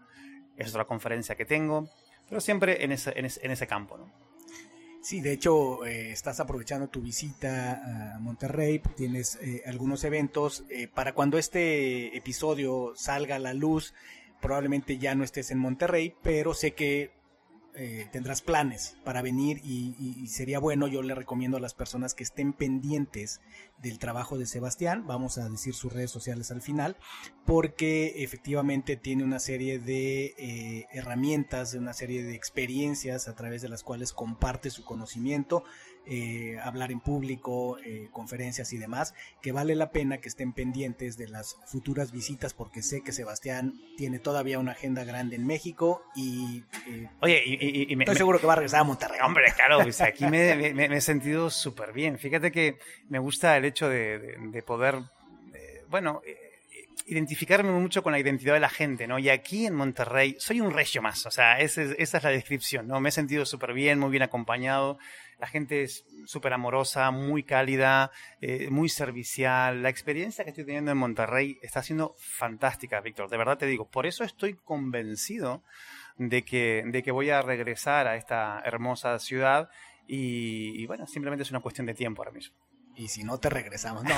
es 0.57 0.71
otra 0.71 0.85
conferencia 0.85 1.35
que 1.35 1.45
tengo 1.45 1.91
pero 2.29 2.41
siempre 2.41 2.85
en 2.85 2.93
ese, 2.93 3.13
en 3.17 3.51
ese, 3.51 3.67
campo. 3.67 3.99
¿no? 3.99 4.11
Sí, 5.03 5.21
de 5.21 5.33
hecho, 5.33 5.85
eh, 5.85 6.13
estás 6.13 6.41
aprovechando 6.41 6.89
tu 6.89 7.03
visita 7.03 8.15
a 8.15 8.19
Monterrey, 8.21 8.81
tienes 8.97 9.37
eh, 9.43 9.63
algunos 9.67 10.05
eventos. 10.05 10.65
Para 10.95 11.13
cuando 11.13 11.37
este 11.37 12.17
episodio 12.17 12.93
salga 12.95 13.37
a 13.37 13.41
la 13.41 13.53
luz, 13.53 13.95
probablemente 14.41 14.97
ya 14.97 15.15
no 15.15 15.25
estés 15.25 15.51
en 15.51 15.59
Monterrey, 15.59 16.15
pero 16.23 16.55
sé 16.55 16.71
que 16.73 17.11
eh, 17.77 18.09
tendrás 18.13 18.41
planes 18.41 18.97
para 19.05 19.21
venir 19.21 19.61
y, 19.65 20.27
sería 20.29 20.59
bueno, 20.61 20.87
yo 20.87 21.03
le 21.03 21.15
recomiendo 21.15 21.57
a 21.57 21.61
las 21.61 21.75
personas 21.75 22.15
que 22.15 22.23
estén 22.23 22.53
pendientes 22.53 23.41
del 23.79 23.99
trabajo 23.99 24.39
de 24.39 24.47
Sebastián, 24.47 25.07
vamos 25.07 25.39
a 25.39 25.49
decir 25.49 25.75
sus 25.75 25.93
redes 25.93 26.11
sociales 26.11 26.51
al 26.51 26.63
final, 26.63 26.97
porque 27.45 28.23
efectivamente 28.23 28.97
tiene 28.97 29.25
una 29.25 29.41
serie 29.41 29.79
de 29.81 30.35
eh, 30.39 30.87
herramientas, 30.93 31.75
una 31.75 31.95
serie 31.95 32.23
de 32.23 32.35
experiencias 32.35 33.27
a 33.27 33.35
través 33.35 33.61
de 33.61 33.69
las 33.69 33.83
cuales 33.83 34.13
comparte 34.13 34.71
su 34.71 34.85
conocimiento 34.85 35.65
eh, 36.07 36.59
hablar 36.63 36.93
en 36.93 37.01
público, 37.01 37.79
eh, 37.79 38.09
conferencias 38.13 38.73
y 38.73 38.79
demás, 38.79 39.15
que 39.41 39.53
vale 39.53 39.75
la 39.75 39.91
pena 39.91 40.19
que 40.19 40.29
estén 40.29 40.53
pendientes 40.53 41.17
de 41.17 41.29
las 41.29 41.57
futuras 41.67 42.13
visitas 42.13 42.53
porque 42.53 42.83
sé 42.83 43.03
que 43.03 43.13
Sebastián 43.13 43.75
tiene 43.97 44.19
todavía 44.19 44.59
una 44.59 44.73
agenda 44.73 45.05
grande 45.05 45.37
en 45.37 45.47
México 45.47 46.05
y... 46.15 46.63
Eh, 46.89 47.09
Oye, 47.21 47.43
y, 47.47 47.99
estoy 47.99 48.17
seguro 48.17 48.39
que 48.39 48.47
va 48.47 48.53
a 48.53 48.57
regresar 48.57 48.81
a 48.81 48.85
Monterrey. 48.85 49.19
Hombre, 49.25 49.53
claro, 49.57 49.81
pues 49.83 50.01
aquí 50.03 50.27
me, 50.27 50.51
he 50.97 51.01
sentido 51.01 51.49
súper 51.49 51.93
bien. 51.93 52.19
Fíjate 52.19 52.53
que 52.53 52.79
me 53.09 53.19
gusta 53.19 53.57
el 53.57 53.65
hecho 53.65 53.89
de, 53.89 54.63
poder, 54.67 54.99
bueno 55.89 56.23
identificarme 57.07 57.71
mucho 57.71 58.03
con 58.03 58.13
la 58.13 58.19
identidad 58.19 58.55
de 58.55 58.61
la 58.61 58.69
gente, 58.69 59.07
¿no? 59.07 59.19
Y 59.19 59.29
aquí 59.29 59.67
en 59.67 59.75
Monterrey 59.75 60.37
soy 60.39 60.61
un 60.61 60.73
regio 60.73 61.03
más, 61.03 61.27
o 61.27 61.31
sea, 61.31 61.59
esa 61.61 61.83
es, 61.83 62.13
la 62.23 62.31
descripción, 62.31 62.89
¿no? 62.89 63.01
Me 63.01 63.11
he 63.11 63.13
sentido 63.13 63.45
súper 63.45 63.75
bien, 63.75 63.99
muy 63.99 64.11
bien 64.11 64.23
acompañado, 64.23 64.99
la 65.39 65.47
gente 65.47 65.83
es 65.83 66.05
súper 66.27 66.53
amorosa, 66.53 67.11
muy 67.11 67.43
cálida, 67.43 68.11
eh, 68.41 68.69
muy 68.71 68.89
servicial. 68.89 69.83
La 69.83 69.89
experiencia 69.89 70.45
que 70.45 70.51
estoy 70.51 70.65
teniendo 70.65 70.91
en 70.91 70.99
Monterrey 70.99 71.59
está 71.63 71.83
siendo 71.83 72.15
fantástica, 72.19 73.01
Víctor. 73.01 73.29
De 73.29 73.37
verdad 73.37 73.59
te 73.59 73.67
digo, 73.67 73.89
por 73.89 74.07
eso 74.07 74.25
estoy 74.25 74.55
convencido 74.55 75.63
de 76.17 76.43
que, 76.43 76.85
de 76.87 77.03
que 77.03 77.11
voy 77.11 77.31
a 77.31 77.43
regresar 77.43 78.07
a 78.07 78.17
esta 78.17 78.61
hermosa 78.65 79.19
ciudad 79.19 79.69
y, 80.07 80.81
y 80.81 80.87
bueno, 80.87 81.07
simplemente 81.07 81.43
es 81.43 81.51
una 81.51 81.61
cuestión 81.61 81.87
de 81.87 81.95
tiempo 81.95 82.23
ahora 82.23 82.33
mismo 82.33 82.64
y 82.97 83.09
si 83.09 83.25
no 83.25 83.39
te 83.39 83.51
regresamos. 83.51 84.05
No, 84.05 84.11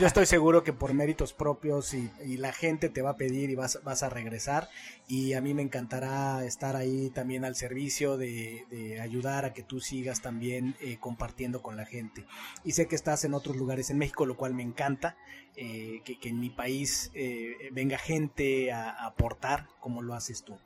yo 0.00 0.06
estoy, 0.06 0.26
seguro 0.26 0.64
que 0.64 0.72
por 0.72 0.92
méritos 0.94 1.32
propios 1.32 1.94
y, 1.94 2.10
la 2.36 2.52
gente 2.52 2.88
te 2.88 3.00
va 3.00 3.10
a 3.10 3.16
pedir 3.16 3.50
y 3.50 3.54
vas, 3.54 3.78
vas 3.84 4.02
a 4.02 4.08
regresar 4.08 4.68
y 5.06 5.34
a 5.34 5.40
mí 5.40 5.54
me 5.54 5.62
encantará 5.62 6.44
estar 6.44 6.76
ahí 6.76 7.10
también 7.10 7.44
al 7.44 7.54
servicio 7.56 8.16
de, 8.16 8.98
ayudar 9.00 9.44
a 9.44 9.52
que 9.52 9.62
tú 9.62 9.80
sigas 9.80 10.20
también 10.20 10.76
eh, 10.80 10.98
compartiendo 10.98 11.62
con 11.62 11.76
la 11.76 11.84
gente. 11.84 12.24
Y 12.64 12.72
sé 12.72 12.86
que 12.86 12.96
estás 12.96 13.24
en 13.24 13.34
otros 13.34 13.56
lugares 13.56 13.90
en 13.90 13.98
México, 13.98 14.26
lo 14.26 14.36
cual 14.36 14.54
me 14.54 14.62
encanta, 14.62 15.16
eh, 15.56 16.02
que, 16.04 16.18
en 16.28 16.40
mi 16.40 16.50
país 16.50 17.12
eh, 17.14 17.54
venga 17.70 17.96
gente 17.96 18.72
a, 18.72 18.90
a, 18.90 19.06
aportar 19.06 19.68
como 19.78 20.02
lo 20.02 20.14
haces 20.14 20.42
tú. 20.42 20.58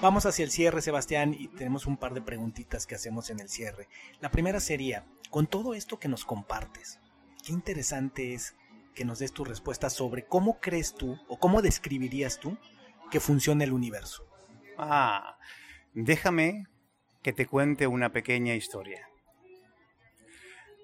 Vamos 0.00 0.26
hacia 0.26 0.44
el 0.44 0.50
cierre, 0.50 0.82
Sebastián, 0.82 1.34
y 1.36 1.48
tenemos 1.48 1.86
un 1.86 1.96
par 1.96 2.14
de 2.14 2.22
preguntitas 2.22 2.86
que 2.86 2.94
hacemos 2.94 3.30
en 3.30 3.40
el 3.40 3.48
cierre. 3.48 3.88
La 4.20 4.30
primera 4.30 4.60
sería, 4.60 5.04
con 5.30 5.46
todo 5.48 5.74
esto 5.74 5.98
que 5.98 6.08
nos 6.08 6.24
compartes, 6.24 7.00
qué 7.46 7.52
interesante 7.52 8.34
es 8.34 8.56
que 8.96 9.04
nos 9.04 9.20
des 9.20 9.32
tu 9.32 9.44
respuesta 9.44 9.88
sobre 9.88 10.24
cómo 10.24 10.58
crees 10.58 10.94
tú 10.94 11.16
o 11.28 11.38
cómo 11.38 11.62
describirías 11.62 12.40
tú 12.40 12.58
que 13.10 13.20
funciona 13.20 13.62
el 13.62 13.72
universo. 13.72 14.26
Ah, 14.76 15.38
déjame 15.94 16.66
que 17.22 17.32
te 17.32 17.46
cuente 17.46 17.86
una 17.86 18.10
pequeña 18.10 18.56
historia. 18.56 19.08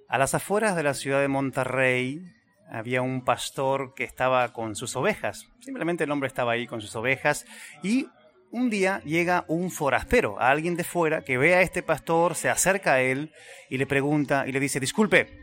A 0.09 0.19
las 0.19 0.35
afueras 0.35 0.77
de 0.77 0.85
la 0.85 0.95
ciudad 0.95 1.21
de 1.21 1.27
Monterrey 1.27 2.23
había 2.71 3.03
un 3.03 3.25
pastor 3.25 3.95
que 3.95 4.05
estaba 4.05 4.53
con 4.53 4.77
sus 4.77 4.95
ovejas. 4.95 5.49
Simplemente 5.61 6.05
el 6.05 6.13
hombre 6.13 6.29
estaba 6.29 6.53
ahí 6.53 6.69
con 6.69 6.81
sus 6.81 6.95
ovejas 6.95 7.45
y 7.83 8.07
un 8.53 8.71
día 8.71 9.01
llega 9.05 9.47
un 9.49 9.71
forastero, 9.71 10.39
alguien 10.39 10.77
de 10.77 10.85
fuera 10.85 11.25
que 11.25 11.39
ve 11.39 11.55
a 11.55 11.63
este 11.63 11.83
pastor, 11.83 12.37
se 12.37 12.51
acerca 12.51 12.95
a 12.95 13.01
él 13.01 13.33
y 13.69 13.79
le 13.79 13.87
pregunta 13.87 14.47
y 14.47 14.53
le 14.53 14.61
dice, 14.61 14.79
disculpe, 14.79 15.42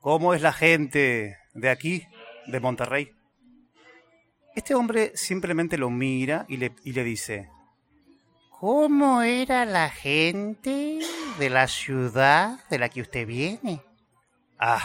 ¿Cómo 0.00 0.34
es 0.34 0.42
la 0.42 0.52
gente 0.52 1.36
de 1.54 1.70
aquí, 1.70 2.06
de 2.46 2.60
Monterrey? 2.60 3.12
Este 4.54 4.74
hombre 4.74 5.12
simplemente 5.14 5.76
lo 5.76 5.90
mira 5.90 6.46
y 6.48 6.56
le, 6.56 6.72
y 6.84 6.92
le 6.92 7.04
dice, 7.04 7.50
¿cómo 8.50 9.22
era 9.22 9.64
la 9.64 9.90
gente 9.90 11.00
de 11.38 11.50
la 11.50 11.68
ciudad 11.68 12.58
de 12.70 12.78
la 12.78 12.88
que 12.88 13.02
usted 13.02 13.26
viene? 13.26 13.82
Ah, 14.58 14.82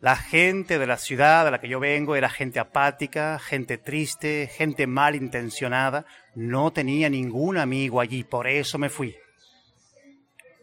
la 0.00 0.16
gente 0.16 0.80
de 0.80 0.86
la 0.88 0.96
ciudad 0.96 1.44
de 1.44 1.52
la 1.52 1.60
que 1.60 1.68
yo 1.68 1.78
vengo 1.78 2.16
era 2.16 2.28
gente 2.28 2.58
apática, 2.58 3.38
gente 3.38 3.78
triste, 3.78 4.50
gente 4.52 4.88
malintencionada. 4.88 6.06
No 6.34 6.72
tenía 6.72 7.08
ningún 7.08 7.56
amigo 7.56 8.00
allí, 8.00 8.24
por 8.24 8.48
eso 8.48 8.78
me 8.78 8.88
fui. 8.88 9.14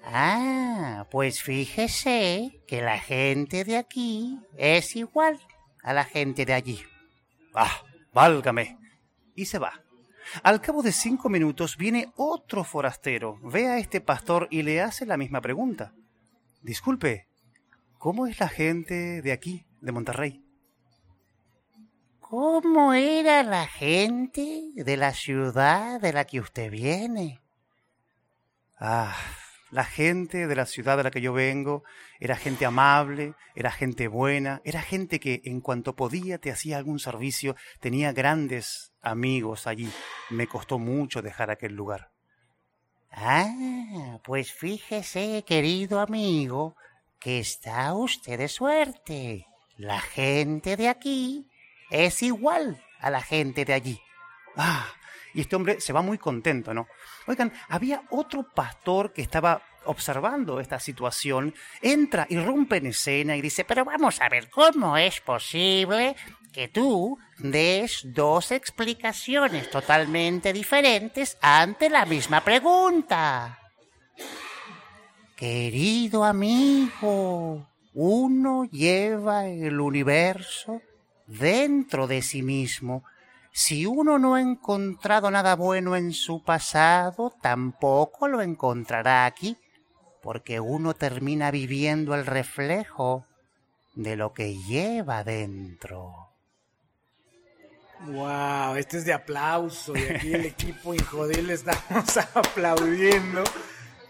Ah, 0.04 1.08
pues 1.12 1.42
fíjese 1.42 2.62
que 2.68 2.82
la 2.82 3.00
gente 3.00 3.64
de 3.64 3.78
aquí 3.78 4.40
es 4.58 4.96
igual 4.96 5.40
a 5.84 5.94
la 5.94 6.04
gente 6.04 6.46
de 6.46 6.54
allí. 6.54 6.84
Ah, 7.54 7.82
válgame. 8.14 8.78
Y 9.36 9.46
se 9.46 9.60
va. 9.60 9.82
Al 10.44 10.62
cabo 10.62 10.84
de 10.84 10.92
cinco 10.92 11.30
minutos 11.30 11.78
viene 11.78 12.12
otro 12.16 12.64
forastero, 12.64 13.40
ve 13.42 13.68
a 13.68 13.80
este 13.80 14.00
pastor 14.00 14.48
y 14.52 14.62
le 14.62 14.82
hace 14.82 15.06
la 15.06 15.18
misma 15.18 15.42
pregunta. 15.42 15.94
Disculpe, 16.62 17.28
¿cómo 17.98 18.28
es 18.28 18.40
la 18.40 18.48
gente 18.48 19.22
de 19.22 19.32
aquí, 19.32 19.66
de 19.82 19.92
Monterrey? 19.92 20.44
¿Cómo 22.20 22.94
era 22.94 23.42
la 23.42 23.66
gente 23.66 24.70
de 24.76 24.98
la 24.98 25.14
ciudad 25.14 26.00
de 26.00 26.14
la 26.14 26.26
que 26.26 26.40
usted 26.40 26.70
viene? 26.70 27.42
Ah, 28.80 29.16
la 29.72 29.84
gente 29.84 30.48
de 30.48 30.56
la 30.56 30.66
ciudad 30.66 30.98
de 30.98 31.04
la 31.04 31.12
que 31.12 31.22
yo 31.22 31.34
vengo 31.34 31.84
era 32.20 32.36
gente 32.36 32.66
amable, 32.66 33.36
era 33.56 33.72
gente 33.72 34.08
buena, 34.08 34.62
era 34.64 34.82
gente 34.82 35.20
que 35.20 35.42
en 35.46 35.62
cuanto 35.62 35.96
podía 35.96 36.40
te 36.40 36.52
hacía 36.52 36.78
algún 36.78 37.00
servicio, 37.00 37.56
tenía 37.80 38.12
grandes 38.12 38.92
amigos 39.02 39.68
allí. 39.68 39.90
Me 40.30 40.48
costó 40.48 40.80
mucho 40.80 41.22
dejar 41.22 41.52
aquel 41.52 41.74
lugar. 41.74 42.12
Ah, 43.12 44.20
pues 44.24 44.54
fíjese, 44.54 45.44
querido 45.46 46.00
amigo, 46.00 46.76
que 47.20 47.40
está 47.40 47.94
usted 47.94 48.38
de 48.38 48.48
suerte. 48.48 49.48
La 49.78 50.00
gente 50.00 50.78
de 50.78 50.90
aquí 50.90 51.48
es 51.90 52.22
igual 52.22 52.84
a 53.00 53.10
la 53.10 53.22
gente 53.22 53.66
de 53.66 53.74
allí. 53.74 54.02
Ah, 54.56 54.88
y 55.34 55.42
este 55.42 55.56
hombre 55.56 55.80
se 55.80 55.94
va 55.94 56.02
muy 56.02 56.18
contento, 56.18 56.74
¿no? 56.74 56.88
Oigan, 57.30 57.54
había 57.68 58.02
otro 58.10 58.42
pastor 58.42 59.14
que 59.14 59.22
estaba 59.22 59.62
observando 59.86 60.60
esta 60.60 60.80
situación, 60.80 61.54
entra, 61.80 62.26
irrumpe 62.28 62.78
en 62.78 62.88
escena 62.88 63.38
y 63.38 63.42
dice, 63.42 63.64
pero 63.66 63.86
vamos 63.86 64.20
a 64.20 64.28
ver, 64.30 64.50
¿cómo 64.50 64.98
es 64.98 65.22
posible 65.22 66.16
que 66.52 66.70
tú 66.70 67.20
des 67.38 68.02
dos 68.04 68.52
explicaciones 68.52 69.70
totalmente 69.70 70.52
diferentes 70.54 71.38
ante 71.40 71.92
la 71.92 72.08
misma 72.08 72.44
pregunta? 72.44 73.60
Querido 75.36 76.24
amigo, 76.24 77.70
uno 77.94 78.66
lleva 78.66 79.46
el 79.46 79.80
universo 79.80 80.82
dentro 81.28 82.08
de 82.08 82.24
sí 82.24 82.42
mismo. 82.42 83.04
Si 83.52 83.86
uno 83.86 84.20
no 84.20 84.36
ha 84.36 84.42
encontrado 84.42 85.30
nada 85.32 85.56
bueno 85.56 85.96
en 85.96 86.14
su 86.14 86.44
pasado, 86.44 87.34
tampoco 87.42 88.28
lo 88.28 88.42
encontrará 88.42 89.26
aquí, 89.26 89.58
porque 90.22 90.60
uno 90.60 90.94
termina 90.94 91.52
viviendo 91.52 92.16
el 92.16 92.26
reflejo 92.26 93.26
de 93.96 94.16
lo 94.16 94.34
que 94.34 94.56
lleva 94.58 95.24
dentro. 95.24 96.30
Wow, 98.06 98.76
este 98.78 98.98
es 98.98 99.06
de 99.06 99.12
aplauso 99.12 99.94
y 99.96 100.04
aquí 100.04 100.34
el 100.34 100.46
equipo 100.46 100.94
injodible 100.94 101.54
estamos 101.54 102.18
aplaudiendo. 102.34 103.44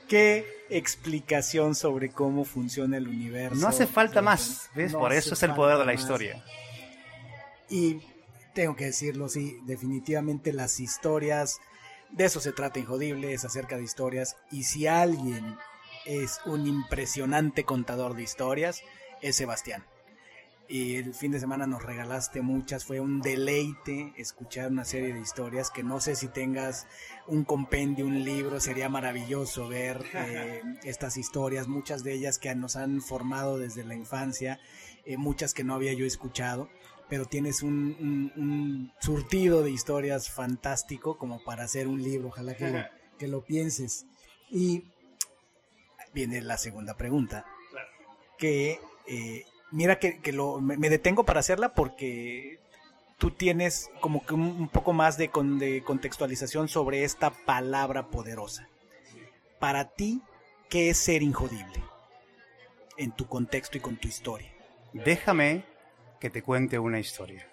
Qué 0.08 0.46
explicación 0.70 1.74
sobre 1.74 2.12
cómo 2.12 2.46
funciona 2.46 2.98
el 2.98 3.08
universo. 3.08 3.56
No 3.56 3.68
hace 3.68 3.88
falta 3.88 4.22
más, 4.22 4.70
¿ves? 4.76 4.94
Por 4.94 5.12
eso 5.12 5.34
es 5.34 5.42
el 5.44 5.56
poder 5.56 5.80
de 5.80 5.86
la 5.86 5.94
historia. 5.94 6.44
Y 7.68 8.02
tengo 8.60 8.76
que 8.76 8.88
decirlo, 8.88 9.30
sí, 9.30 9.58
definitivamente 9.64 10.52
las 10.52 10.82
historias, 10.82 11.62
de 12.12 12.26
eso 12.26 12.42
se 12.42 12.52
trata 12.52 12.78
Injodible, 12.78 13.32
es 13.32 13.46
acerca 13.46 13.78
de 13.78 13.84
historias. 13.84 14.36
Y 14.52 14.64
si 14.64 14.86
alguien 14.86 15.56
es 16.06 16.42
un 16.46 16.68
impresionante 16.68 17.64
contador 17.64 18.18
de 18.18 18.24
historias, 18.24 18.82
es 19.22 19.38
Sebastián. 19.38 19.86
Y 20.68 20.98
el 20.98 21.14
fin 21.14 21.32
de 21.32 21.40
semana 21.40 21.68
nos 21.68 21.84
regalaste 21.84 22.42
muchas, 22.42 22.84
fue 22.84 23.00
un 23.00 23.22
deleite 23.22 24.14
escuchar 24.18 24.70
una 24.70 24.84
serie 24.84 25.14
de 25.14 25.22
historias 25.22 25.72
que 25.72 25.82
no 25.82 26.02
sé 26.02 26.18
si 26.18 26.28
tengas 26.28 26.86
un 27.28 27.46
compendio, 27.46 28.06
un 28.06 28.26
libro, 28.26 28.60
sería 28.60 28.90
maravilloso 28.90 29.70
ver 29.70 30.04
eh, 30.16 30.62
estas 30.84 31.16
historias, 31.16 31.70
muchas 31.70 32.04
de 32.04 32.12
ellas 32.12 32.40
que 32.40 32.54
nos 32.56 32.76
han 32.76 33.02
formado 33.02 33.58
desde 33.58 33.86
la 33.86 33.96
infancia, 33.96 34.60
eh, 35.06 35.16
muchas 35.16 35.54
que 35.54 35.64
no 35.64 35.76
había 35.76 35.94
yo 35.94 36.06
escuchado 36.06 36.70
pero 37.10 37.26
tienes 37.26 37.64
un, 37.64 38.94
surtido 39.02 39.64
de 39.64 39.72
historias 39.72 40.30
fantástico 40.30 41.18
como 41.18 41.44
para 41.44 41.64
hacer 41.64 41.88
un 41.88 42.02
libro. 42.02 42.30
Ojalá 42.30 42.56
que, 42.56 42.70
lo, 42.70 42.84
que 43.18 43.28
lo 43.28 43.44
pienses. 43.44 44.06
Y 44.52 44.86
viene 46.14 46.42
la 46.42 46.58
segunda 46.58 46.96
pregunta. 46.96 47.46
Que 48.38 48.80
eh, 49.08 49.46
mira 49.72 49.98
que, 50.00 50.32
lo, 50.32 50.62
me, 50.62 50.90
detengo 50.90 51.26
para 51.26 51.40
hacerla 51.40 51.74
porque 51.74 52.60
tú 53.18 53.32
tienes 53.32 53.90
como 54.00 54.24
que 54.26 54.36
un, 54.36 54.70
poco 54.70 54.94
más 54.94 55.18
de, 55.18 55.30
de 55.58 55.84
contextualización 55.84 56.68
sobre 56.68 57.04
esta 57.04 57.32
palabra 57.32 58.08
poderosa. 58.08 58.70
Para 59.60 59.90
ti, 59.90 60.22
¿qué 60.70 60.92
es 60.92 60.98
ser 60.98 61.24
injodible? 61.24 61.84
En 62.98 63.12
tu 63.12 63.28
contexto 63.28 63.78
y 63.78 63.82
con 63.82 63.98
tu 63.98 64.08
historia. 64.08 64.54
Déjame 64.94 65.66
que 66.20 66.30
te 66.30 66.42
cuente 66.42 66.78
una 66.80 67.00
historia. 67.00 67.48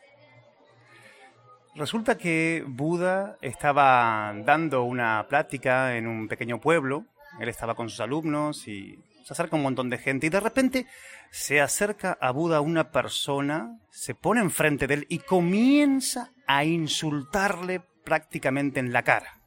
Resulta 1.74 2.16
que 2.16 2.64
Buda 2.66 3.36
estaba 3.42 4.34
dando 4.44 4.84
una 4.84 5.26
plática 5.28 5.96
en 5.96 6.06
un 6.06 6.26
pequeño 6.26 6.58
pueblo, 6.58 7.04
él 7.38 7.48
estaba 7.48 7.74
con 7.74 7.90
sus 7.90 8.00
alumnos 8.00 8.66
y 8.66 8.98
se 9.24 9.34
acerca 9.34 9.56
un 9.56 9.62
montón 9.62 9.90
de 9.90 9.98
gente 9.98 10.26
y 10.26 10.30
de 10.30 10.40
repente 10.40 10.86
se 11.30 11.60
acerca 11.60 12.16
a 12.18 12.30
Buda 12.30 12.62
una 12.62 12.90
persona, 12.90 13.78
se 13.90 14.14
pone 14.14 14.40
enfrente 14.40 14.86
de 14.86 14.94
él 14.94 15.06
y 15.10 15.18
comienza 15.18 16.30
a 16.46 16.64
insultarle 16.64 17.82
prácticamente 18.04 18.80
en 18.80 18.92
la 18.92 19.02
cara. 19.02 19.40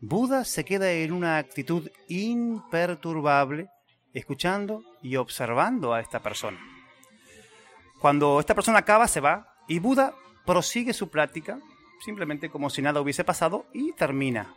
Buda 0.00 0.44
se 0.44 0.64
queda 0.64 0.90
en 0.92 1.12
una 1.12 1.38
actitud 1.38 1.90
imperturbable, 2.08 3.68
escuchando 4.12 4.82
y 5.02 5.16
observando 5.16 5.94
a 5.94 6.00
esta 6.00 6.20
persona. 6.20 6.58
Cuando 8.00 8.40
esta 8.40 8.54
persona 8.54 8.78
acaba, 8.78 9.06
se 9.08 9.20
va 9.20 9.54
y 9.68 9.78
Buda 9.78 10.14
prosigue 10.46 10.94
su 10.94 11.10
plática, 11.10 11.60
simplemente 12.02 12.48
como 12.48 12.70
si 12.70 12.80
nada 12.80 13.00
hubiese 13.02 13.24
pasado, 13.24 13.66
y 13.74 13.92
termina. 13.92 14.54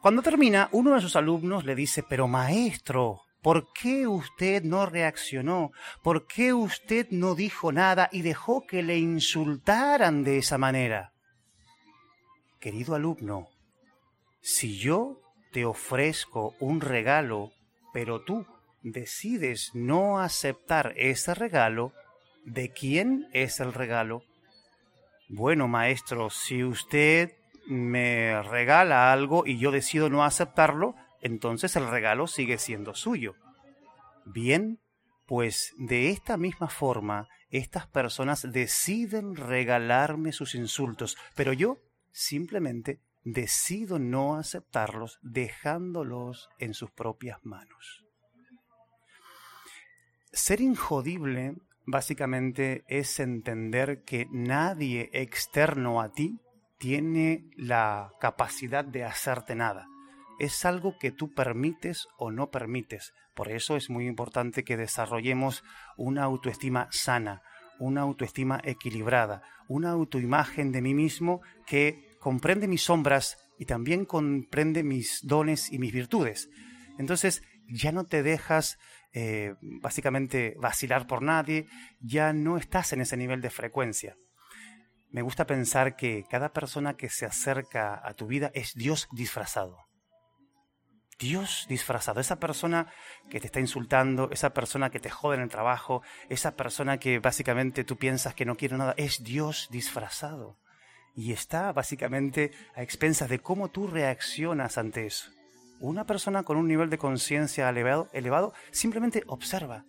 Cuando 0.00 0.22
termina, 0.22 0.70
uno 0.72 0.94
de 0.94 1.02
sus 1.02 1.16
alumnos 1.16 1.66
le 1.66 1.74
dice, 1.74 2.02
pero 2.02 2.26
maestro, 2.26 3.20
¿por 3.42 3.72
qué 3.74 4.06
usted 4.06 4.62
no 4.62 4.86
reaccionó? 4.86 5.72
¿Por 6.02 6.26
qué 6.26 6.54
usted 6.54 7.08
no 7.10 7.34
dijo 7.34 7.72
nada 7.72 8.08
y 8.10 8.22
dejó 8.22 8.66
que 8.66 8.82
le 8.82 8.98
insultaran 8.98 10.24
de 10.24 10.38
esa 10.38 10.56
manera? 10.56 11.12
Querido 12.58 12.94
alumno, 12.94 13.48
si 14.40 14.78
yo 14.78 15.20
te 15.52 15.66
ofrezco 15.66 16.54
un 16.58 16.80
regalo, 16.80 17.52
pero 17.92 18.22
tú 18.22 18.46
decides 18.82 19.72
no 19.74 20.20
aceptar 20.20 20.94
ese 20.96 21.34
regalo, 21.34 21.92
¿De 22.44 22.70
quién 22.70 23.28
es 23.32 23.60
el 23.60 23.72
regalo? 23.72 24.22
Bueno, 25.28 25.66
maestro, 25.68 26.28
si 26.30 26.62
usted 26.62 27.32
me 27.66 28.42
regala 28.42 29.12
algo 29.12 29.46
y 29.46 29.58
yo 29.58 29.70
decido 29.70 30.10
no 30.10 30.24
aceptarlo, 30.24 30.94
entonces 31.22 31.74
el 31.76 31.88
regalo 31.88 32.26
sigue 32.26 32.58
siendo 32.58 32.94
suyo. 32.94 33.34
Bien, 34.26 34.78
pues 35.26 35.72
de 35.78 36.10
esta 36.10 36.36
misma 36.36 36.68
forma 36.68 37.28
estas 37.48 37.86
personas 37.86 38.46
deciden 38.50 39.36
regalarme 39.36 40.32
sus 40.32 40.54
insultos, 40.54 41.16
pero 41.34 41.52
yo 41.52 41.78
simplemente 42.12 43.00
decido 43.24 43.98
no 43.98 44.36
aceptarlos 44.36 45.18
dejándolos 45.22 46.50
en 46.58 46.74
sus 46.74 46.90
propias 46.90 47.38
manos. 47.44 48.04
Ser 50.32 50.60
injodible 50.60 51.54
básicamente 51.86 52.84
es 52.88 53.20
entender 53.20 54.02
que 54.04 54.26
nadie 54.30 55.10
externo 55.12 56.00
a 56.00 56.12
ti 56.12 56.38
tiene 56.78 57.50
la 57.56 58.10
capacidad 58.20 58.84
de 58.84 59.04
hacerte 59.04 59.54
nada. 59.54 59.86
Es 60.38 60.64
algo 60.64 60.98
que 60.98 61.12
tú 61.12 61.32
permites 61.32 62.08
o 62.18 62.30
no 62.30 62.50
permites. 62.50 63.12
Por 63.34 63.50
eso 63.50 63.76
es 63.76 63.90
muy 63.90 64.06
importante 64.06 64.64
que 64.64 64.76
desarrollemos 64.76 65.62
una 65.96 66.24
autoestima 66.24 66.88
sana, 66.90 67.42
una 67.78 68.02
autoestima 68.02 68.60
equilibrada, 68.64 69.42
una 69.68 69.90
autoimagen 69.90 70.72
de 70.72 70.82
mí 70.82 70.94
mismo 70.94 71.40
que 71.66 72.16
comprende 72.20 72.68
mis 72.68 72.82
sombras 72.82 73.38
y 73.58 73.66
también 73.66 74.04
comprende 74.04 74.82
mis 74.82 75.20
dones 75.22 75.72
y 75.72 75.78
mis 75.78 75.92
virtudes. 75.92 76.48
Entonces 76.98 77.42
ya 77.68 77.92
no 77.92 78.04
te 78.04 78.22
dejas 78.22 78.78
eh, 79.14 79.54
básicamente 79.62 80.56
vacilar 80.58 81.06
por 81.06 81.22
nadie, 81.22 81.66
ya 82.00 82.32
no 82.32 82.56
estás 82.56 82.92
en 82.92 83.00
ese 83.00 83.16
nivel 83.16 83.40
de 83.40 83.50
frecuencia. 83.50 84.16
Me 85.10 85.22
gusta 85.22 85.46
pensar 85.46 85.94
que 85.94 86.24
cada 86.28 86.52
persona 86.52 86.96
que 86.96 87.08
se 87.08 87.24
acerca 87.24 88.00
a 88.04 88.14
tu 88.14 88.26
vida 88.26 88.50
es 88.54 88.74
Dios 88.74 89.06
disfrazado. 89.12 89.78
Dios 91.16 91.66
disfrazado, 91.68 92.20
esa 92.20 92.40
persona 92.40 92.88
que 93.30 93.38
te 93.38 93.46
está 93.46 93.60
insultando, 93.60 94.30
esa 94.32 94.52
persona 94.52 94.90
que 94.90 94.98
te 94.98 95.10
jode 95.10 95.36
en 95.36 95.42
el 95.42 95.48
trabajo, 95.48 96.02
esa 96.28 96.56
persona 96.56 96.98
que 96.98 97.20
básicamente 97.20 97.84
tú 97.84 97.96
piensas 97.96 98.34
que 98.34 98.44
no 98.44 98.56
quiere 98.56 98.76
nada, 98.76 98.94
es 98.96 99.22
Dios 99.22 99.68
disfrazado. 99.70 100.58
Y 101.14 101.32
está 101.32 101.72
básicamente 101.72 102.50
a 102.74 102.82
expensas 102.82 103.28
de 103.28 103.38
cómo 103.38 103.70
tú 103.70 103.86
reaccionas 103.86 104.76
ante 104.76 105.06
eso. 105.06 105.30
Una 105.80 106.06
persona 106.06 106.42
con 106.42 106.56
un 106.56 106.68
nivel 106.68 106.90
de 106.90 106.98
conciencia 106.98 107.68
elevado, 107.68 108.52
simplemente 108.70 109.22
observa, 109.26 109.84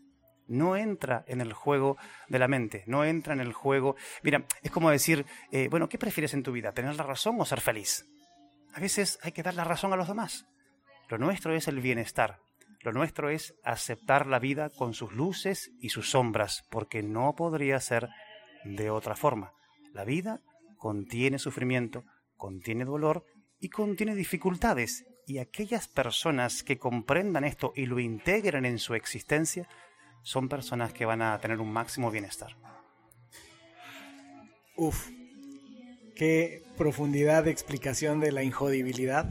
no 0.48 0.76
entra 0.76 1.24
en 1.28 1.42
el 1.42 1.54
juego 1.54 1.98
de 2.28 2.40
la 2.40 2.48
mente, 2.48 2.84
no 2.88 3.04
entra 3.04 3.34
en 3.34 3.40
el 3.40 3.54
juego. 3.54 3.96
Mira, 4.24 4.46
es 4.62 4.72
como 4.72 4.90
decir, 4.90 5.26
eh, 5.52 5.68
bueno, 5.70 5.90
¿qué 5.90 5.98
prefieres 5.98 6.34
en 6.34 6.44
tu 6.44 6.52
vida? 6.52 6.74
¿Tener 6.74 6.96
la 6.96 7.04
razón 7.04 7.40
o 7.40 7.46
ser 7.46 7.62
feliz? 7.62 8.06
A 8.74 8.80
veces 8.80 9.20
hay 9.22 9.32
que 9.32 9.44
dar 9.44 9.54
la 9.54 9.64
razón 9.64 9.94
a 9.94 9.96
los 9.96 10.08
demás. 10.08 10.46
Lo 11.10 11.18
nuestro 11.18 11.56
es 11.56 11.68
el 11.68 11.80
bienestar. 11.80 12.40
Lo 12.82 12.92
nuestro 12.92 13.30
es 13.30 13.56
aceptar 13.64 14.28
la 14.28 14.38
vida 14.38 14.70
con 14.70 14.94
sus 14.94 15.14
luces 15.14 15.72
y 15.80 15.90
sus 15.90 16.12
sombras, 16.12 16.64
porque 16.70 17.02
no 17.02 17.34
podría 17.36 17.80
ser 17.80 18.10
de 18.64 18.90
otra 18.90 19.16
forma. 19.16 19.54
La 19.94 20.04
vida 20.04 20.42
contiene 20.78 21.40
sufrimiento, 21.40 22.04
contiene 22.38 22.86
dolor 22.86 23.24
y 23.60 23.70
contiene 23.70 24.14
dificultades 24.14 25.06
Y 25.28 25.40
aquellas 25.40 25.88
personas 25.88 26.64
que 26.64 26.78
comprendan 26.78 27.44
esto 27.44 27.74
y 27.76 27.88
lo 27.88 28.00
integren 28.00 28.66
en 28.66 28.78
su 28.78 28.94
existencia 28.94 29.68
son 30.22 30.50
personas 30.50 30.94
que 30.94 31.06
van 31.06 31.22
a 31.22 31.40
tener 31.40 31.60
un 31.60 31.72
máximo 31.72 32.12
bienestar. 32.12 32.56
Uf, 34.76 35.10
qué 36.16 36.64
profundidad 36.78 37.44
de 37.44 37.52
explicación 37.52 38.20
de 38.20 38.32
la 38.32 38.44
injodibilidad. 38.44 39.26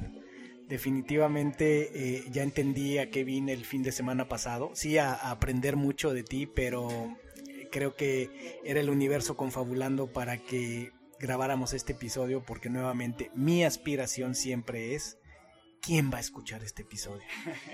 Definitivamente 0.69 1.91
eh, 1.95 2.25
ya 2.31 2.43
entendí 2.43 2.99
a 2.99 3.11
qué 3.11 3.23
vine 3.23 3.53
el 3.53 3.65
fin 3.65 3.83
de 3.83 3.93
semana 3.93 4.29
pasado. 4.29 4.71
Sí, 4.75 4.99
a, 4.99 5.13
a 5.13 5.31
aprender 5.31 5.77
mucho 5.77 6.13
de 6.13 6.25
ti, 6.25 6.47
pero 6.47 7.17
creo 7.71 7.95
que 7.95 8.61
era 8.65 8.81
el 8.81 8.89
universo 8.89 9.37
confabulando 9.37 10.07
para 10.07 10.39
que 10.39 10.93
grabáramos 11.19 11.73
este 11.73 11.93
episodio 11.93 12.43
porque 12.45 12.71
nuevamente 12.71 13.31
mi 13.35 13.65
aspiración 13.65 14.35
siempre 14.35 14.95
es 14.95 15.19
quién 15.85 16.11
va 16.13 16.19
a 16.19 16.21
escuchar 16.21 16.63
este 16.63 16.83
episodio. 16.83 17.23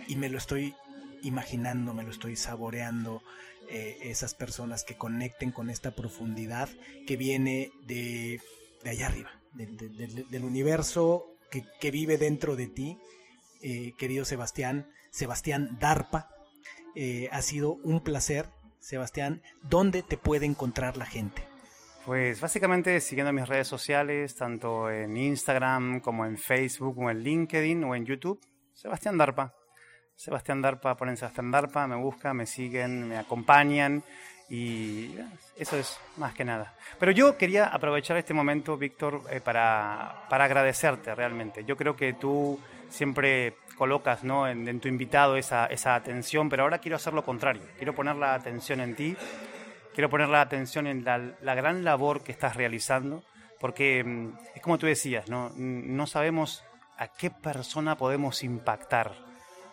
Y 0.08 0.16
me 0.16 0.28
lo 0.28 0.38
estoy 0.38 0.74
imaginando, 1.22 1.94
me 1.94 2.02
lo 2.02 2.10
estoy 2.10 2.36
saboreando, 2.36 3.22
eh, 3.72 4.10
esas 4.10 4.34
personas 4.34 4.82
que 4.82 4.96
conecten 4.96 5.52
con 5.52 5.70
esta 5.70 5.94
profundidad 5.94 6.68
que 7.06 7.16
viene 7.16 7.70
de, 7.86 8.40
de 8.82 8.90
allá 8.90 9.06
arriba, 9.06 9.30
del 9.52 10.44
universo 10.44 11.36
que, 11.50 11.90
vive 11.92 12.18
dentro 12.18 12.56
de 12.56 12.66
ti, 12.66 12.98
eh, 13.62 13.92
querido 13.96 14.24
Sebastián, 14.24 14.90
Sebastián 15.10 15.78
Darpa. 15.78 16.30
Eh, 16.96 17.28
ha 17.30 17.42
sido 17.42 17.74
un 17.84 18.00
placer, 18.00 18.48
Sebastián. 18.80 19.40
¿Dónde 19.62 20.02
te 20.02 20.16
puede 20.16 20.46
encontrar 20.46 20.96
la 20.96 21.06
gente? 21.06 21.49
Pues 22.06 22.40
básicamente 22.40 22.98
siguiendo 23.00 23.30
mis 23.32 23.46
redes 23.46 23.68
sociales, 23.68 24.34
tanto 24.34 24.90
en 24.90 25.16
Instagram 25.16 26.00
como 26.00 26.24
en 26.24 26.38
Facebook 26.38 26.98
o 26.98 27.10
en 27.10 27.22
LinkedIn 27.22 27.84
o 27.84 27.94
en 27.94 28.06
YouTube, 28.06 28.40
Sebastián 28.72 29.18
Darpa. 29.18 29.54
Sebastián 30.16 30.62
Darpa, 30.62 30.96
ponen 30.96 31.18
Sebastián 31.18 31.50
Darpa, 31.50 31.86
me 31.86 31.96
buscan, 31.96 32.38
me 32.38 32.46
siguen, 32.46 33.06
me 33.06 33.18
acompañan 33.18 34.02
y 34.48 35.14
eso 35.56 35.76
es 35.76 35.98
más 36.16 36.32
que 36.32 36.44
nada. 36.44 36.74
Pero 36.98 37.12
yo 37.12 37.36
quería 37.36 37.66
aprovechar 37.66 38.16
este 38.16 38.32
momento, 38.32 38.78
Víctor, 38.78 39.22
eh, 39.30 39.40
para, 39.42 40.24
para, 40.30 40.44
agradecerte 40.44 41.14
realmente. 41.14 41.64
Yo 41.64 41.76
creo 41.76 41.96
que 41.96 42.14
tú 42.14 42.58
siempre 42.88 43.56
colocas 43.76 44.24
¿no? 44.24 44.48
en, 44.48 44.80
tu 44.80 44.88
invitado 44.88 45.36
esa, 45.36 45.66
esa 45.66 45.94
atención, 45.94 46.48
pero 46.48 46.62
ahora 46.62 46.78
quiero 46.78 46.96
hacer 46.96 47.12
lo 47.12 47.24
contrario. 47.24 47.62
Quiero 47.76 47.94
poner 47.94 48.16
la 48.16 48.34
atención 48.34 48.80
en 48.80 48.94
ti 48.96 49.16
quiero 49.94 50.10
poner 50.10 50.28
la 50.28 50.40
atención 50.40 50.86
en 50.86 51.04
la, 51.04 51.54
gran 51.54 51.84
labor 51.84 52.22
que 52.22 52.32
estás 52.32 52.56
realizando, 52.56 53.22
porque 53.58 54.02
mm, 54.04 54.38
es 54.54 54.62
como 54.62 54.78
tú 54.78 54.86
decías, 54.86 55.28
¿no? 55.28 56.06
sabemos 56.06 56.64
a 56.96 57.08
qué 57.08 57.30
persona 57.30 57.96
podemos 57.96 58.42
impactar, 58.42 59.14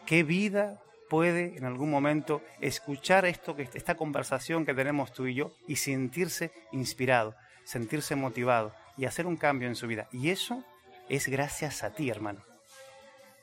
qué 0.06 0.24
vida 0.24 0.80
puede 1.10 1.58
en 1.58 1.66
algún 1.66 1.90
momento 1.90 2.42
escuchar 2.60 3.26
esto, 3.26 3.56
esta 3.58 3.96
conversación 3.96 4.66
que 4.66 4.74
tenemos 4.74 5.14
tú 5.14 5.28
y 5.28 5.36
yo 5.36 5.54
y 5.68 5.78
sentirse 5.78 6.52
inspirado, 6.72 7.36
sentirse 7.64 8.16
motivado 8.16 8.74
y 8.98 9.06
hacer 9.06 9.28
un 9.28 9.38
cambio 9.38 9.68
en 9.68 9.76
su 9.76 9.88
vida. 9.88 10.08
Y 10.12 10.30
eso 10.30 10.64
es 11.08 11.28
gracias 11.28 11.84
a 11.84 11.92
ti, 11.94 12.10
hermano. 12.10 12.42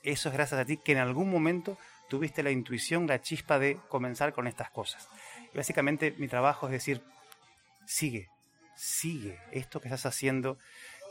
Eso 0.03 0.29
es 0.29 0.35
gracias 0.35 0.61
a 0.61 0.65
ti 0.67 0.77
que 0.77 0.93
en 0.93 0.99
algún 0.99 1.31
momento 1.31 1.79
tuviste 2.11 2.43
la 2.43 2.51
intuición, 2.51 3.07
la 3.07 3.23
chispa 3.23 3.59
de 3.59 3.79
comenzar 3.89 4.35
con 4.35 4.47
estas 4.47 4.71
cosas 4.71 5.09
básicamente 5.55 6.15
mi 6.19 6.29
trabajo 6.29 6.67
es 6.67 6.73
decir, 6.73 7.03
sigue, 7.87 8.29
sigue, 8.77 9.39
esto 9.53 9.81
que 9.81 9.89
estás 9.89 10.07
haciendo 10.07 10.59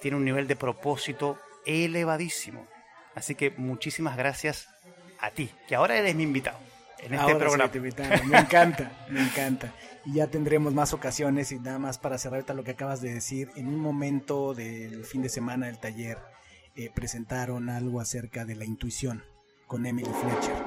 tiene 0.01 0.17
un 0.17 0.25
nivel 0.25 0.47
de 0.47 0.55
propósito 0.55 1.39
elevadísimo. 1.65 2.67
Así 3.15 3.35
que 3.35 3.51
muchísimas 3.51 4.17
gracias 4.17 4.67
a 5.19 5.31
ti, 5.31 5.49
que 5.67 5.75
ahora 5.75 5.97
eres 5.97 6.15
mi 6.15 6.23
invitado 6.23 6.59
en 6.99 7.13
este 7.13 7.35
programa. 7.35 7.71
me 8.25 8.39
encanta, 8.39 8.91
me 9.09 9.21
encanta. 9.21 9.73
Y 10.05 10.15
ya 10.15 10.27
tendremos 10.27 10.73
más 10.73 10.93
ocasiones 10.93 11.51
y 11.51 11.59
nada 11.59 11.79
más 11.79 11.97
para 11.97 12.17
cerrar 12.17 12.43
lo 12.53 12.63
que 12.63 12.71
acabas 12.71 13.01
de 13.01 13.13
decir. 13.13 13.49
En 13.55 13.67
un 13.67 13.79
momento 13.79 14.53
del 14.53 15.05
fin 15.05 15.21
de 15.21 15.29
semana 15.29 15.67
del 15.67 15.79
taller 15.79 16.17
eh, 16.75 16.89
presentaron 16.93 17.69
algo 17.69 18.01
acerca 18.01 18.43
de 18.45 18.55
la 18.55 18.65
intuición 18.65 19.23
con 19.67 19.85
Emily 19.85 20.11
Fletcher. 20.21 20.63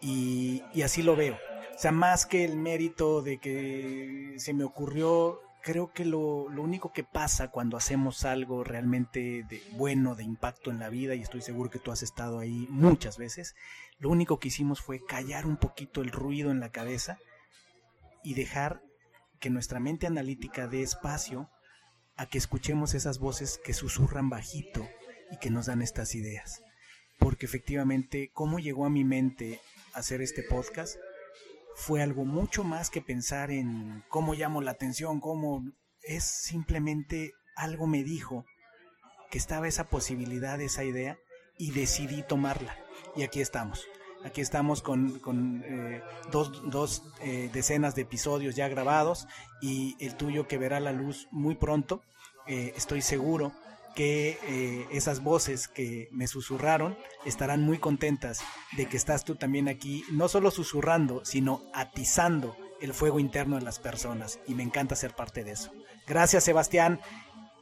y 0.00 0.82
así 0.82 1.02
lo 1.02 1.14
veo. 1.14 1.38
O 1.78 1.80
sea, 1.80 1.92
más 1.92 2.26
que 2.26 2.44
el 2.44 2.56
mérito 2.56 3.22
de 3.22 3.38
que 3.38 4.34
se 4.38 4.52
me 4.52 4.64
ocurrió, 4.64 5.40
creo 5.62 5.92
que 5.92 6.04
lo, 6.04 6.48
lo, 6.48 6.64
único 6.64 6.92
que 6.92 7.04
pasa 7.04 7.52
cuando 7.52 7.76
hacemos 7.76 8.24
algo 8.24 8.64
realmente 8.64 9.44
de 9.48 9.62
bueno, 9.76 10.16
de 10.16 10.24
impacto 10.24 10.72
en 10.72 10.80
la 10.80 10.88
vida, 10.88 11.14
y 11.14 11.22
estoy 11.22 11.40
seguro 11.40 11.70
que 11.70 11.78
tú 11.78 11.92
has 11.92 12.02
estado 12.02 12.40
ahí 12.40 12.66
muchas 12.68 13.16
veces, 13.16 13.54
lo 14.00 14.10
único 14.10 14.40
que 14.40 14.48
hicimos 14.48 14.80
fue 14.80 15.06
callar 15.06 15.46
un 15.46 15.56
poquito 15.56 16.02
el 16.02 16.10
ruido 16.10 16.50
en 16.50 16.58
la 16.58 16.72
cabeza 16.72 17.18
y 18.24 18.34
dejar 18.34 18.82
que 19.38 19.48
nuestra 19.48 19.78
mente 19.78 20.08
analítica 20.08 20.66
dé 20.66 20.82
espacio 20.82 21.48
a 22.16 22.26
que 22.26 22.38
escuchemos 22.38 22.94
esas 22.94 23.20
voces 23.20 23.60
que 23.64 23.72
susurran 23.72 24.30
bajito 24.30 24.88
y 25.30 25.38
que 25.38 25.50
nos 25.50 25.66
dan 25.66 25.80
estas 25.82 26.16
ideas. 26.16 26.60
Porque 27.20 27.46
efectivamente, 27.46 28.32
¿cómo 28.34 28.58
llegó 28.58 28.84
a 28.84 28.90
mi 28.90 29.04
mente 29.04 29.60
hacer 29.94 30.22
este 30.22 30.42
podcast? 30.42 30.96
Fue 31.78 32.02
algo 32.02 32.24
mucho 32.24 32.64
más 32.64 32.90
que 32.90 33.00
pensar 33.00 33.52
en 33.52 34.02
cómo 34.08 34.34
llamo 34.34 34.60
la 34.60 34.72
atención, 34.72 35.20
cómo 35.20 35.64
es 36.02 36.24
simplemente 36.24 37.34
algo 37.54 37.86
me 37.86 38.02
dijo 38.02 38.44
que 39.30 39.38
estaba 39.38 39.68
esa 39.68 39.84
posibilidad, 39.84 40.60
esa 40.60 40.82
idea, 40.82 41.18
y 41.56 41.70
decidí 41.70 42.24
tomarla. 42.24 42.76
Y 43.14 43.22
aquí 43.22 43.40
estamos. 43.40 43.86
Aquí 44.24 44.40
estamos 44.40 44.82
con, 44.82 45.20
con 45.20 45.62
eh, 45.64 46.02
dos, 46.32 46.68
dos 46.68 47.04
eh, 47.20 47.48
decenas 47.52 47.94
de 47.94 48.02
episodios 48.02 48.56
ya 48.56 48.66
grabados 48.66 49.28
y 49.62 49.96
el 50.04 50.16
tuyo 50.16 50.48
que 50.48 50.58
verá 50.58 50.80
la 50.80 50.90
luz 50.90 51.28
muy 51.30 51.54
pronto. 51.54 52.02
Eh, 52.48 52.72
estoy 52.76 53.02
seguro 53.02 53.52
que 53.98 54.38
eh, 54.46 54.86
esas 54.92 55.24
voces 55.24 55.66
que 55.66 56.08
me 56.12 56.28
susurraron 56.28 56.96
estarán 57.24 57.62
muy 57.62 57.78
contentas 57.78 58.42
de 58.76 58.86
que 58.86 58.96
estás 58.96 59.24
tú 59.24 59.34
también 59.34 59.66
aquí, 59.66 60.04
no 60.12 60.28
solo 60.28 60.52
susurrando, 60.52 61.24
sino 61.24 61.64
atizando 61.74 62.56
el 62.80 62.94
fuego 62.94 63.18
interno 63.18 63.56
de 63.56 63.62
las 63.62 63.80
personas. 63.80 64.38
Y 64.46 64.54
me 64.54 64.62
encanta 64.62 64.94
ser 64.94 65.16
parte 65.16 65.42
de 65.42 65.50
eso. 65.50 65.72
Gracias, 66.06 66.44
Sebastián. 66.44 67.00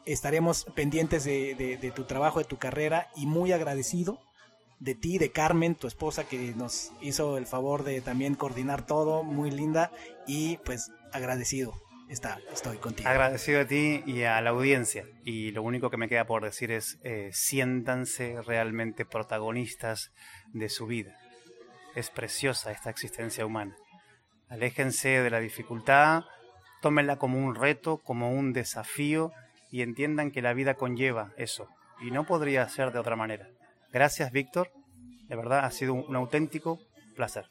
Estaremos 0.04 0.66
pendientes 0.74 1.24
de, 1.24 1.92
tu 1.96 2.04
trabajo, 2.04 2.38
de 2.38 2.44
tu 2.44 2.58
carrera 2.58 3.08
y 3.16 3.24
muy 3.24 3.52
agradecido 3.52 4.20
de 4.78 4.94
ti, 4.94 5.16
de 5.16 5.32
Carmen, 5.32 5.74
tu 5.74 5.86
esposa, 5.86 6.28
que 6.28 6.52
nos 6.54 6.92
hizo 7.00 7.38
el 7.38 7.46
favor 7.46 7.82
de 7.82 8.02
también 8.02 8.34
coordinar 8.34 8.84
todo, 8.84 9.22
muy 9.22 9.50
linda 9.50 9.90
y 10.26 10.58
pues 10.58 10.92
agradecido 11.14 11.80
está, 12.08 12.38
estoy 12.52 12.76
contigo. 12.78 13.08
Agradecido 13.08 13.60
a 13.60 13.64
ti 13.64 14.02
y 14.06 14.22
a 14.22 14.40
la 14.40 14.50
audiencia. 14.50 15.06
Y 15.24 15.50
lo 15.52 15.62
único 15.62 15.90
que 15.90 15.96
me 15.96 16.08
queda 16.08 16.26
por 16.26 16.44
decir 16.44 16.70
es, 16.70 16.98
eh, 17.02 17.30
siéntanse 17.32 18.40
realmente 18.42 19.04
protagonistas 19.04 20.12
de 20.52 20.68
su 20.68 20.86
vida. 20.86 21.16
Es 21.94 22.10
preciosa 22.10 22.72
esta 22.72 22.90
existencia 22.90 23.46
humana. 23.46 23.76
Aléjense 24.48 25.08
de 25.22 25.30
la 25.30 25.40
dificultad, 25.40 26.24
tómenla 26.82 27.16
como 27.16 27.38
un 27.38 27.54
reto, 27.54 27.98
como 27.98 28.30
un 28.30 28.52
desafío 28.52 29.32
y 29.70 29.82
entiendan 29.82 30.30
que 30.30 30.42
la 30.42 30.52
vida 30.52 30.74
conlleva 30.74 31.32
eso. 31.36 31.68
Y 32.00 32.10
no 32.10 32.24
podría 32.24 32.68
ser 32.68 32.92
de 32.92 32.98
otra 32.98 33.16
manera. 33.16 33.48
Gracias, 33.92 34.30
Víctor. 34.30 34.70
De 35.28 35.34
verdad, 35.34 35.64
ha 35.64 35.70
sido 35.70 35.94
un 35.94 36.14
auténtico 36.14 36.78
placer. 37.16 37.46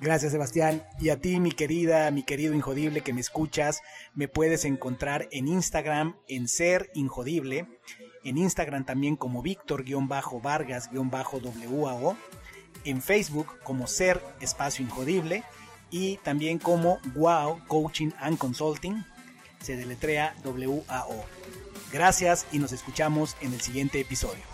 Gracias 0.00 0.32
Sebastián. 0.32 0.82
Y 1.00 1.10
a 1.10 1.20
ti, 1.20 1.38
mi 1.40 1.52
querida, 1.52 2.10
mi 2.10 2.22
querido 2.22 2.54
Injodible 2.54 3.02
que 3.02 3.12
me 3.12 3.20
escuchas, 3.20 3.82
me 4.14 4.28
puedes 4.28 4.64
encontrar 4.64 5.28
en 5.30 5.46
Instagram 5.48 6.16
en 6.28 6.48
Ser 6.48 6.90
Injodible, 6.94 7.68
en 8.24 8.38
Instagram 8.38 8.84
también 8.84 9.16
como 9.16 9.42
Víctor-Vargas-WAO, 9.42 12.16
en 12.84 13.02
Facebook 13.02 13.58
como 13.62 13.86
Ser 13.86 14.20
Espacio 14.40 14.84
Injodible 14.84 15.44
y 15.90 16.16
también 16.18 16.58
como 16.58 16.98
WOW 17.14 17.60
Coaching 17.66 18.10
and 18.18 18.36
Consulting, 18.38 19.04
se 19.62 19.76
deletrea 19.76 20.34
WAO. 20.44 21.24
Gracias 21.92 22.46
y 22.50 22.58
nos 22.58 22.72
escuchamos 22.72 23.36
en 23.40 23.54
el 23.54 23.60
siguiente 23.60 24.00
episodio. 24.00 24.53